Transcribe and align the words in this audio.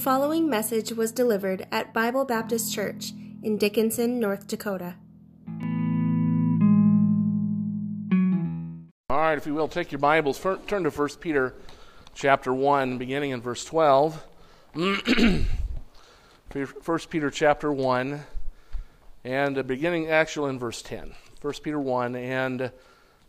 following 0.00 0.48
message 0.48 0.92
was 0.92 1.12
delivered 1.12 1.66
at 1.70 1.92
Bible 1.92 2.24
Baptist 2.24 2.72
Church 2.72 3.12
in 3.42 3.58
Dickinson, 3.58 4.18
North 4.18 4.46
Dakota. 4.46 4.94
All 9.10 9.18
right, 9.18 9.36
if 9.36 9.46
you 9.46 9.52
will, 9.52 9.68
take 9.68 9.92
your 9.92 9.98
Bibles, 9.98 10.40
turn 10.66 10.84
to 10.84 10.90
1 10.90 11.08
Peter 11.20 11.54
chapter 12.14 12.54
1, 12.54 12.96
beginning 12.96 13.32
in 13.32 13.42
verse 13.42 13.62
12. 13.66 14.26
1 14.72 15.46
Peter 17.10 17.30
chapter 17.30 17.70
1, 17.70 18.20
and 19.24 19.66
beginning 19.66 20.08
actually 20.08 20.48
in 20.48 20.58
verse 20.58 20.80
10. 20.80 21.12
1 21.42 21.54
Peter 21.62 21.78
1 21.78 22.16
and 22.16 22.72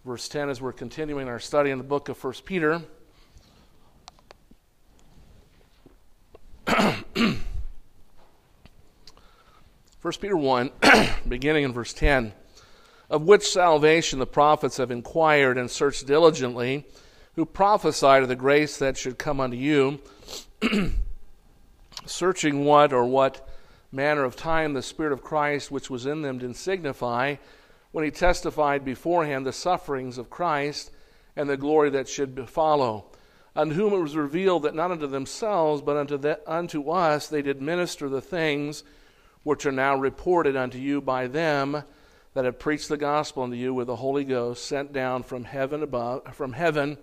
verse 0.06 0.30
10 0.30 0.50
as 0.50 0.62
we're 0.62 0.72
continuing 0.72 1.28
our 1.28 1.40
study 1.40 1.70
in 1.70 1.78
the 1.78 1.84
book 1.84 2.08
of 2.08 2.24
1 2.24 2.34
Peter. 2.46 2.82
1 10.02 10.14
Peter 10.20 10.36
1, 10.36 10.72
beginning 11.28 11.64
in 11.64 11.72
verse 11.72 11.94
10, 11.94 12.34
of 13.12 13.22
which 13.22 13.48
salvation 13.48 14.18
the 14.18 14.26
prophets 14.26 14.78
have 14.78 14.90
inquired 14.90 15.60
and 15.60 15.70
searched 15.70 16.08
diligently, 16.08 16.88
who 17.36 17.46
prophesied 17.46 18.24
of 18.24 18.28
the 18.28 18.36
grace 18.36 18.78
that 18.78 18.98
should 18.98 19.20
come 19.20 19.40
unto 19.40 19.56
you, 19.56 20.00
searching 22.08 22.66
what 22.66 22.92
or 22.92 23.06
what 23.06 23.48
manner 23.92 24.24
of 24.24 24.36
time 24.36 24.74
the 24.74 24.82
Spirit 24.82 25.14
of 25.14 25.22
Christ 25.22 25.70
which 25.70 25.92
was 25.92 26.08
in 26.08 26.24
them 26.24 26.40
did 26.40 26.56
signify, 26.56 27.36
when 27.92 28.04
he 28.04 28.10
testified 28.10 28.84
beforehand 28.84 29.46
the 29.46 29.54
sufferings 29.54 30.18
of 30.18 30.32
Christ 30.32 30.90
and 31.36 31.48
the 31.48 31.58
glory 31.58 31.92
that 31.92 32.10
should 32.10 32.50
follow. 32.50 33.06
Unto 33.56 33.76
whom 33.76 33.94
it 33.94 34.02
was 34.02 34.16
revealed 34.16 34.64
that 34.64 34.74
not 34.74 34.90
unto 34.90 35.06
themselves, 35.06 35.80
but 35.84 35.96
unto, 35.96 36.18
the, 36.18 36.40
unto 36.52 36.90
us 36.90 37.28
they 37.28 37.44
did 37.44 37.62
minister 37.62 38.10
the 38.10 38.22
things 38.22 38.84
which 39.44 39.66
are 39.66 39.72
now 39.72 39.96
reported 39.96 40.56
unto 40.56 40.78
you 40.78 41.02
by 41.02 41.28
them 41.28 41.84
that 42.34 42.46
have 42.46 42.60
preached 42.60 42.90
the 42.90 42.98
gospel 42.98 43.44
unto 43.44 43.56
you 43.56 43.74
with 43.74 43.88
the 43.88 43.96
Holy 43.96 44.24
Ghost 44.24 44.66
sent 44.66 44.94
down 44.94 45.24
from 45.24 45.44
heaven 45.44 45.84
above, 45.84 46.34
from 46.36 46.54
heaven, 46.54 46.98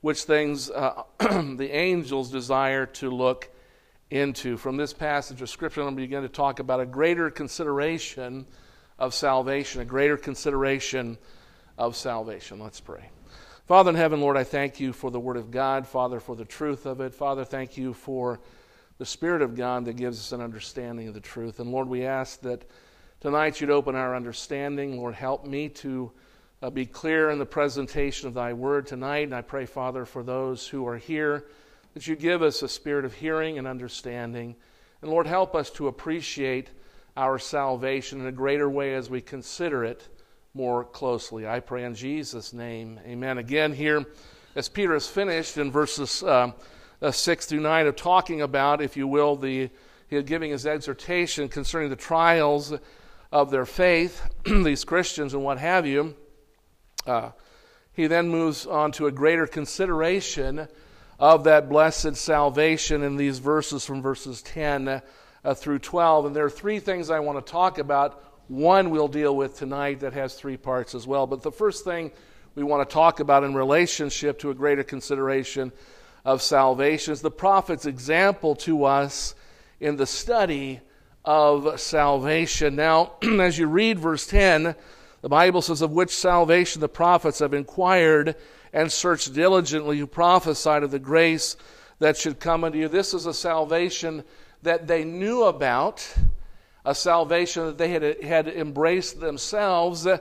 which 0.00 0.22
things 0.22 0.70
uh, 0.70 1.02
the 1.18 1.70
angels 1.72 2.30
desire 2.30 2.86
to 2.86 3.10
look 3.10 3.50
into. 4.10 4.56
From 4.56 4.76
this 4.76 4.92
passage 4.92 5.42
of 5.42 5.50
Scripture, 5.50 5.82
I'm 5.82 5.88
going 5.88 5.96
begin 5.96 6.22
to 6.22 6.28
talk 6.28 6.58
about 6.58 6.80
a 6.80 6.86
greater 6.86 7.30
consideration 7.30 8.46
of 8.98 9.14
salvation, 9.14 9.80
a 9.80 9.84
greater 9.84 10.16
consideration 10.16 11.18
of 11.76 11.96
salvation. 11.96 12.58
Let's 12.58 12.80
pray. 12.80 13.10
Father 13.66 13.90
in 13.90 13.96
heaven, 13.96 14.20
Lord, 14.20 14.36
I 14.36 14.44
thank 14.44 14.80
you 14.80 14.92
for 14.92 15.10
the 15.10 15.20
Word 15.20 15.36
of 15.36 15.50
God. 15.50 15.86
Father, 15.86 16.20
for 16.20 16.34
the 16.34 16.44
truth 16.44 16.86
of 16.86 17.00
it. 17.00 17.14
Father, 17.14 17.44
thank 17.44 17.76
you 17.76 17.92
for 17.92 18.40
the 19.00 19.06
Spirit 19.06 19.40
of 19.40 19.56
God 19.56 19.86
that 19.86 19.96
gives 19.96 20.18
us 20.18 20.32
an 20.32 20.42
understanding 20.42 21.08
of 21.08 21.14
the 21.14 21.20
truth. 21.20 21.58
And 21.58 21.72
Lord, 21.72 21.88
we 21.88 22.04
ask 22.04 22.42
that 22.42 22.70
tonight 23.18 23.58
you'd 23.58 23.70
open 23.70 23.94
our 23.94 24.14
understanding. 24.14 24.98
Lord, 24.98 25.14
help 25.14 25.46
me 25.46 25.70
to 25.70 26.12
uh, 26.60 26.68
be 26.68 26.84
clear 26.84 27.30
in 27.30 27.38
the 27.38 27.46
presentation 27.46 28.28
of 28.28 28.34
thy 28.34 28.52
word 28.52 28.86
tonight. 28.86 29.22
And 29.22 29.34
I 29.34 29.40
pray, 29.40 29.64
Father, 29.64 30.04
for 30.04 30.22
those 30.22 30.68
who 30.68 30.86
are 30.86 30.98
here, 30.98 31.46
that 31.94 32.06
you 32.06 32.14
give 32.14 32.42
us 32.42 32.60
a 32.60 32.68
spirit 32.68 33.06
of 33.06 33.14
hearing 33.14 33.56
and 33.56 33.66
understanding. 33.66 34.54
And 35.00 35.10
Lord, 35.10 35.26
help 35.26 35.54
us 35.54 35.70
to 35.70 35.88
appreciate 35.88 36.68
our 37.16 37.38
salvation 37.38 38.20
in 38.20 38.26
a 38.26 38.32
greater 38.32 38.68
way 38.68 38.92
as 38.92 39.08
we 39.08 39.22
consider 39.22 39.82
it 39.82 40.08
more 40.52 40.84
closely. 40.84 41.48
I 41.48 41.60
pray 41.60 41.84
in 41.84 41.94
Jesus' 41.94 42.52
name. 42.52 43.00
Amen. 43.06 43.38
Again, 43.38 43.72
here, 43.72 44.04
as 44.56 44.68
Peter 44.68 44.92
has 44.92 45.06
finished 45.06 45.56
in 45.56 45.70
verses. 45.70 46.22
Uh, 46.22 46.52
uh, 47.02 47.10
6 47.10 47.46
through 47.46 47.60
9 47.60 47.86
of 47.86 47.96
talking 47.96 48.42
about, 48.42 48.80
if 48.80 48.96
you 48.96 49.06
will, 49.06 49.36
the 49.36 49.70
giving 50.10 50.50
his 50.50 50.66
exhortation 50.66 51.48
concerning 51.48 51.88
the 51.88 51.96
trials 51.96 52.74
of 53.30 53.50
their 53.50 53.64
faith, 53.64 54.28
these 54.44 54.84
Christians 54.84 55.34
and 55.34 55.44
what 55.44 55.58
have 55.58 55.86
you. 55.86 56.16
Uh, 57.06 57.30
he 57.92 58.06
then 58.06 58.28
moves 58.28 58.66
on 58.66 58.92
to 58.92 59.06
a 59.06 59.12
greater 59.12 59.46
consideration 59.46 60.66
of 61.18 61.44
that 61.44 61.68
blessed 61.68 62.16
salvation 62.16 63.02
in 63.02 63.16
these 63.16 63.38
verses 63.38 63.84
from 63.84 64.02
verses 64.02 64.42
10 64.42 64.88
uh, 64.88 65.54
through 65.54 65.78
12. 65.78 66.26
And 66.26 66.36
there 66.36 66.44
are 66.44 66.50
three 66.50 66.80
things 66.80 67.10
I 67.10 67.20
want 67.20 67.44
to 67.44 67.52
talk 67.52 67.78
about. 67.78 68.24
One 68.48 68.90
we'll 68.90 69.08
deal 69.08 69.36
with 69.36 69.56
tonight 69.56 70.00
that 70.00 70.12
has 70.14 70.34
three 70.34 70.56
parts 70.56 70.94
as 70.94 71.06
well. 71.06 71.26
But 71.26 71.42
the 71.42 71.52
first 71.52 71.84
thing 71.84 72.10
we 72.54 72.64
want 72.64 72.88
to 72.88 72.92
talk 72.92 73.20
about 73.20 73.44
in 73.44 73.54
relationship 73.54 74.40
to 74.40 74.50
a 74.50 74.54
greater 74.54 74.82
consideration 74.82 75.70
of 76.24 76.42
salvation 76.42 77.12
is 77.12 77.22
the 77.22 77.30
prophet's 77.30 77.86
example 77.86 78.54
to 78.54 78.84
us 78.84 79.34
in 79.80 79.96
the 79.96 80.06
study 80.06 80.80
of 81.24 81.80
salvation. 81.80 82.76
Now, 82.76 83.12
as 83.22 83.58
you 83.58 83.66
read 83.66 83.98
verse 83.98 84.26
10, 84.26 84.74
the 85.22 85.28
Bible 85.28 85.62
says, 85.62 85.82
Of 85.82 85.92
which 85.92 86.10
salvation 86.10 86.80
the 86.80 86.88
prophets 86.88 87.40
have 87.40 87.54
inquired 87.54 88.36
and 88.72 88.90
searched 88.90 89.32
diligently, 89.34 89.98
who 89.98 90.06
prophesied 90.06 90.82
of 90.82 90.90
the 90.90 90.98
grace 90.98 91.56
that 91.98 92.16
should 92.16 92.40
come 92.40 92.64
unto 92.64 92.78
you. 92.78 92.88
This 92.88 93.12
is 93.12 93.26
a 93.26 93.34
salvation 93.34 94.24
that 94.62 94.86
they 94.86 95.04
knew 95.04 95.44
about, 95.44 96.06
a 96.84 96.94
salvation 96.94 97.66
that 97.66 97.78
they 97.78 97.88
had, 97.88 98.22
had 98.22 98.48
embraced 98.48 99.20
themselves, 99.20 100.06
uh, 100.06 100.18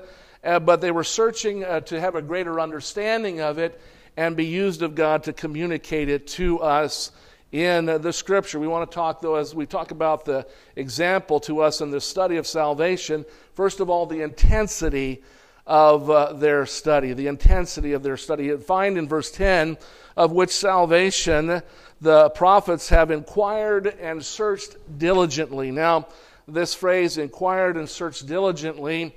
but 0.59 0.81
they 0.81 0.91
were 0.91 1.03
searching 1.03 1.63
uh, 1.63 1.81
to 1.81 1.99
have 1.99 2.15
a 2.15 2.21
greater 2.21 2.59
understanding 2.59 3.39
of 3.39 3.57
it 3.57 3.79
and 4.19 4.35
be 4.35 4.45
used 4.45 4.81
of 4.81 4.95
God 4.95 5.23
to 5.23 5.31
communicate 5.31 6.09
it 6.09 6.27
to 6.27 6.59
us 6.59 7.13
in 7.53 7.85
the 7.85 8.11
scripture. 8.11 8.59
We 8.59 8.67
want 8.67 8.91
to 8.91 8.93
talk, 8.93 9.21
though, 9.21 9.35
as 9.35 9.55
we 9.55 9.65
talk 9.65 9.91
about 9.91 10.25
the 10.25 10.45
example 10.75 11.39
to 11.39 11.61
us 11.61 11.79
in 11.79 11.89
the 11.89 12.01
study 12.01 12.35
of 12.35 12.45
salvation, 12.45 13.23
first 13.53 13.79
of 13.79 13.89
all, 13.89 14.05
the 14.05 14.21
intensity 14.21 15.23
of 15.65 16.09
uh, 16.09 16.33
their 16.33 16.65
study, 16.65 17.13
the 17.13 17.27
intensity 17.27 17.93
of 17.93 18.03
their 18.03 18.17
study. 18.17 18.47
You 18.47 18.57
find 18.57 18.97
in 18.97 19.07
verse 19.07 19.31
10 19.31 19.77
of 20.17 20.33
which 20.33 20.49
salvation 20.49 21.61
the 22.01 22.29
prophets 22.31 22.89
have 22.89 23.11
inquired 23.11 23.87
and 23.87 24.23
searched 24.25 24.75
diligently. 24.97 25.71
Now, 25.71 26.09
this 26.45 26.73
phrase, 26.73 27.17
inquired 27.17 27.77
and 27.77 27.87
searched 27.87 28.27
diligently, 28.27 29.15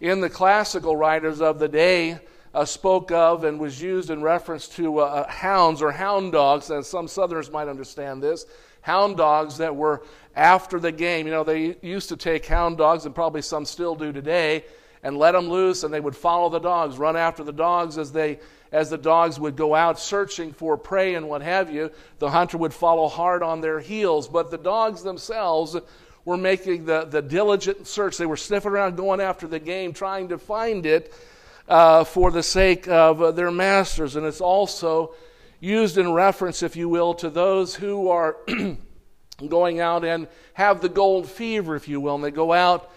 in 0.00 0.20
the 0.20 0.28
classical 0.28 0.96
writers 0.96 1.40
of 1.40 1.60
the 1.60 1.68
day, 1.68 2.18
uh, 2.54 2.64
spoke 2.64 3.10
of 3.10 3.44
and 3.44 3.58
was 3.58 3.80
used 3.80 4.10
in 4.10 4.22
reference 4.22 4.68
to 4.68 5.00
uh, 5.00 5.04
uh, 5.04 5.28
hounds 5.28 5.80
or 5.80 5.90
hound 5.90 6.32
dogs, 6.32 6.70
and 6.70 6.84
some 6.84 7.08
Southerners 7.08 7.50
might 7.50 7.68
understand 7.68 8.22
this. 8.22 8.46
Hound 8.82 9.16
dogs 9.16 9.56
that 9.58 9.74
were 9.74 10.02
after 10.36 10.78
the 10.78 10.92
game. 10.92 11.26
You 11.26 11.32
know, 11.32 11.44
they 11.44 11.76
used 11.82 12.08
to 12.10 12.16
take 12.16 12.46
hound 12.46 12.78
dogs, 12.78 13.06
and 13.06 13.14
probably 13.14 13.42
some 13.42 13.64
still 13.64 13.94
do 13.94 14.12
today, 14.12 14.64
and 15.02 15.16
let 15.16 15.32
them 15.32 15.48
loose, 15.48 15.82
and 15.82 15.92
they 15.92 16.00
would 16.00 16.16
follow 16.16 16.48
the 16.48 16.58
dogs, 16.58 16.98
run 16.98 17.16
after 17.16 17.42
the 17.42 17.52
dogs 17.52 17.98
as 17.98 18.12
they 18.12 18.38
as 18.70 18.88
the 18.88 18.96
dogs 18.96 19.38
would 19.38 19.54
go 19.54 19.74
out 19.74 20.00
searching 20.00 20.50
for 20.50 20.78
prey 20.78 21.14
and 21.14 21.28
what 21.28 21.42
have 21.42 21.70
you. 21.70 21.90
The 22.20 22.30
hunter 22.30 22.56
would 22.56 22.72
follow 22.72 23.06
hard 23.06 23.42
on 23.42 23.60
their 23.60 23.80
heels, 23.80 24.26
but 24.26 24.50
the 24.50 24.56
dogs 24.56 25.02
themselves 25.02 25.76
were 26.24 26.38
making 26.38 26.86
the, 26.86 27.04
the 27.04 27.20
diligent 27.20 27.86
search. 27.86 28.16
They 28.16 28.24
were 28.24 28.36
sniffing 28.36 28.72
around, 28.72 28.96
going 28.96 29.20
after 29.20 29.46
the 29.46 29.58
game, 29.58 29.92
trying 29.92 30.28
to 30.28 30.38
find 30.38 30.86
it 30.86 31.12
uh, 31.68 32.04
for 32.04 32.30
the 32.30 32.42
sake 32.42 32.88
of 32.88 33.22
uh, 33.22 33.30
their 33.32 33.50
masters. 33.50 34.16
And 34.16 34.26
it's 34.26 34.40
also 34.40 35.14
used 35.60 35.98
in 35.98 36.12
reference, 36.12 36.62
if 36.62 36.76
you 36.76 36.88
will, 36.88 37.14
to 37.14 37.30
those 37.30 37.74
who 37.74 38.08
are 38.08 38.36
going 39.48 39.80
out 39.80 40.04
and 40.04 40.28
have 40.54 40.80
the 40.80 40.88
gold 40.88 41.28
fever, 41.28 41.76
if 41.76 41.88
you 41.88 42.00
will. 42.00 42.16
And 42.16 42.24
they 42.24 42.30
go 42.30 42.52
out 42.52 42.90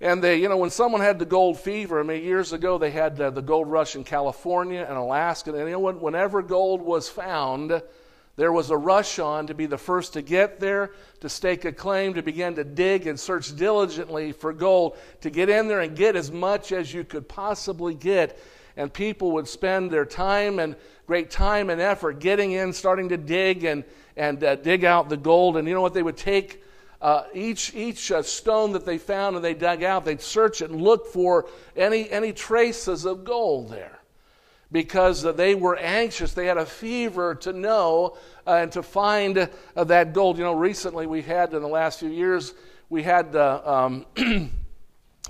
and 0.00 0.22
they, 0.22 0.36
you 0.36 0.48
know, 0.48 0.56
when 0.56 0.70
someone 0.70 1.00
had 1.00 1.18
the 1.18 1.26
gold 1.26 1.58
fever, 1.58 1.98
I 1.98 2.04
mean, 2.04 2.22
years 2.22 2.52
ago 2.52 2.78
they 2.78 2.92
had 2.92 3.20
uh, 3.20 3.30
the 3.30 3.42
gold 3.42 3.68
rush 3.68 3.96
in 3.96 4.04
California 4.04 4.86
and 4.88 4.96
Alaska. 4.96 5.52
And 5.52 5.68
you 5.68 5.72
know, 5.72 5.92
whenever 5.92 6.40
gold 6.40 6.80
was 6.80 7.08
found, 7.08 7.82
there 8.38 8.52
was 8.52 8.70
a 8.70 8.76
rush 8.76 9.18
on 9.18 9.48
to 9.48 9.54
be 9.54 9.66
the 9.66 9.76
first 9.76 10.12
to 10.12 10.22
get 10.22 10.60
there, 10.60 10.92
to 11.18 11.28
stake 11.28 11.64
a 11.64 11.72
claim, 11.72 12.14
to 12.14 12.22
begin 12.22 12.54
to 12.54 12.62
dig 12.62 13.08
and 13.08 13.18
search 13.18 13.54
diligently 13.56 14.30
for 14.30 14.52
gold, 14.52 14.96
to 15.22 15.28
get 15.28 15.48
in 15.48 15.66
there 15.66 15.80
and 15.80 15.96
get 15.96 16.14
as 16.14 16.30
much 16.30 16.70
as 16.70 16.94
you 16.94 17.02
could 17.02 17.28
possibly 17.28 17.94
get. 17.94 18.38
And 18.76 18.92
people 18.92 19.32
would 19.32 19.48
spend 19.48 19.90
their 19.90 20.04
time 20.04 20.60
and 20.60 20.76
great 21.08 21.32
time 21.32 21.68
and 21.68 21.80
effort 21.80 22.20
getting 22.20 22.52
in, 22.52 22.72
starting 22.72 23.08
to 23.08 23.16
dig 23.16 23.64
and, 23.64 23.82
and 24.16 24.44
uh, 24.44 24.54
dig 24.54 24.84
out 24.84 25.08
the 25.08 25.16
gold. 25.16 25.56
And 25.56 25.66
you 25.66 25.74
know 25.74 25.82
what? 25.82 25.92
They 25.92 26.04
would 26.04 26.16
take 26.16 26.62
uh, 27.02 27.24
each, 27.34 27.74
each 27.74 28.12
uh, 28.12 28.22
stone 28.22 28.70
that 28.74 28.86
they 28.86 28.98
found 28.98 29.34
and 29.34 29.44
they 29.44 29.54
dug 29.54 29.82
out, 29.82 30.04
they'd 30.04 30.22
search 30.22 30.62
it 30.62 30.70
and 30.70 30.80
look 30.80 31.08
for 31.08 31.48
any, 31.76 32.08
any 32.08 32.32
traces 32.32 33.04
of 33.04 33.24
gold 33.24 33.68
there 33.68 33.97
because 34.70 35.22
they 35.22 35.54
were 35.54 35.76
anxious. 35.76 36.34
They 36.34 36.46
had 36.46 36.58
a 36.58 36.66
fever 36.66 37.34
to 37.36 37.52
know 37.52 38.16
uh, 38.46 38.54
and 38.54 38.72
to 38.72 38.82
find 38.82 39.48
uh, 39.76 39.84
that 39.84 40.12
gold. 40.12 40.38
You 40.38 40.44
know, 40.44 40.54
recently 40.54 41.06
we 41.06 41.22
had, 41.22 41.54
in 41.54 41.62
the 41.62 41.68
last 41.68 42.00
few 42.00 42.10
years, 42.10 42.54
we 42.90 43.02
had, 43.02 43.34
uh, 43.34 43.62
um, 43.64 44.06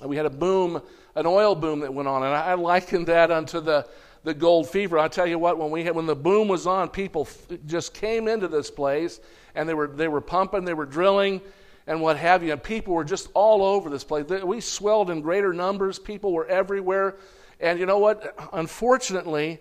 we 0.03 0.15
had 0.15 0.25
a 0.25 0.29
boom, 0.29 0.81
an 1.15 1.25
oil 1.25 1.55
boom 1.55 1.79
that 1.81 1.93
went 1.93 2.07
on. 2.07 2.23
And 2.23 2.33
I 2.33 2.53
likened 2.53 3.07
that 3.07 3.31
unto 3.31 3.59
the, 3.61 3.87
the 4.23 4.33
gold 4.33 4.69
fever. 4.69 4.99
I 4.99 5.07
tell 5.07 5.27
you 5.27 5.39
what, 5.39 5.57
when 5.57 5.71
we 5.71 5.83
had, 5.83 5.95
when 5.95 6.05
the 6.05 6.15
boom 6.15 6.47
was 6.47 6.67
on, 6.67 6.89
people 6.89 7.27
f- 7.29 7.57
just 7.65 7.93
came 7.93 8.27
into 8.27 8.47
this 8.47 8.69
place 8.69 9.19
and 9.55 9.67
they 9.67 9.73
were 9.73 9.87
they 9.87 10.07
were 10.07 10.21
pumping, 10.21 10.63
they 10.63 10.73
were 10.73 10.85
drilling, 10.85 11.41
and 11.87 12.01
what 12.01 12.17
have 12.17 12.43
you. 12.43 12.51
And 12.51 12.61
people 12.61 12.93
were 12.93 13.03
just 13.03 13.29
all 13.33 13.63
over 13.63 13.89
this 13.89 14.03
place. 14.03 14.25
We 14.43 14.61
swelled 14.61 15.09
in 15.09 15.21
greater 15.21 15.53
numbers. 15.53 15.99
People 15.99 16.33
were 16.33 16.45
everywhere, 16.47 17.15
and 17.59 17.79
you 17.79 17.85
know 17.85 17.97
what? 17.97 18.35
Unfortunately, 18.53 19.59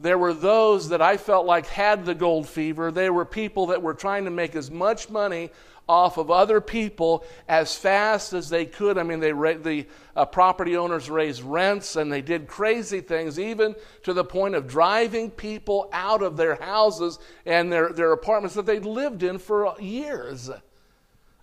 there 0.00 0.18
were 0.18 0.34
those 0.34 0.90
that 0.90 1.02
I 1.02 1.16
felt 1.16 1.46
like 1.46 1.66
had 1.66 2.04
the 2.04 2.14
gold 2.14 2.48
fever. 2.48 2.90
They 2.90 3.10
were 3.10 3.24
people 3.24 3.66
that 3.68 3.82
were 3.82 3.94
trying 3.94 4.24
to 4.24 4.30
make 4.30 4.54
as 4.54 4.70
much 4.70 5.10
money 5.10 5.50
off 5.88 6.18
of 6.18 6.30
other 6.30 6.60
people 6.60 7.24
as 7.48 7.74
fast 7.74 8.34
as 8.34 8.50
they 8.50 8.66
could. 8.66 8.98
I 8.98 9.02
mean, 9.02 9.20
they 9.20 9.32
the 9.32 9.86
uh, 10.14 10.26
property 10.26 10.76
owners 10.76 11.08
raised 11.08 11.42
rents 11.42 11.96
and 11.96 12.12
they 12.12 12.20
did 12.20 12.46
crazy 12.46 13.00
things, 13.00 13.38
even 13.38 13.74
to 14.02 14.12
the 14.12 14.24
point 14.24 14.54
of 14.54 14.68
driving 14.68 15.30
people 15.30 15.88
out 15.92 16.22
of 16.22 16.36
their 16.36 16.56
houses 16.56 17.18
and 17.46 17.72
their, 17.72 17.90
their 17.92 18.12
apartments 18.12 18.54
that 18.54 18.66
they'd 18.66 18.84
lived 18.84 19.22
in 19.22 19.38
for 19.38 19.74
years. 19.80 20.50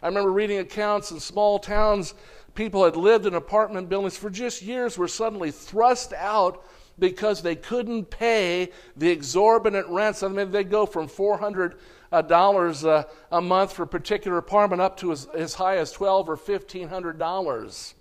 I 0.01 0.08
remember 0.08 0.31
reading 0.31 0.60
accounts 0.60 1.10
in 1.10 1.19
small 1.19 1.58
towns, 1.58 2.13
people 2.56 2.86
had 2.86 2.96
lived 2.96 3.25
in 3.25 3.36
apartment 3.36 3.90
buildings 3.90 4.18
for 4.18 4.30
just 4.30 4.62
years, 4.62 4.98
were 4.98 5.07
suddenly 5.07 5.52
thrust 5.52 6.13
out 6.13 6.63
because 6.98 7.42
they 7.42 7.56
couldn't 7.56 8.10
pay 8.10 8.72
the 8.96 9.10
exorbitant 9.10 9.88
rents. 9.90 10.24
I 10.24 10.30
mean, 10.30 10.52
they 10.52 10.63
go 10.63 10.86
from 10.86 11.07
400 11.07 11.75
uh, 12.12 12.22
dollars 12.22 12.86
a, 12.86 13.07
a 13.31 13.42
month 13.42 13.74
for 13.74 13.84
a 13.84 13.88
particular 13.88 14.38
apartment 14.38 14.81
up 14.81 14.98
to 14.98 15.12
as, 15.12 15.25
as 15.34 15.54
high 15.56 15.78
as 15.78 15.92
twelve 15.92 16.30
or 16.30 16.38
fifteen 16.38 16.88
hundred 16.88 17.19
dollars. 17.19 17.94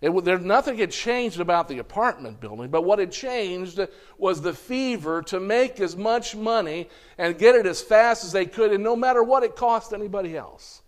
There, 0.00 0.38
nothing 0.38 0.78
had 0.78 0.90
changed 0.90 1.38
about 1.38 1.68
the 1.68 1.78
apartment 1.78 2.40
building, 2.40 2.70
but 2.70 2.82
what 2.82 2.98
had 2.98 3.12
changed 3.12 3.80
was 4.18 4.42
the 4.42 4.52
fever 4.52 5.22
to 5.22 5.38
make 5.38 5.78
as 5.78 5.96
much 5.96 6.34
money 6.34 6.88
and 7.18 7.38
get 7.38 7.54
it 7.54 7.66
as 7.66 7.80
fast 7.80 8.24
as 8.24 8.32
they 8.32 8.46
could, 8.46 8.72
and 8.72 8.82
no 8.82 8.96
matter 8.96 9.22
what 9.22 9.44
it 9.44 9.54
cost 9.54 9.92
anybody 9.92 10.36
else. 10.36 10.81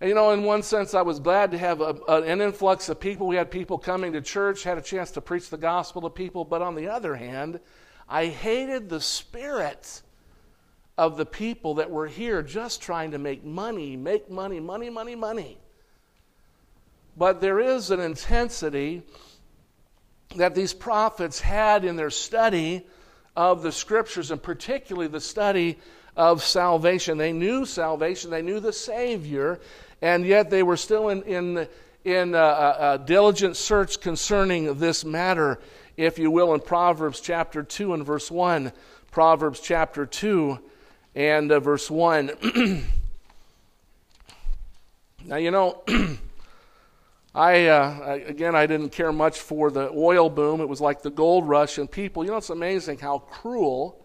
And, 0.00 0.08
you 0.08 0.14
know, 0.14 0.30
in 0.30 0.44
one 0.44 0.62
sense, 0.62 0.94
I 0.94 1.02
was 1.02 1.20
glad 1.20 1.50
to 1.50 1.58
have 1.58 1.82
a, 1.82 1.94
an 2.08 2.40
influx 2.40 2.88
of 2.88 2.98
people. 2.98 3.26
We 3.26 3.36
had 3.36 3.50
people 3.50 3.76
coming 3.76 4.14
to 4.14 4.22
church, 4.22 4.62
had 4.62 4.78
a 4.78 4.82
chance 4.82 5.10
to 5.12 5.20
preach 5.20 5.50
the 5.50 5.58
gospel 5.58 6.00
to 6.02 6.10
people, 6.10 6.44
but 6.44 6.62
on 6.62 6.74
the 6.74 6.88
other 6.88 7.16
hand, 7.16 7.60
I 8.08 8.26
hated 8.26 8.88
the 8.88 9.00
spirit 9.00 10.02
of 10.96 11.16
the 11.16 11.26
people 11.26 11.74
that 11.74 11.90
were 11.90 12.06
here 12.06 12.42
just 12.42 12.80
trying 12.80 13.10
to 13.10 13.18
make 13.18 13.44
money, 13.44 13.96
make 13.96 14.30
money, 14.30 14.58
money, 14.58 14.88
money, 14.90 15.14
money. 15.14 15.58
But 17.16 17.40
there 17.40 17.60
is 17.60 17.90
an 17.90 18.00
intensity 18.00 19.02
that 20.36 20.54
these 20.54 20.72
prophets 20.72 21.40
had 21.40 21.84
in 21.84 21.96
their 21.96 22.10
study 22.10 22.86
of 23.36 23.62
the 23.62 23.72
scriptures, 23.72 24.30
and 24.30 24.42
particularly 24.42 25.08
the 25.08 25.20
study 25.20 25.78
of 26.16 26.42
salvation. 26.42 27.18
They 27.18 27.32
knew 27.32 27.64
salvation, 27.64 28.30
they 28.30 28.42
knew 28.42 28.60
the 28.60 28.72
Savior, 28.72 29.60
and 30.02 30.24
yet 30.24 30.50
they 30.50 30.62
were 30.62 30.76
still 30.76 31.08
in, 31.08 31.22
in, 31.22 31.68
in 32.04 32.34
a, 32.34 32.38
a, 32.38 32.94
a 32.94 32.98
diligent 32.98 33.56
search 33.56 34.00
concerning 34.00 34.78
this 34.78 35.04
matter, 35.04 35.60
if 35.96 36.18
you 36.18 36.30
will, 36.30 36.54
in 36.54 36.60
Proverbs 36.60 37.20
chapter 37.20 37.62
2 37.62 37.94
and 37.94 38.04
verse 38.04 38.30
1. 38.30 38.72
Proverbs 39.10 39.60
chapter 39.60 40.06
2 40.06 40.58
and 41.14 41.52
uh, 41.52 41.60
verse 41.60 41.90
1. 41.90 42.30
now, 45.24 45.36
you 45.36 45.50
know, 45.50 45.82
I, 47.34 47.66
uh, 47.66 48.18
again, 48.26 48.56
I 48.56 48.66
didn't 48.66 48.90
care 48.90 49.12
much 49.12 49.38
for 49.38 49.70
the 49.70 49.90
oil 49.90 50.30
boom. 50.30 50.60
It 50.60 50.68
was 50.68 50.80
like 50.80 51.02
the 51.02 51.10
gold 51.10 51.48
rush, 51.48 51.78
and 51.78 51.90
people, 51.90 52.24
you 52.24 52.30
know, 52.30 52.36
it's 52.36 52.50
amazing 52.50 52.98
how 52.98 53.18
cruel 53.18 53.99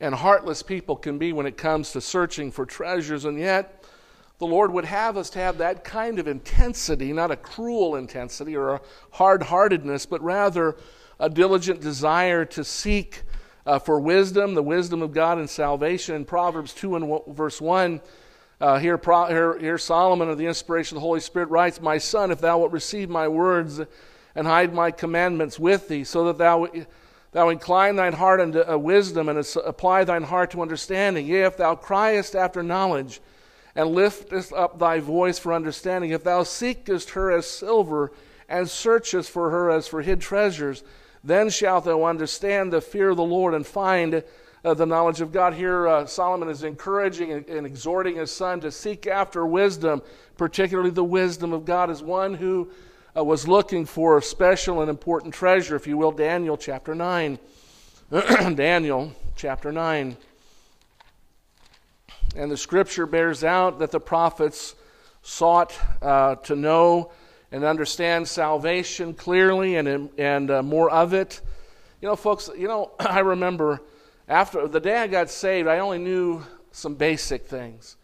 and 0.00 0.14
heartless 0.14 0.62
people 0.62 0.96
can 0.96 1.18
be 1.18 1.32
when 1.32 1.46
it 1.46 1.56
comes 1.56 1.92
to 1.92 2.00
searching 2.00 2.50
for 2.50 2.66
treasures, 2.66 3.24
and 3.24 3.38
yet 3.38 3.84
the 4.38 4.46
Lord 4.46 4.72
would 4.72 4.84
have 4.84 5.16
us 5.16 5.30
to 5.30 5.38
have 5.38 5.58
that 5.58 5.84
kind 5.84 6.18
of 6.18 6.26
intensity, 6.26 7.12
not 7.12 7.30
a 7.30 7.36
cruel 7.36 7.96
intensity 7.96 8.56
or 8.56 8.74
a 8.74 8.80
hard 9.12 9.44
heartedness, 9.44 10.06
but 10.06 10.22
rather 10.22 10.76
a 11.20 11.30
diligent 11.30 11.80
desire 11.80 12.44
to 12.44 12.64
seek 12.64 13.22
uh, 13.66 13.78
for 13.78 14.00
wisdom, 14.00 14.54
the 14.54 14.62
wisdom 14.62 15.02
of 15.02 15.12
God 15.12 15.38
and 15.38 15.48
salvation. 15.48 16.16
In 16.16 16.24
Proverbs 16.24 16.74
2 16.74 16.96
and 16.96 17.20
verse 17.28 17.60
1, 17.60 18.00
uh, 18.60 18.78
here, 18.78 19.00
here, 19.28 19.58
here 19.58 19.78
Solomon 19.78 20.28
of 20.28 20.38
the 20.38 20.46
inspiration 20.46 20.96
of 20.96 21.02
the 21.02 21.06
Holy 21.06 21.20
Spirit 21.20 21.48
writes, 21.50 21.80
My 21.80 21.98
son, 21.98 22.30
if 22.30 22.40
thou 22.40 22.58
wilt 22.58 22.72
receive 22.72 23.08
my 23.08 23.28
words 23.28 23.80
and 24.34 24.46
hide 24.46 24.74
my 24.74 24.90
commandments 24.90 25.58
with 25.58 25.88
thee, 25.88 26.04
so 26.04 26.24
that 26.24 26.38
thou, 26.38 26.68
thou 27.34 27.48
incline 27.48 27.96
thine 27.96 28.12
heart 28.12 28.40
unto 28.40 28.62
uh, 28.62 28.78
wisdom 28.78 29.28
and 29.28 29.44
apply 29.66 30.04
thine 30.04 30.22
heart 30.22 30.52
to 30.52 30.62
understanding. 30.62 31.26
Yea, 31.26 31.42
if 31.42 31.56
thou 31.56 31.74
criest 31.74 32.34
after 32.34 32.62
knowledge 32.62 33.20
and 33.74 33.90
liftest 33.90 34.52
up 34.52 34.78
thy 34.78 35.00
voice 35.00 35.36
for 35.36 35.52
understanding, 35.52 36.10
if 36.10 36.22
thou 36.22 36.44
seekest 36.44 37.10
her 37.10 37.32
as 37.32 37.44
silver 37.44 38.12
and 38.48 38.70
searchest 38.70 39.30
for 39.30 39.50
her 39.50 39.68
as 39.68 39.88
for 39.88 40.00
hid 40.00 40.20
treasures, 40.20 40.84
then 41.24 41.50
shalt 41.50 41.84
thou 41.84 42.04
understand 42.04 42.72
the 42.72 42.80
fear 42.80 43.10
of 43.10 43.16
the 43.16 43.24
Lord 43.24 43.52
and 43.52 43.66
find 43.66 44.22
uh, 44.64 44.74
the 44.74 44.86
knowledge 44.86 45.20
of 45.20 45.32
God. 45.32 45.54
Here, 45.54 45.88
uh, 45.88 46.06
Solomon 46.06 46.48
is 46.48 46.62
encouraging 46.62 47.32
and, 47.32 47.48
and, 47.48 47.66
exhorting 47.66 48.16
his 48.16 48.30
son 48.30 48.60
to 48.60 48.70
seek 48.70 49.08
after 49.08 49.44
wisdom, 49.44 50.02
particularly 50.36 50.90
the 50.90 51.02
wisdom 51.02 51.52
of 51.52 51.64
God, 51.64 51.90
as 51.90 52.00
one 52.00 52.34
who 52.34 52.70
uh, 53.16 53.22
was 53.22 53.46
looking 53.46 53.86
for 53.86 54.18
a 54.18 54.22
special 54.22 54.80
and 54.80 54.90
important 54.90 55.34
treasure, 55.34 55.76
if 55.76 55.86
you 55.86 55.96
will. 55.96 56.12
Daniel 56.12 56.56
chapter 56.56 56.94
9. 56.94 57.38
Daniel 58.54 59.12
chapter 59.36 59.70
9. 59.70 60.16
And 62.36 62.50
the 62.50 62.56
scripture 62.56 63.06
bears 63.06 63.44
out 63.44 63.78
that 63.78 63.92
the 63.92 64.00
prophets 64.00 64.74
sought 65.22 65.78
uh, 66.02 66.34
to 66.36 66.56
know 66.56 67.12
and 67.52 67.62
understand 67.62 68.26
salvation 68.26 69.14
clearly 69.14 69.76
and, 69.76 70.10
and 70.18 70.50
uh, 70.50 70.62
more 70.62 70.90
of 70.90 71.14
it. 71.14 71.40
You 72.02 72.08
know, 72.08 72.16
folks, 72.16 72.50
you 72.58 72.66
know, 72.66 72.90
I 72.98 73.20
remember 73.20 73.80
after 74.26 74.66
the 74.66 74.80
day 74.80 74.96
I 74.96 75.06
got 75.06 75.30
saved, 75.30 75.68
I 75.68 75.78
only 75.78 75.98
knew 75.98 76.42
some 76.72 76.96
basic 76.96 77.46
things. 77.46 77.96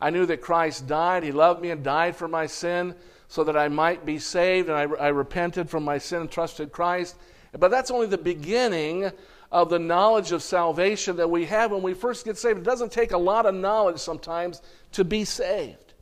I 0.00 0.10
knew 0.10 0.26
that 0.26 0.42
Christ 0.42 0.86
died, 0.86 1.22
He 1.22 1.32
loved 1.32 1.62
me 1.62 1.70
and 1.70 1.82
died 1.82 2.14
for 2.14 2.28
my 2.28 2.46
sin 2.46 2.94
so 3.28 3.44
that 3.44 3.56
I 3.56 3.68
might 3.68 4.04
be 4.06 4.18
saved, 4.18 4.68
and 4.68 4.76
I, 4.76 5.04
I 5.04 5.08
repented 5.08 5.68
from 5.68 5.84
my 5.84 5.98
sin 5.98 6.22
and 6.22 6.30
trusted 6.30 6.72
Christ. 6.72 7.16
But 7.58 7.70
that's 7.70 7.90
only 7.90 8.06
the 8.06 8.18
beginning 8.18 9.10
of 9.52 9.70
the 9.70 9.78
knowledge 9.78 10.32
of 10.32 10.42
salvation 10.42 11.16
that 11.16 11.30
we 11.30 11.46
have 11.46 11.70
when 11.70 11.82
we 11.82 11.94
first 11.94 12.24
get 12.24 12.36
saved. 12.36 12.58
It 12.58 12.64
doesn't 12.64 12.92
take 12.92 13.12
a 13.12 13.18
lot 13.18 13.46
of 13.46 13.54
knowledge 13.54 13.98
sometimes 13.98 14.60
to 14.92 15.04
be 15.04 15.24
saved. 15.24 15.94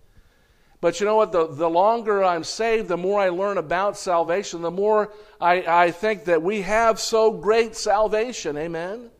But 0.80 1.00
you 1.00 1.06
know 1.06 1.16
what? 1.16 1.32
The, 1.32 1.46
the 1.46 1.70
longer 1.70 2.22
I'm 2.22 2.44
saved, 2.44 2.88
the 2.88 2.96
more 2.96 3.20
I 3.20 3.30
learn 3.30 3.58
about 3.58 3.96
salvation, 3.96 4.62
the 4.62 4.70
more 4.70 5.12
I, 5.40 5.84
I 5.86 5.90
think 5.90 6.24
that 6.24 6.42
we 6.42 6.62
have 6.62 7.00
so 7.00 7.32
great 7.32 7.76
salvation. 7.76 8.56
Amen? 8.56 9.10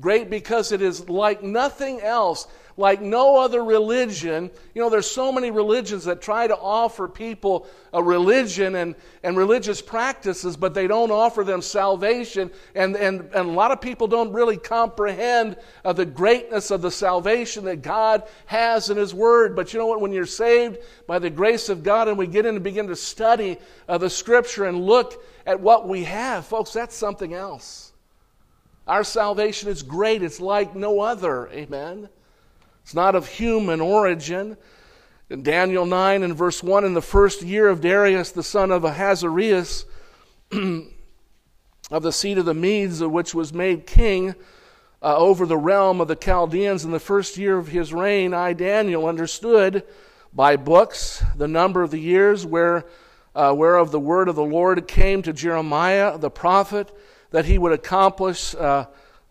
Great 0.00 0.28
because 0.28 0.72
it 0.72 0.82
is 0.82 1.08
like 1.08 1.42
nothing 1.42 2.00
else 2.00 2.48
like 2.76 3.00
no 3.00 3.38
other 3.38 3.62
religion. 3.62 4.50
You 4.74 4.82
know, 4.82 4.90
there's 4.90 5.10
so 5.10 5.30
many 5.30 5.50
religions 5.50 6.04
that 6.04 6.20
try 6.20 6.46
to 6.46 6.56
offer 6.56 7.06
people 7.06 7.66
a 7.92 8.02
religion 8.02 8.74
and, 8.74 8.96
and 9.22 9.36
religious 9.36 9.80
practices, 9.80 10.56
but 10.56 10.74
they 10.74 10.86
don't 10.86 11.12
offer 11.12 11.44
them 11.44 11.62
salvation. 11.62 12.50
And, 12.74 12.96
and, 12.96 13.20
and 13.32 13.48
a 13.48 13.52
lot 13.52 13.70
of 13.70 13.80
people 13.80 14.08
don't 14.08 14.32
really 14.32 14.56
comprehend 14.56 15.56
uh, 15.84 15.92
the 15.92 16.06
greatness 16.06 16.70
of 16.70 16.82
the 16.82 16.90
salvation 16.90 17.64
that 17.66 17.82
God 17.82 18.24
has 18.46 18.90
in 18.90 18.96
His 18.96 19.14
Word. 19.14 19.54
But 19.54 19.72
you 19.72 19.78
know 19.78 19.86
what? 19.86 20.00
When 20.00 20.12
you're 20.12 20.26
saved 20.26 20.78
by 21.06 21.20
the 21.20 21.30
grace 21.30 21.68
of 21.68 21.84
God 21.84 22.08
and 22.08 22.18
we 22.18 22.26
get 22.26 22.44
in 22.46 22.56
and 22.56 22.64
begin 22.64 22.88
to 22.88 22.96
study 22.96 23.58
uh, 23.88 23.98
the 23.98 24.10
Scripture 24.10 24.64
and 24.64 24.84
look 24.84 25.24
at 25.46 25.60
what 25.60 25.86
we 25.88 26.04
have, 26.04 26.46
folks, 26.46 26.72
that's 26.72 26.96
something 26.96 27.34
else. 27.34 27.92
Our 28.86 29.04
salvation 29.04 29.70
is 29.70 29.82
great. 29.82 30.22
It's 30.22 30.40
like 30.40 30.74
no 30.74 31.00
other. 31.00 31.48
Amen. 31.48 32.08
It's 32.84 32.94
not 32.94 33.14
of 33.14 33.26
human 33.26 33.80
origin. 33.80 34.58
In 35.30 35.42
Daniel 35.42 35.86
9 35.86 36.22
and 36.22 36.36
verse 36.36 36.62
1, 36.62 36.84
in 36.84 36.92
the 36.92 37.00
first 37.00 37.40
year 37.40 37.66
of 37.68 37.80
Darius, 37.80 38.30
the 38.30 38.42
son 38.42 38.70
of 38.70 38.84
Ahasuerus, 38.84 39.86
of 40.52 42.02
the 42.02 42.12
seed 42.12 42.36
of 42.36 42.44
the 42.44 42.52
Medes, 42.52 43.02
which 43.02 43.34
was 43.34 43.54
made 43.54 43.86
king 43.86 44.34
uh, 45.00 45.16
over 45.16 45.46
the 45.46 45.56
realm 45.56 46.02
of 46.02 46.08
the 46.08 46.14
Chaldeans, 46.14 46.84
in 46.84 46.90
the 46.90 47.00
first 47.00 47.38
year 47.38 47.56
of 47.56 47.68
his 47.68 47.94
reign, 47.94 48.34
I, 48.34 48.52
Daniel, 48.52 49.08
understood 49.08 49.82
by 50.34 50.56
books 50.56 51.24
the 51.38 51.48
number 51.48 51.82
of 51.82 51.90
the 51.90 51.98
years 51.98 52.44
where, 52.44 52.84
uh, 53.34 53.54
whereof 53.56 53.92
the 53.92 54.00
word 54.00 54.28
of 54.28 54.36
the 54.36 54.44
Lord 54.44 54.86
came 54.86 55.22
to 55.22 55.32
Jeremiah 55.32 56.18
the 56.18 56.30
prophet, 56.30 56.92
that 57.30 57.46
he 57.46 57.56
would 57.56 57.72
accomplish. 57.72 58.54
Uh, 58.54 58.84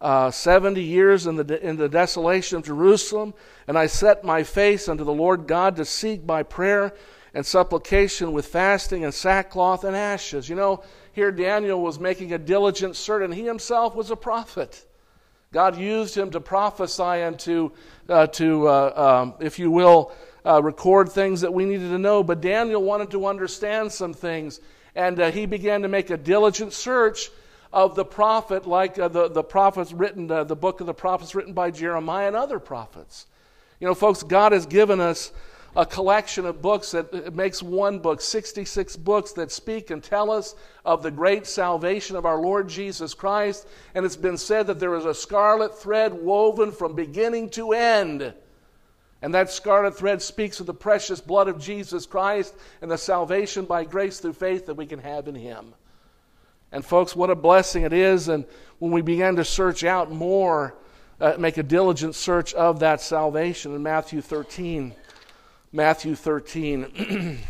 uh, 0.03 0.29
70 0.29 0.83
years 0.83 1.27
in 1.27 1.37
the, 1.37 1.65
in 1.65 1.77
the 1.77 1.87
desolation 1.87 2.57
of 2.57 2.65
Jerusalem, 2.65 3.33
and 3.67 3.77
I 3.77 3.87
set 3.87 4.25
my 4.25 4.43
face 4.43 4.89
unto 4.89 5.05
the 5.05 5.13
Lord 5.13 5.47
God 5.47 5.77
to 5.77 5.85
seek 5.85 6.27
by 6.27 6.43
prayer 6.43 6.93
and 7.33 7.45
supplication 7.45 8.33
with 8.33 8.45
fasting 8.45 9.05
and 9.05 9.13
sackcloth 9.13 9.85
and 9.85 9.95
ashes. 9.95 10.49
You 10.49 10.57
know, 10.57 10.83
here 11.13 11.31
Daniel 11.31 11.81
was 11.81 12.01
making 12.01 12.33
a 12.33 12.37
diligent 12.37 12.97
search, 12.97 13.23
and 13.23 13.33
he 13.33 13.45
himself 13.45 13.95
was 13.95 14.11
a 14.11 14.17
prophet. 14.17 14.85
God 15.53 15.77
used 15.77 16.17
him 16.17 16.31
to 16.31 16.41
prophesy 16.41 17.03
and 17.03 17.39
to, 17.39 17.71
uh, 18.09 18.27
to 18.27 18.67
uh, 18.67 19.21
um, 19.23 19.35
if 19.39 19.57
you 19.57 19.71
will, 19.71 20.11
uh, 20.45 20.61
record 20.61 21.09
things 21.09 21.39
that 21.41 21.53
we 21.53 21.63
needed 21.63 21.89
to 21.91 21.97
know. 21.97 22.23
But 22.23 22.41
Daniel 22.41 22.83
wanted 22.83 23.09
to 23.11 23.25
understand 23.25 23.89
some 23.89 24.13
things, 24.13 24.59
and 24.95 25.17
uh, 25.17 25.31
he 25.31 25.45
began 25.45 25.81
to 25.83 25.87
make 25.87 26.09
a 26.09 26.17
diligent 26.17 26.73
search 26.73 27.29
of 27.73 27.95
the 27.95 28.05
prophet, 28.05 28.67
like 28.67 28.99
uh, 28.99 29.07
the, 29.07 29.27
the 29.27 29.43
prophets 29.43 29.91
written, 29.91 30.29
uh, 30.29 30.43
the 30.43 30.55
book 30.55 30.79
of 30.79 30.85
the 30.85 30.93
prophets 30.93 31.33
written 31.33 31.53
by 31.53 31.71
Jeremiah 31.71 32.27
and 32.27 32.35
other 32.35 32.59
prophets. 32.59 33.25
You 33.79 33.87
know, 33.87 33.95
folks, 33.95 34.21
God 34.21 34.51
has 34.51 34.67
given 34.67 35.01
us 35.01 35.31
a 35.75 35.83
collection 35.83 36.45
of 36.45 36.61
books 36.61 36.91
that 36.91 37.33
makes 37.33 37.63
one 37.63 37.97
book, 37.97 38.21
66 38.21 38.95
books 38.97 39.31
that 39.33 39.51
speak 39.51 39.89
and 39.89 40.03
tell 40.03 40.29
us 40.29 40.53
of 40.85 41.01
the 41.01 41.09
great 41.09 41.47
salvation 41.47 42.15
of 42.15 42.27
our 42.27 42.39
Lord 42.39 42.69
Jesus 42.69 43.15
Christ. 43.15 43.67
And 43.95 44.05
it's 44.05 44.15
been 44.15 44.37
said 44.37 44.67
that 44.67 44.79
there 44.79 44.93
is 44.93 45.05
a 45.05 45.15
scarlet 45.15 45.75
thread 45.75 46.13
woven 46.13 46.71
from 46.71 46.93
beginning 46.93 47.49
to 47.51 47.73
end. 47.73 48.33
And 49.23 49.33
that 49.33 49.49
scarlet 49.49 49.97
thread 49.97 50.21
speaks 50.21 50.59
of 50.59 50.67
the 50.67 50.75
precious 50.75 51.19
blood 51.19 51.47
of 51.47 51.59
Jesus 51.59 52.05
Christ 52.05 52.53
and 52.83 52.91
the 52.91 52.97
salvation 52.99 53.65
by 53.65 53.83
grace 53.83 54.19
through 54.19 54.33
faith 54.33 54.67
that 54.67 54.75
we 54.75 54.85
can 54.85 54.99
have 54.99 55.27
in 55.27 55.33
Him. 55.33 55.73
And, 56.73 56.83
folks, 56.83 57.15
what 57.15 57.29
a 57.29 57.35
blessing 57.35 57.83
it 57.83 57.93
is. 57.93 58.27
And 58.27 58.45
when 58.79 58.91
we 58.91 59.03
began 59.03 59.35
to 59.35 59.45
search 59.45 59.83
out 59.83 60.11
more, 60.11 60.73
uh, 61.21 61.35
make 61.37 61.57
a 61.57 61.63
diligent 61.63 62.15
search 62.15 62.55
of 62.55 62.79
that 62.79 62.99
salvation 62.99 63.75
in 63.75 63.83
Matthew 63.83 64.21
13. 64.21 64.95
Matthew 65.71 66.15
13. 66.15 67.37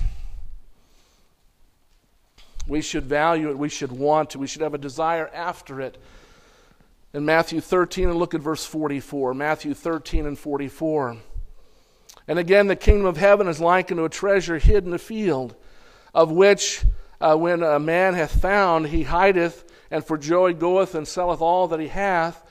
we 2.67 2.81
should 2.81 3.05
value 3.05 3.49
it. 3.49 3.57
We 3.57 3.69
should 3.69 3.93
want 3.93 4.35
it. 4.35 4.39
We 4.39 4.47
should 4.47 4.61
have 4.61 4.73
a 4.73 4.77
desire 4.77 5.31
after 5.33 5.79
it. 5.79 5.97
In 7.13 7.23
Matthew 7.23 7.61
13, 7.61 8.09
and 8.09 8.19
look 8.19 8.33
at 8.33 8.41
verse 8.41 8.65
44. 8.65 9.33
Matthew 9.33 9.73
13 9.73 10.25
and 10.25 10.37
44. 10.37 11.15
And 12.27 12.39
again, 12.39 12.67
the 12.67 12.75
kingdom 12.75 13.05
of 13.05 13.15
heaven 13.15 13.47
is 13.47 13.61
likened 13.61 13.99
to 13.99 14.05
a 14.05 14.09
treasure 14.09 14.57
hid 14.57 14.85
in 14.85 14.93
a 14.93 14.97
field, 14.97 15.55
of 16.13 16.29
which 16.29 16.83
uh, 17.23 17.35
when 17.35 17.63
a 17.63 17.79
man 17.79 18.13
hath 18.13 18.41
found, 18.41 18.87
he 18.87 19.03
hideth, 19.03 19.63
and 19.89 20.03
for 20.05 20.17
joy 20.17 20.53
goeth 20.53 20.95
and 20.95 21.07
selleth 21.07 21.41
all 21.41 21.67
that 21.69 21.79
he 21.79 21.87
hath, 21.87 22.43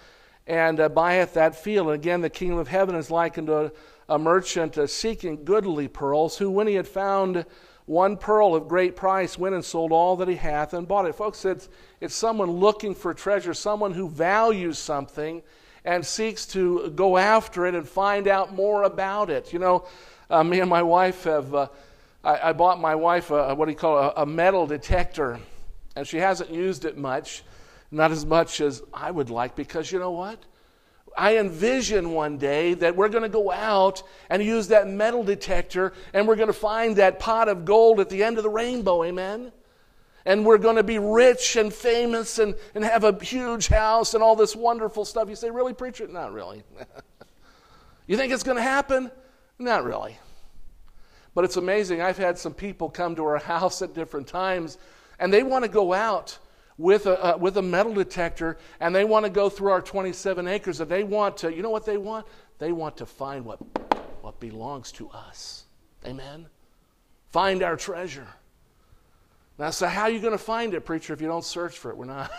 and 0.47 0.81
uh, 0.81 0.89
buyeth 0.89 1.35
that 1.35 1.55
field. 1.55 1.89
And 1.89 1.95
again, 1.95 2.21
the 2.23 2.31
kingdom 2.31 2.59
of 2.59 2.69
heaven 2.69 2.95
is 2.95 3.11
likened 3.11 3.49
to 3.49 3.57
a 3.67 3.73
a 4.09 4.19
merchant 4.19 4.77
uh, 4.77 4.87
seeking 4.87 5.45
goodly 5.45 5.89
pearls, 5.89 6.37
who, 6.37 6.51
when 6.51 6.67
he 6.67 6.75
had 6.75 6.87
found 6.87 7.47
one 7.87 8.17
pearl 8.17 8.55
of 8.55 8.69
great 8.69 8.95
price, 8.95 9.39
went 9.39 9.55
and 9.55 9.65
sold 9.65 9.91
all 9.91 10.17
that 10.17 10.29
he 10.29 10.37
hath 10.37 10.75
and 10.75 10.87
bought 10.87 11.07
it. 11.07 11.15
Folks, 11.15 11.45
it's, 11.45 11.69
it's 12.01 12.15
someone 12.15 12.51
looking 12.51 12.95
for 12.95 13.15
treasure, 13.15 13.55
someone 13.55 13.93
who 13.93 14.09
values 14.09 14.79
something 14.79 15.43
and 15.85 16.05
seeks 16.05 16.47
to 16.47 16.91
go 16.91 17.17
after 17.17 17.67
it 17.67 17.75
and 17.75 17.89
find 17.89 18.29
out 18.29 18.55
more 18.55 18.83
about 18.83 19.31
it. 19.31 19.53
You 19.53 19.59
know, 19.59 19.87
uh, 20.29 20.45
me 20.45 20.61
and 20.61 20.69
my 20.69 20.83
wife 20.83 21.25
have, 21.25 21.55
uh, 21.55 21.69
I, 22.25 22.51
I, 22.51 22.53
bought 22.53 22.81
my 22.81 22.95
wife 22.95 23.31
a, 23.31 23.55
what 23.55 23.67
do 23.67 23.73
you 23.73 23.77
call 23.77 23.99
a, 23.99 24.13
a 24.23 24.27
metal 24.27 24.67
detector, 24.67 25.41
and 25.97 26.07
she 26.07 26.19
hasn't 26.19 26.51
used 26.51 26.85
it 26.85 26.97
much, 26.97 27.43
not 27.91 28.13
as 28.13 28.25
much 28.25 28.61
as 28.61 28.83
I 28.95 29.11
would 29.11 29.31
like, 29.31 29.57
because 29.57 29.91
you 29.91 29.99
know 29.99 30.13
what? 30.13 30.39
I 31.17 31.39
envision 31.39 32.13
one 32.13 32.39
day 32.39 32.75
that 32.75 32.97
we're 32.97 33.09
going 33.09 33.23
to 33.23 33.29
go 33.29 33.51
out 33.51 34.03
and 34.31 34.43
use 34.43 34.69
that 34.69 34.89
metal 34.89 35.23
detector 35.23 35.93
and 36.15 36.27
we're 36.27 36.37
going 36.37 36.49
to 36.49 36.55
find 36.55 36.97
that 36.97 37.19
pot 37.19 37.49
of 37.49 37.65
gold 37.65 38.01
at 38.01 38.09
the 38.09 38.25
end 38.25 38.39
of 38.39 38.45
the 38.45 38.51
rainbow, 38.51 39.05
amen? 39.05 39.53
And 40.25 40.47
we're 40.47 40.59
going 40.59 40.77
to 40.77 40.83
be 40.83 40.99
rich 40.99 41.57
and 41.57 41.73
famous 41.73 42.39
and, 42.39 42.55
and 42.75 42.85
have 42.85 43.05
a 43.05 43.13
huge 43.23 43.67
house 43.67 44.15
and 44.15 44.23
all 44.23 44.37
this 44.37 44.55
wonderful 44.55 45.05
stuff. 45.05 45.29
You 45.29 45.37
say, 45.37 45.51
really, 45.51 45.75
preacher? 45.75 46.07
Not 46.07 46.33
really. 46.33 46.63
you 48.07 48.17
think 48.17 48.33
it's 48.33 48.45
going 48.45 48.57
to 48.57 48.63
happen? 48.63 49.11
Not 49.59 49.85
really. 49.85 50.17
But 51.35 51.45
it's 51.45 51.57
amazing. 51.57 52.01
I've 52.01 52.19
had 52.19 52.39
some 52.39 52.55
people 52.55 52.91
come 52.91 53.17
to 53.17 53.25
our 53.25 53.39
house 53.53 53.83
at 53.83 53.95
different 53.95 54.27
times 54.27 54.79
and 55.19 55.33
they 55.33 55.43
want 55.43 55.65
to 55.65 55.71
go 55.71 55.93
out 55.93 56.39
with 56.79 57.07
a, 57.07 57.35
uh, 57.35 57.39
with 57.39 57.57
a 57.59 57.63
metal 57.63 57.95
detector 57.95 58.59
and 58.81 58.95
they 58.95 59.05
want 59.05 59.25
to 59.25 59.31
go 59.31 59.49
through 59.49 59.71
our 59.71 59.83
27 59.83 60.49
acres 60.49 60.81
and 60.81 60.91
they 60.91 61.05
want 61.05 61.37
to, 61.39 61.55
you 61.55 61.63
know 61.63 61.71
what 61.71 61.87
they 61.87 61.97
want? 61.97 62.27
They 62.59 62.73
want 62.73 62.97
to 62.99 63.07
find 63.07 63.45
what, 63.45 63.59
what 64.23 64.41
belongs 64.41 64.93
to 64.93 65.09
us. 65.11 65.65
Amen? 66.07 66.47
Find 67.31 67.63
our 67.63 67.77
treasure. 67.77 68.27
Now, 69.59 69.71
so 69.71 69.87
how 69.87 70.03
are 70.03 70.11
you 70.11 70.21
going 70.21 70.33
to 70.33 70.39
find 70.39 70.75
it, 70.75 70.85
preacher, 70.85 71.13
if 71.13 71.21
you 71.21 71.29
don't 71.29 71.45
search 71.45 71.79
for 71.79 71.91
it? 71.91 71.97
We're 71.97 72.07
not. 72.07 72.31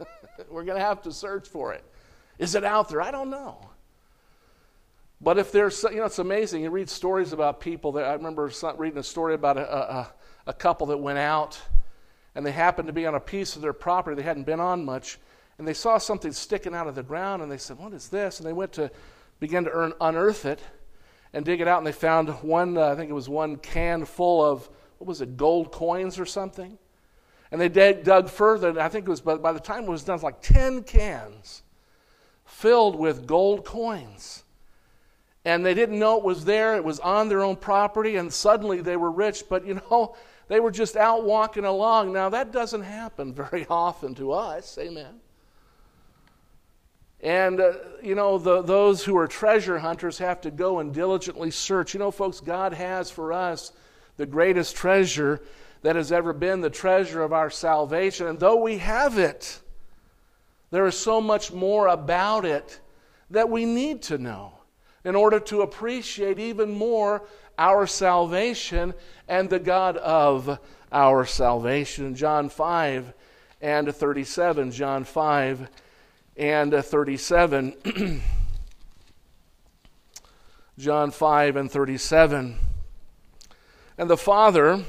We're 0.50 0.64
going 0.64 0.78
to 0.78 0.84
have 0.84 1.02
to 1.02 1.12
search 1.12 1.48
for 1.48 1.72
it. 1.72 1.84
Is 2.38 2.54
it 2.54 2.64
out 2.64 2.88
there? 2.88 3.00
I 3.00 3.10
don't 3.10 3.30
know. 3.30 3.70
But 5.22 5.38
if 5.38 5.52
there's, 5.52 5.84
you 5.84 5.96
know, 5.96 6.06
it's 6.06 6.18
amazing. 6.18 6.64
You 6.64 6.70
read 6.70 6.90
stories 6.90 7.32
about 7.32 7.60
people 7.60 7.92
that 7.92 8.04
I 8.04 8.14
remember 8.14 8.50
reading 8.76 8.98
a 8.98 9.02
story 9.04 9.34
about 9.34 9.56
a, 9.56 9.72
a, 9.72 10.12
a 10.48 10.52
couple 10.52 10.88
that 10.88 10.96
went 10.96 11.18
out 11.18 11.60
and 12.34 12.44
they 12.44 12.50
happened 12.50 12.88
to 12.88 12.92
be 12.92 13.06
on 13.06 13.14
a 13.14 13.20
piece 13.20 13.56
of 13.56 13.62
their 13.62 13.72
property 13.72 14.16
they 14.16 14.22
hadn't 14.22 14.44
been 14.44 14.60
on 14.60 14.84
much, 14.84 15.18
and 15.58 15.68
they 15.68 15.74
saw 15.74 15.98
something 15.98 16.32
sticking 16.32 16.74
out 16.74 16.86
of 16.86 16.94
the 16.94 17.02
ground, 17.02 17.42
and 17.42 17.52
they 17.52 17.58
said, 17.58 17.78
What 17.78 17.92
is 17.92 18.08
this? 18.08 18.40
And 18.40 18.48
they 18.48 18.54
went 18.54 18.72
to 18.72 18.90
begin 19.38 19.64
to 19.64 19.70
earn, 19.70 19.92
unearth 20.00 20.46
it 20.46 20.60
and 21.34 21.44
dig 21.44 21.60
it 21.60 21.68
out, 21.68 21.78
and 21.78 21.86
they 21.86 21.92
found 21.92 22.28
one, 22.42 22.76
uh, 22.76 22.88
I 22.88 22.94
think 22.94 23.10
it 23.10 23.14
was 23.14 23.28
one 23.28 23.56
can 23.56 24.04
full 24.04 24.44
of, 24.44 24.68
what 24.98 25.06
was 25.06 25.20
it, 25.20 25.36
gold 25.36 25.72
coins 25.72 26.18
or 26.18 26.26
something? 26.26 26.78
And 27.50 27.60
they 27.60 27.68
dug, 27.68 28.02
dug 28.02 28.30
further, 28.30 28.70
and 28.70 28.78
I 28.78 28.88
think 28.88 29.06
it 29.06 29.10
was, 29.10 29.20
by, 29.20 29.36
by 29.36 29.52
the 29.52 29.60
time 29.60 29.84
it 29.84 29.90
was 29.90 30.04
done, 30.04 30.14
it 30.14 30.16
was 30.16 30.22
like 30.22 30.42
10 30.42 30.84
cans 30.84 31.62
filled 32.44 32.96
with 32.96 33.26
gold 33.26 33.64
coins. 33.64 34.44
And 35.44 35.66
they 35.66 35.74
didn't 35.74 35.98
know 35.98 36.18
it 36.18 36.24
was 36.24 36.44
there, 36.44 36.76
it 36.76 36.84
was 36.84 37.00
on 37.00 37.28
their 37.28 37.42
own 37.42 37.56
property, 37.56 38.16
and 38.16 38.32
suddenly 38.32 38.80
they 38.80 38.96
were 38.96 39.10
rich. 39.10 39.44
But 39.48 39.66
you 39.66 39.74
know, 39.74 40.14
they 40.48 40.60
were 40.60 40.70
just 40.70 40.96
out 40.96 41.24
walking 41.24 41.64
along. 41.64 42.12
Now, 42.12 42.28
that 42.28 42.52
doesn't 42.52 42.82
happen 42.82 43.34
very 43.50 43.66
often 43.68 44.14
to 44.16 44.32
us. 44.32 44.78
Amen. 44.78 45.20
And, 47.20 47.60
uh, 47.60 47.74
you 48.02 48.16
know, 48.16 48.36
the, 48.36 48.62
those 48.62 49.04
who 49.04 49.16
are 49.16 49.28
treasure 49.28 49.78
hunters 49.78 50.18
have 50.18 50.40
to 50.40 50.50
go 50.50 50.80
and 50.80 50.92
diligently 50.92 51.52
search. 51.52 51.94
You 51.94 52.00
know, 52.00 52.10
folks, 52.10 52.40
God 52.40 52.72
has 52.72 53.10
for 53.10 53.32
us 53.32 53.72
the 54.16 54.26
greatest 54.26 54.74
treasure 54.74 55.40
that 55.82 55.94
has 55.94 56.10
ever 56.10 56.32
been 56.32 56.60
the 56.60 56.70
treasure 56.70 57.22
of 57.22 57.32
our 57.32 57.48
salvation. 57.48 58.26
And 58.26 58.40
though 58.40 58.56
we 58.56 58.78
have 58.78 59.18
it, 59.18 59.60
there 60.70 60.86
is 60.86 60.98
so 60.98 61.20
much 61.20 61.52
more 61.52 61.88
about 61.88 62.44
it 62.44 62.80
that 63.30 63.48
we 63.48 63.66
need 63.66 64.02
to 64.02 64.18
know 64.18 64.54
in 65.04 65.16
order 65.16 65.40
to 65.40 65.62
appreciate 65.62 66.38
even 66.38 66.72
more 66.72 67.22
our 67.58 67.86
salvation 67.86 68.94
and 69.28 69.50
the 69.50 69.58
God 69.58 69.96
of 69.96 70.58
our 70.90 71.24
salvation. 71.24 72.14
John 72.14 72.48
5 72.48 73.12
and 73.60 73.94
37. 73.94 74.70
John 74.70 75.04
5 75.04 75.68
and 76.36 76.74
37. 76.74 78.22
John 80.78 81.10
5 81.10 81.56
and 81.56 81.70
37. 81.70 82.58
And 83.98 84.10
the 84.10 84.16
Father, 84.16 84.84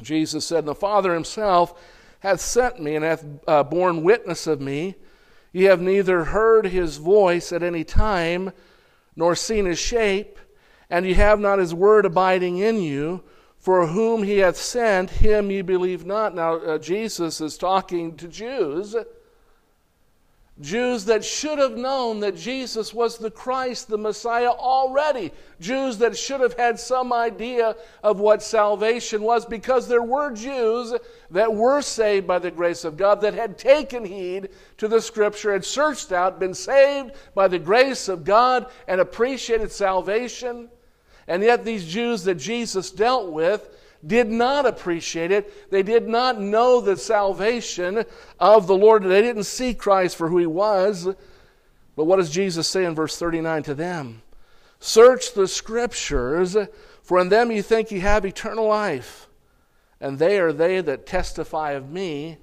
Jesus 0.00 0.46
said, 0.46 0.60
and 0.60 0.68
the 0.68 0.74
Father 0.74 1.12
himself 1.12 1.78
hath 2.20 2.40
sent 2.40 2.80
me 2.80 2.96
and 2.96 3.04
hath 3.04 3.24
uh, 3.46 3.62
borne 3.64 4.02
witness 4.02 4.46
of 4.46 4.60
me. 4.60 4.94
Ye 5.52 5.64
have 5.64 5.80
neither 5.80 6.24
heard 6.24 6.66
his 6.66 6.96
voice 6.96 7.52
at 7.52 7.62
any 7.62 7.84
time, 7.84 8.52
nor 9.16 9.34
seen 9.34 9.66
his 9.66 9.78
shape, 9.78 10.38
and 10.90 11.06
ye 11.06 11.14
have 11.14 11.40
not 11.40 11.58
his 11.58 11.74
word 11.74 12.06
abiding 12.06 12.58
in 12.58 12.80
you. 12.80 13.22
For 13.58 13.86
whom 13.86 14.24
he 14.24 14.38
hath 14.38 14.58
sent, 14.58 15.08
him 15.08 15.50
ye 15.50 15.62
believe 15.62 16.04
not. 16.04 16.34
Now, 16.34 16.56
uh, 16.56 16.78
Jesus 16.78 17.40
is 17.40 17.56
talking 17.56 18.14
to 18.18 18.28
Jews. 18.28 18.94
Jews 20.60 21.06
that 21.06 21.24
should 21.24 21.58
have 21.58 21.76
known 21.76 22.20
that 22.20 22.36
Jesus 22.36 22.94
was 22.94 23.18
the 23.18 23.30
Christ, 23.30 23.88
the 23.88 23.98
Messiah 23.98 24.50
already. 24.50 25.32
Jews 25.60 25.98
that 25.98 26.16
should 26.16 26.40
have 26.40 26.54
had 26.54 26.78
some 26.78 27.12
idea 27.12 27.74
of 28.04 28.20
what 28.20 28.40
salvation 28.40 29.22
was 29.22 29.44
because 29.44 29.88
there 29.88 30.02
were 30.02 30.32
Jews 30.32 30.94
that 31.32 31.52
were 31.52 31.82
saved 31.82 32.28
by 32.28 32.38
the 32.38 32.52
grace 32.52 32.84
of 32.84 32.96
God, 32.96 33.20
that 33.22 33.34
had 33.34 33.58
taken 33.58 34.04
heed 34.04 34.50
to 34.76 34.86
the 34.86 35.00
Scripture, 35.00 35.52
had 35.52 35.64
searched 35.64 36.12
out, 36.12 36.38
been 36.38 36.54
saved 36.54 37.12
by 37.34 37.48
the 37.48 37.58
grace 37.58 38.08
of 38.08 38.22
God, 38.22 38.70
and 38.86 39.00
appreciated 39.00 39.72
salvation. 39.72 40.68
And 41.26 41.42
yet, 41.42 41.64
these 41.64 41.84
Jews 41.84 42.22
that 42.24 42.36
Jesus 42.36 42.92
dealt 42.92 43.32
with 43.32 43.70
did 44.06 44.28
not 44.28 44.66
appreciate 44.66 45.30
it. 45.30 45.70
They 45.70 45.82
did 45.82 46.08
not 46.08 46.40
know 46.40 46.80
the 46.80 46.96
salvation 46.96 48.04
of 48.38 48.66
the 48.66 48.76
Lord. 48.76 49.02
They 49.02 49.22
didn't 49.22 49.44
see 49.44 49.74
Christ 49.74 50.16
for 50.16 50.28
who 50.28 50.38
he 50.38 50.46
was. 50.46 51.08
But 51.96 52.04
what 52.04 52.16
does 52.16 52.30
Jesus 52.30 52.66
say 52.66 52.84
in 52.84 52.94
verse 52.94 53.16
39 53.16 53.62
to 53.64 53.74
them? 53.74 54.22
Search 54.80 55.32
the 55.32 55.48
scriptures, 55.48 56.56
For 57.02 57.20
in 57.20 57.28
them 57.28 57.50
you 57.50 57.62
think 57.62 57.90
you 57.90 58.00
have 58.00 58.26
eternal 58.26 58.66
life, 58.66 59.28
and 60.00 60.18
they 60.18 60.38
are 60.38 60.52
they 60.52 60.80
that 60.80 61.06
testify 61.06 61.72
of 61.72 61.90
me, 61.90 62.38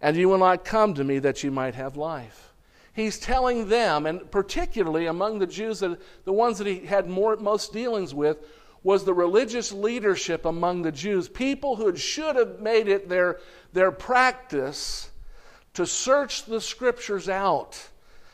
and 0.00 0.16
you 0.16 0.28
will 0.28 0.38
not 0.38 0.64
come 0.64 0.94
to 0.94 1.04
me 1.04 1.18
that 1.18 1.42
you 1.42 1.50
might 1.50 1.74
have 1.74 1.96
life. 1.96 2.52
He's 2.94 3.18
telling 3.18 3.68
them, 3.68 4.06
and 4.06 4.30
particularly 4.30 5.06
among 5.06 5.40
the 5.40 5.46
Jews, 5.46 5.80
that 5.80 5.98
the 6.24 6.32
ones 6.32 6.58
that 6.58 6.66
he 6.66 6.86
had 6.86 7.08
more, 7.08 7.36
most 7.36 7.72
dealings 7.72 8.14
with, 8.14 8.38
was 8.84 9.04
the 9.04 9.14
religious 9.14 9.72
leadership 9.72 10.44
among 10.44 10.82
the 10.82 10.92
Jews, 10.92 11.28
people 11.28 11.74
who 11.74 11.96
should 11.96 12.36
have 12.36 12.60
made 12.60 12.86
it 12.86 13.08
their, 13.08 13.40
their 13.72 13.90
practice 13.90 15.10
to 15.72 15.86
search 15.86 16.44
the 16.44 16.60
scriptures 16.60 17.28
out 17.28 17.88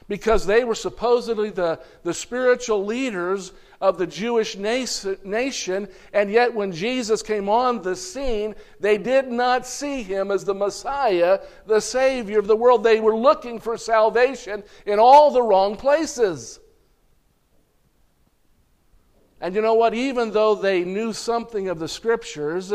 because 0.08 0.44
they 0.44 0.64
were 0.64 0.74
supposedly 0.74 1.50
the, 1.50 1.78
the 2.02 2.12
spiritual 2.12 2.84
leaders 2.84 3.52
of 3.80 3.96
the 3.96 4.06
Jewish 4.06 4.56
nation, 4.56 5.88
and 6.12 6.30
yet 6.30 6.52
when 6.52 6.72
Jesus 6.72 7.22
came 7.22 7.48
on 7.48 7.80
the 7.80 7.94
scene, 7.94 8.54
they 8.80 8.98
did 8.98 9.28
not 9.28 9.66
see 9.66 10.02
him 10.02 10.32
as 10.32 10.44
the 10.44 10.52
Messiah, 10.52 11.40
the 11.66 11.80
Savior 11.80 12.40
of 12.40 12.48
the 12.48 12.56
world. 12.56 12.82
They 12.82 13.00
were 13.00 13.16
looking 13.16 13.60
for 13.60 13.78
salvation 13.78 14.64
in 14.84 14.98
all 14.98 15.30
the 15.30 15.42
wrong 15.42 15.76
places. 15.76 16.58
And 19.40 19.54
you 19.54 19.62
know 19.62 19.74
what? 19.74 19.94
Even 19.94 20.32
though 20.32 20.54
they 20.54 20.84
knew 20.84 21.12
something 21.12 21.68
of 21.68 21.78
the 21.78 21.88
Scriptures, 21.88 22.72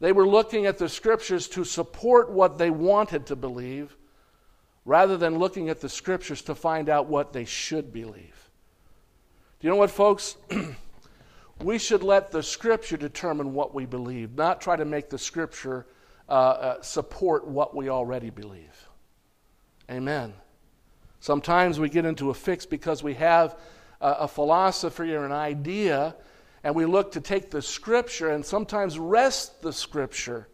they 0.00 0.12
were 0.12 0.26
looking 0.26 0.66
at 0.66 0.78
the 0.78 0.88
Scriptures 0.88 1.48
to 1.48 1.64
support 1.64 2.30
what 2.30 2.58
they 2.58 2.70
wanted 2.70 3.26
to 3.26 3.36
believe 3.36 3.96
rather 4.84 5.16
than 5.16 5.38
looking 5.38 5.68
at 5.68 5.80
the 5.80 5.88
Scriptures 5.88 6.42
to 6.42 6.54
find 6.54 6.88
out 6.88 7.06
what 7.06 7.32
they 7.32 7.44
should 7.44 7.92
believe. 7.92 8.50
Do 9.60 9.66
you 9.66 9.70
know 9.70 9.76
what, 9.76 9.90
folks? 9.90 10.36
we 11.62 11.78
should 11.78 12.04
let 12.04 12.30
the 12.30 12.42
Scripture 12.42 12.96
determine 12.96 13.52
what 13.52 13.74
we 13.74 13.86
believe, 13.86 14.36
not 14.36 14.60
try 14.60 14.76
to 14.76 14.84
make 14.84 15.10
the 15.10 15.18
Scripture 15.18 15.86
uh, 16.28 16.32
uh, 16.32 16.82
support 16.82 17.46
what 17.46 17.74
we 17.74 17.88
already 17.88 18.30
believe. 18.30 18.88
Amen. 19.90 20.32
Sometimes 21.20 21.80
we 21.80 21.88
get 21.88 22.04
into 22.04 22.30
a 22.30 22.34
fix 22.34 22.64
because 22.64 23.02
we 23.02 23.14
have 23.14 23.56
a, 24.00 24.10
a 24.10 24.28
philosophy 24.28 25.14
or 25.14 25.24
an 25.24 25.32
idea, 25.32 26.14
and 26.64 26.74
we 26.74 26.84
look 26.84 27.12
to 27.12 27.20
take 27.20 27.50
the 27.50 27.62
Scripture 27.62 28.30
and 28.30 28.44
sometimes 28.44 28.98
wrest 28.98 29.62
the 29.62 29.72
Scripture 29.72 30.48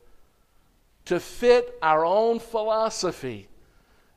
to 1.07 1.21
fit 1.21 1.77
our 1.83 2.05
own 2.05 2.39
philosophy. 2.39 3.49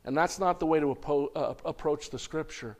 And 0.06 0.16
that's 0.16 0.40
not 0.40 0.60
the 0.60 0.66
way 0.66 0.80
to 0.80 0.92
uh, 1.36 1.54
approach 1.66 2.10
the 2.10 2.20
Scripture. 2.20 2.78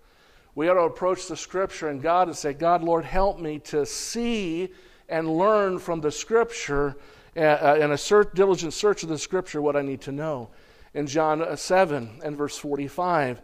We 0.56 0.70
ought 0.70 0.76
to 0.76 0.82
approach 0.82 1.28
the 1.28 1.38
Scripture 1.38 1.90
and 1.90 2.02
God 2.02 2.30
and 2.30 2.38
say, 2.38 2.54
God, 2.54 2.84
Lord, 2.84 3.06
help 3.06 3.40
me 3.40 3.60
to 3.60 3.86
see 3.86 4.70
and 5.10 5.38
learn 5.38 5.78
from 5.78 6.02
the 6.02 6.12
Scripture 6.12 6.98
uh, 7.36 7.42
uh, 7.42 7.80
in 7.80 7.92
a 7.92 7.98
search, 7.98 8.30
diligent 8.34 8.74
search 8.74 9.04
of 9.04 9.10
the 9.10 9.18
Scripture 9.18 9.62
what 9.62 9.76
I 9.76 9.82
need 9.82 10.02
to 10.02 10.12
know. 10.12 10.50
In 10.94 11.06
John 11.06 11.42
uh, 11.42 11.56
7 11.56 12.22
and 12.24 12.36
verse 12.36 12.58
45, 12.58 13.42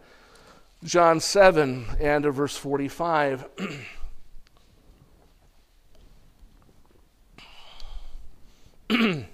John 0.84 1.18
7 1.18 1.86
and 1.98 2.24
verse 2.26 2.56
45. 2.58 3.48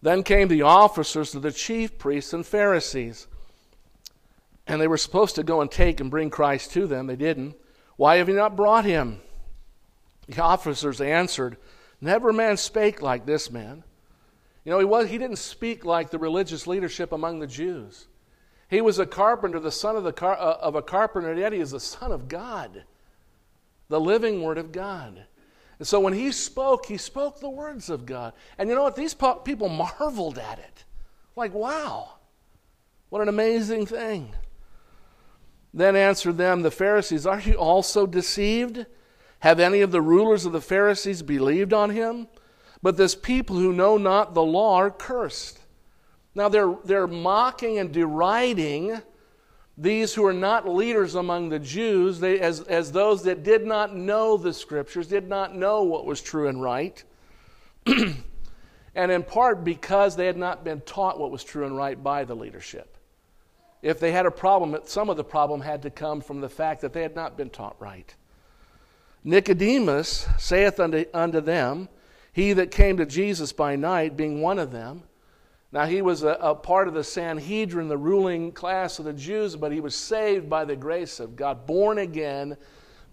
then 0.00 0.22
came 0.22 0.48
the 0.48 0.62
officers 0.62 1.34
of 1.34 1.42
the 1.42 1.52
chief 1.52 1.98
priests 1.98 2.32
and 2.32 2.46
Pharisees. 2.46 3.26
And 4.66 4.80
they 4.80 4.88
were 4.88 4.96
supposed 4.96 5.34
to 5.34 5.42
go 5.42 5.60
and 5.60 5.70
take 5.70 6.00
and 6.00 6.10
bring 6.10 6.30
Christ 6.30 6.72
to 6.72 6.86
them. 6.86 7.06
They 7.06 7.16
didn't. 7.16 7.54
Why 7.96 8.16
have 8.16 8.30
you 8.30 8.34
not 8.34 8.56
brought 8.56 8.86
him? 8.86 9.20
The 10.26 10.42
officers 10.42 11.02
answered, 11.02 11.58
Never 12.00 12.32
man 12.32 12.56
spake 12.56 13.02
like 13.02 13.26
this 13.26 13.50
man. 13.50 13.84
You 14.64 14.72
know, 14.72 14.78
he, 14.78 14.86
was, 14.86 15.10
he 15.10 15.18
didn't 15.18 15.36
speak 15.36 15.84
like 15.84 16.08
the 16.08 16.18
religious 16.18 16.66
leadership 16.66 17.12
among 17.12 17.40
the 17.40 17.46
Jews. 17.46 18.06
He 18.74 18.80
was 18.80 18.98
a 18.98 19.06
carpenter, 19.06 19.60
the 19.60 19.70
son 19.70 19.94
of, 19.94 20.02
the 20.02 20.12
car, 20.12 20.36
uh, 20.36 20.56
of 20.60 20.74
a 20.74 20.82
carpenter, 20.82 21.32
yet 21.32 21.52
he 21.52 21.60
is 21.60 21.70
the 21.70 21.78
Son 21.78 22.10
of 22.10 22.26
God, 22.26 22.82
the 23.88 24.00
living 24.00 24.42
Word 24.42 24.58
of 24.58 24.72
God. 24.72 25.26
And 25.78 25.86
so 25.86 26.00
when 26.00 26.12
he 26.12 26.32
spoke, 26.32 26.86
he 26.86 26.96
spoke 26.96 27.38
the 27.38 27.48
words 27.48 27.88
of 27.88 28.04
God. 28.04 28.32
And 28.58 28.68
you 28.68 28.74
know 28.74 28.82
what? 28.82 28.96
These 28.96 29.14
people 29.44 29.68
marveled 29.68 30.38
at 30.38 30.58
it. 30.58 30.84
Like, 31.36 31.54
wow, 31.54 32.14
what 33.10 33.22
an 33.22 33.28
amazing 33.28 33.86
thing. 33.86 34.34
Then 35.72 35.94
answered 35.94 36.36
them 36.36 36.62
the 36.62 36.72
Pharisees, 36.72 37.26
Are 37.26 37.38
you 37.38 37.54
also 37.54 38.08
deceived? 38.08 38.86
Have 39.38 39.60
any 39.60 39.82
of 39.82 39.92
the 39.92 40.02
rulers 40.02 40.46
of 40.46 40.52
the 40.52 40.60
Pharisees 40.60 41.22
believed 41.22 41.72
on 41.72 41.90
him? 41.90 42.26
But 42.82 42.96
this 42.96 43.14
people 43.14 43.54
who 43.54 43.72
know 43.72 43.98
not 43.98 44.34
the 44.34 44.42
law 44.42 44.78
are 44.78 44.90
cursed. 44.90 45.60
Now 46.34 46.48
they're, 46.48 46.74
they're 46.84 47.06
mocking 47.06 47.78
and 47.78 47.92
deriding 47.92 49.00
these 49.76 50.14
who 50.14 50.24
are 50.24 50.32
not 50.32 50.68
leaders 50.68 51.14
among 51.14 51.48
the 51.48 51.58
Jews 51.58 52.20
they, 52.20 52.38
as, 52.40 52.60
as 52.62 52.92
those 52.92 53.24
that 53.24 53.42
did 53.42 53.66
not 53.66 53.94
know 53.94 54.36
the 54.36 54.52
scriptures, 54.52 55.08
did 55.08 55.28
not 55.28 55.54
know 55.54 55.82
what 55.82 56.06
was 56.06 56.20
true 56.20 56.48
and 56.48 56.62
right. 56.62 57.02
and 57.86 58.22
in 58.94 59.22
part 59.22 59.64
because 59.64 60.16
they 60.16 60.26
had 60.26 60.36
not 60.36 60.64
been 60.64 60.80
taught 60.82 61.18
what 61.18 61.30
was 61.30 61.42
true 61.42 61.66
and 61.66 61.76
right 61.76 62.02
by 62.02 62.24
the 62.24 62.36
leadership. 62.36 62.96
If 63.82 64.00
they 64.00 64.12
had 64.12 64.26
a 64.26 64.30
problem, 64.30 64.80
some 64.84 65.10
of 65.10 65.16
the 65.16 65.24
problem 65.24 65.60
had 65.60 65.82
to 65.82 65.90
come 65.90 66.20
from 66.20 66.40
the 66.40 66.48
fact 66.48 66.80
that 66.80 66.92
they 66.92 67.02
had 67.02 67.14
not 67.14 67.36
been 67.36 67.50
taught 67.50 67.76
right. 67.78 68.14
Nicodemus 69.24 70.26
saith 70.38 70.78
unto, 70.78 71.04
unto 71.12 71.40
them, 71.40 71.88
He 72.32 72.52
that 72.52 72.70
came 72.70 72.96
to 72.98 73.06
Jesus 73.06 73.52
by 73.52 73.76
night, 73.76 74.16
being 74.16 74.40
one 74.40 74.58
of 74.58 74.70
them, 74.70 75.02
now, 75.74 75.86
he 75.86 76.02
was 76.02 76.22
a, 76.22 76.38
a, 76.40 76.54
part 76.54 76.86
of 76.86 76.94
the 76.94 77.02
Sanhedrin, 77.02 77.88
the 77.88 77.98
ruling 77.98 78.52
class 78.52 79.00
of 79.00 79.06
the 79.06 79.12
Jews, 79.12 79.56
but 79.56 79.72
he 79.72 79.80
was 79.80 79.96
saved 79.96 80.48
by 80.48 80.64
the 80.64 80.76
grace 80.76 81.18
of 81.18 81.34
God, 81.34 81.66
born 81.66 81.98
again 81.98 82.56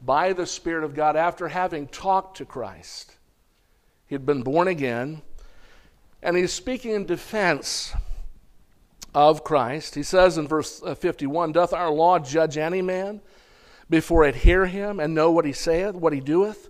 by 0.06 0.34
the 0.34 0.46
Spirit 0.46 0.84
of 0.84 0.94
God 0.94 1.16
after 1.16 1.48
having 1.48 1.88
talked 1.88 2.38
to 2.38 2.46
Christ. 2.46 3.18
He 4.06 4.14
had 4.14 4.28
been 4.28 4.44
born 4.44 4.68
again, 4.68 5.24
and 6.22 6.38
he's 6.38 6.54
speaking 6.54 6.92
in 6.92 7.08
defense 7.08 7.96
of 9.16 9.44
Christ. 9.44 9.96
He 9.96 10.04
says 10.04 10.38
in 10.38 10.48
verse 10.48 10.84
uh, 10.84 10.94
51 10.94 11.54
Doth 11.54 11.74
our 11.74 11.90
law 11.90 12.20
judge 12.20 12.60
any 12.60 12.84
man 12.84 13.22
before 13.90 14.24
it 14.24 14.36
hear 14.36 14.68
him 14.68 15.00
and 15.00 15.16
know 15.16 15.32
what 15.32 15.46
he 15.46 15.54
saith, 15.54 15.96
what 15.96 16.14
he 16.14 16.20
doeth? 16.20 16.70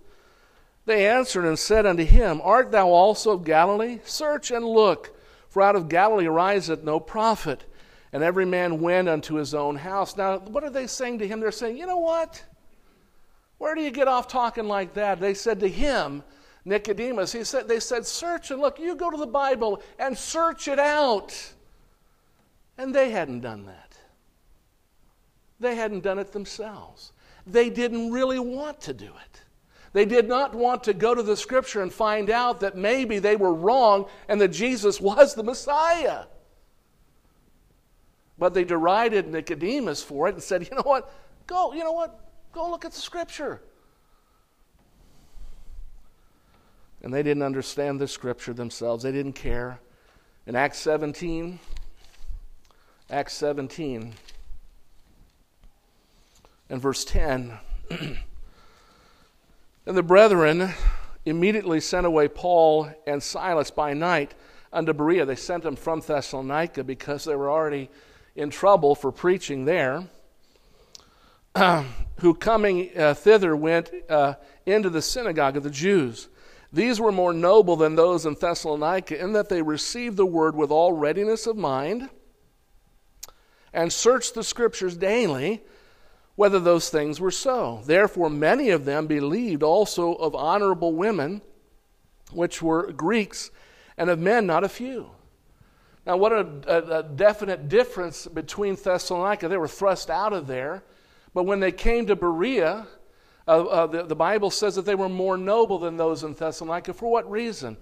They 0.86 1.06
answered 1.06 1.44
and 1.44 1.58
said 1.58 1.84
unto 1.84 2.04
him, 2.06 2.40
Art 2.42 2.72
thou 2.72 2.88
also 2.88 3.32
of 3.32 3.44
Galilee? 3.44 3.98
Search 4.04 4.50
and 4.50 4.64
look 4.64 5.18
for 5.52 5.60
out 5.60 5.76
of 5.76 5.90
Galilee 5.90 6.26
ariseth 6.26 6.82
no 6.82 6.98
prophet. 6.98 7.66
And 8.10 8.22
every 8.22 8.46
man 8.46 8.80
went 8.80 9.06
unto 9.06 9.34
his 9.34 9.52
own 9.52 9.76
house. 9.76 10.16
Now, 10.16 10.38
what 10.38 10.64
are 10.64 10.70
they 10.70 10.86
saying 10.86 11.18
to 11.18 11.28
him? 11.28 11.40
They're 11.40 11.52
saying, 11.52 11.76
you 11.76 11.84
know 11.84 11.98
what? 11.98 12.42
Where 13.58 13.74
do 13.74 13.82
you 13.82 13.90
get 13.90 14.08
off 14.08 14.28
talking 14.28 14.66
like 14.66 14.94
that? 14.94 15.20
They 15.20 15.34
said 15.34 15.60
to 15.60 15.68
him, 15.68 16.22
Nicodemus, 16.64 17.32
he 17.32 17.44
said, 17.44 17.68
they 17.68 17.80
said, 17.80 18.06
search 18.06 18.50
and 18.50 18.62
look, 18.62 18.78
you 18.78 18.96
go 18.96 19.10
to 19.10 19.16
the 19.18 19.26
Bible 19.26 19.82
and 19.98 20.16
search 20.16 20.68
it 20.68 20.78
out. 20.78 21.52
And 22.78 22.94
they 22.94 23.10
hadn't 23.10 23.40
done 23.40 23.66
that. 23.66 23.94
They 25.60 25.74
hadn't 25.74 26.00
done 26.00 26.18
it 26.18 26.32
themselves. 26.32 27.12
They 27.46 27.68
didn't 27.68 28.10
really 28.10 28.38
want 28.38 28.80
to 28.82 28.94
do 28.94 29.04
it. 29.04 29.41
They 29.92 30.04
did 30.06 30.26
not 30.26 30.54
want 30.54 30.84
to 30.84 30.94
go 30.94 31.14
to 31.14 31.22
the 31.22 31.36
scripture 31.36 31.82
and 31.82 31.92
find 31.92 32.30
out 32.30 32.60
that 32.60 32.76
maybe 32.76 33.18
they 33.18 33.36
were 33.36 33.52
wrong 33.52 34.06
and 34.28 34.40
that 34.40 34.48
Jesus 34.48 35.00
was 35.00 35.34
the 35.34 35.42
Messiah. 35.42 36.24
But 38.38 38.54
they 38.54 38.64
derided 38.64 39.28
Nicodemus 39.28 40.02
for 40.02 40.28
it 40.28 40.34
and 40.34 40.42
said, 40.42 40.62
you 40.68 40.74
know 40.74 40.82
what? 40.82 41.12
Go, 41.46 41.74
you 41.74 41.84
know 41.84 41.92
what? 41.92 42.18
Go 42.52 42.70
look 42.70 42.84
at 42.84 42.92
the 42.92 43.00
scripture. 43.00 43.62
And 47.02 47.12
they 47.12 47.22
didn't 47.22 47.42
understand 47.42 48.00
the 48.00 48.08
scripture 48.08 48.52
themselves. 48.52 49.02
They 49.02 49.12
didn't 49.12 49.34
care. 49.34 49.80
In 50.46 50.56
Acts 50.56 50.78
17, 50.78 51.58
Acts 53.10 53.34
17, 53.34 54.14
and 56.70 56.80
verse 56.80 57.04
10. 57.04 57.58
And 59.86 59.96
the 59.96 60.02
brethren 60.02 60.70
immediately 61.24 61.80
sent 61.80 62.06
away 62.06 62.28
Paul 62.28 62.90
and 63.06 63.22
Silas 63.22 63.70
by 63.70 63.94
night 63.94 64.34
unto 64.72 64.92
Berea. 64.92 65.24
They 65.24 65.36
sent 65.36 65.62
them 65.62 65.76
from 65.76 66.00
Thessalonica 66.00 66.84
because 66.84 67.24
they 67.24 67.34
were 67.34 67.50
already 67.50 67.90
in 68.36 68.50
trouble 68.50 68.94
for 68.94 69.12
preaching 69.12 69.64
there. 69.64 70.04
who 72.22 72.34
coming 72.34 72.90
uh, 72.96 73.14
thither 73.14 73.54
went 73.56 73.90
uh, 74.08 74.34
into 74.64 74.88
the 74.88 75.02
synagogue 75.02 75.56
of 75.56 75.62
the 75.62 75.70
Jews. 75.70 76.28
These 76.72 77.00
were 77.00 77.12
more 77.12 77.34
noble 77.34 77.76
than 77.76 77.96
those 77.96 78.24
in 78.24 78.34
Thessalonica 78.34 79.20
in 79.20 79.32
that 79.32 79.48
they 79.48 79.60
received 79.60 80.16
the 80.16 80.24
word 80.24 80.56
with 80.56 80.70
all 80.70 80.92
readiness 80.92 81.46
of 81.46 81.56
mind 81.56 82.08
and 83.72 83.92
searched 83.92 84.34
the 84.34 84.44
scriptures 84.44 84.96
daily 84.96 85.62
whether 86.42 86.58
those 86.58 86.90
things 86.90 87.20
were 87.20 87.30
so. 87.30 87.82
Therefore, 87.84 88.28
many 88.28 88.70
of 88.70 88.84
them 88.84 89.06
believed 89.06 89.62
also 89.62 90.14
of 90.14 90.34
honorable 90.34 90.92
women, 90.92 91.40
which 92.32 92.60
were 92.60 92.90
Greeks, 92.90 93.52
and 93.96 94.10
of 94.10 94.18
men 94.18 94.44
not 94.44 94.64
a 94.64 94.68
few. 94.68 95.10
Now, 96.04 96.16
what 96.16 96.32
a, 96.32 96.48
a, 96.66 96.98
a, 96.98 97.02
definite 97.04 97.68
difference 97.68 98.26
between 98.26 98.74
Thessalonica. 98.74 99.46
They 99.46 99.56
were 99.56 99.68
thrust 99.68 100.10
out 100.10 100.32
of 100.32 100.48
there. 100.48 100.82
But 101.32 101.44
when 101.44 101.60
they 101.60 101.70
came 101.70 102.06
to 102.06 102.16
Berea, 102.16 102.88
uh, 103.46 103.50
uh, 103.50 103.86
the, 103.86 104.02
the 104.02 104.16
Bible 104.16 104.50
says 104.50 104.74
that 104.74 104.84
they 104.84 104.96
were 104.96 105.08
more 105.08 105.36
noble 105.36 105.78
than 105.78 105.96
those 105.96 106.24
in 106.24 106.34
Thessalonica. 106.34 106.92
For 106.92 107.08
what 107.08 107.30
reason? 107.30 107.76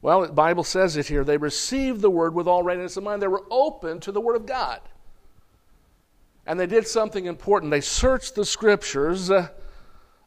Well, 0.00 0.22
the 0.22 0.32
Bible 0.32 0.64
says 0.64 0.96
it 0.96 1.06
here. 1.06 1.22
They 1.22 1.36
received 1.36 2.00
the 2.00 2.08
word 2.08 2.32
with 2.32 2.48
all 2.48 2.62
readiness 2.62 2.96
of 2.96 3.04
mind. 3.04 3.20
They 3.20 3.28
were 3.28 3.44
open 3.50 4.00
to 4.00 4.10
the 4.10 4.22
word 4.22 4.36
of 4.36 4.46
God. 4.46 4.80
And 6.46 6.58
they 6.58 6.66
did 6.66 6.86
something 6.86 7.26
important. 7.26 7.70
They 7.70 7.80
searched 7.80 8.36
the 8.36 8.44
scriptures 8.44 9.30
uh, 9.30 9.48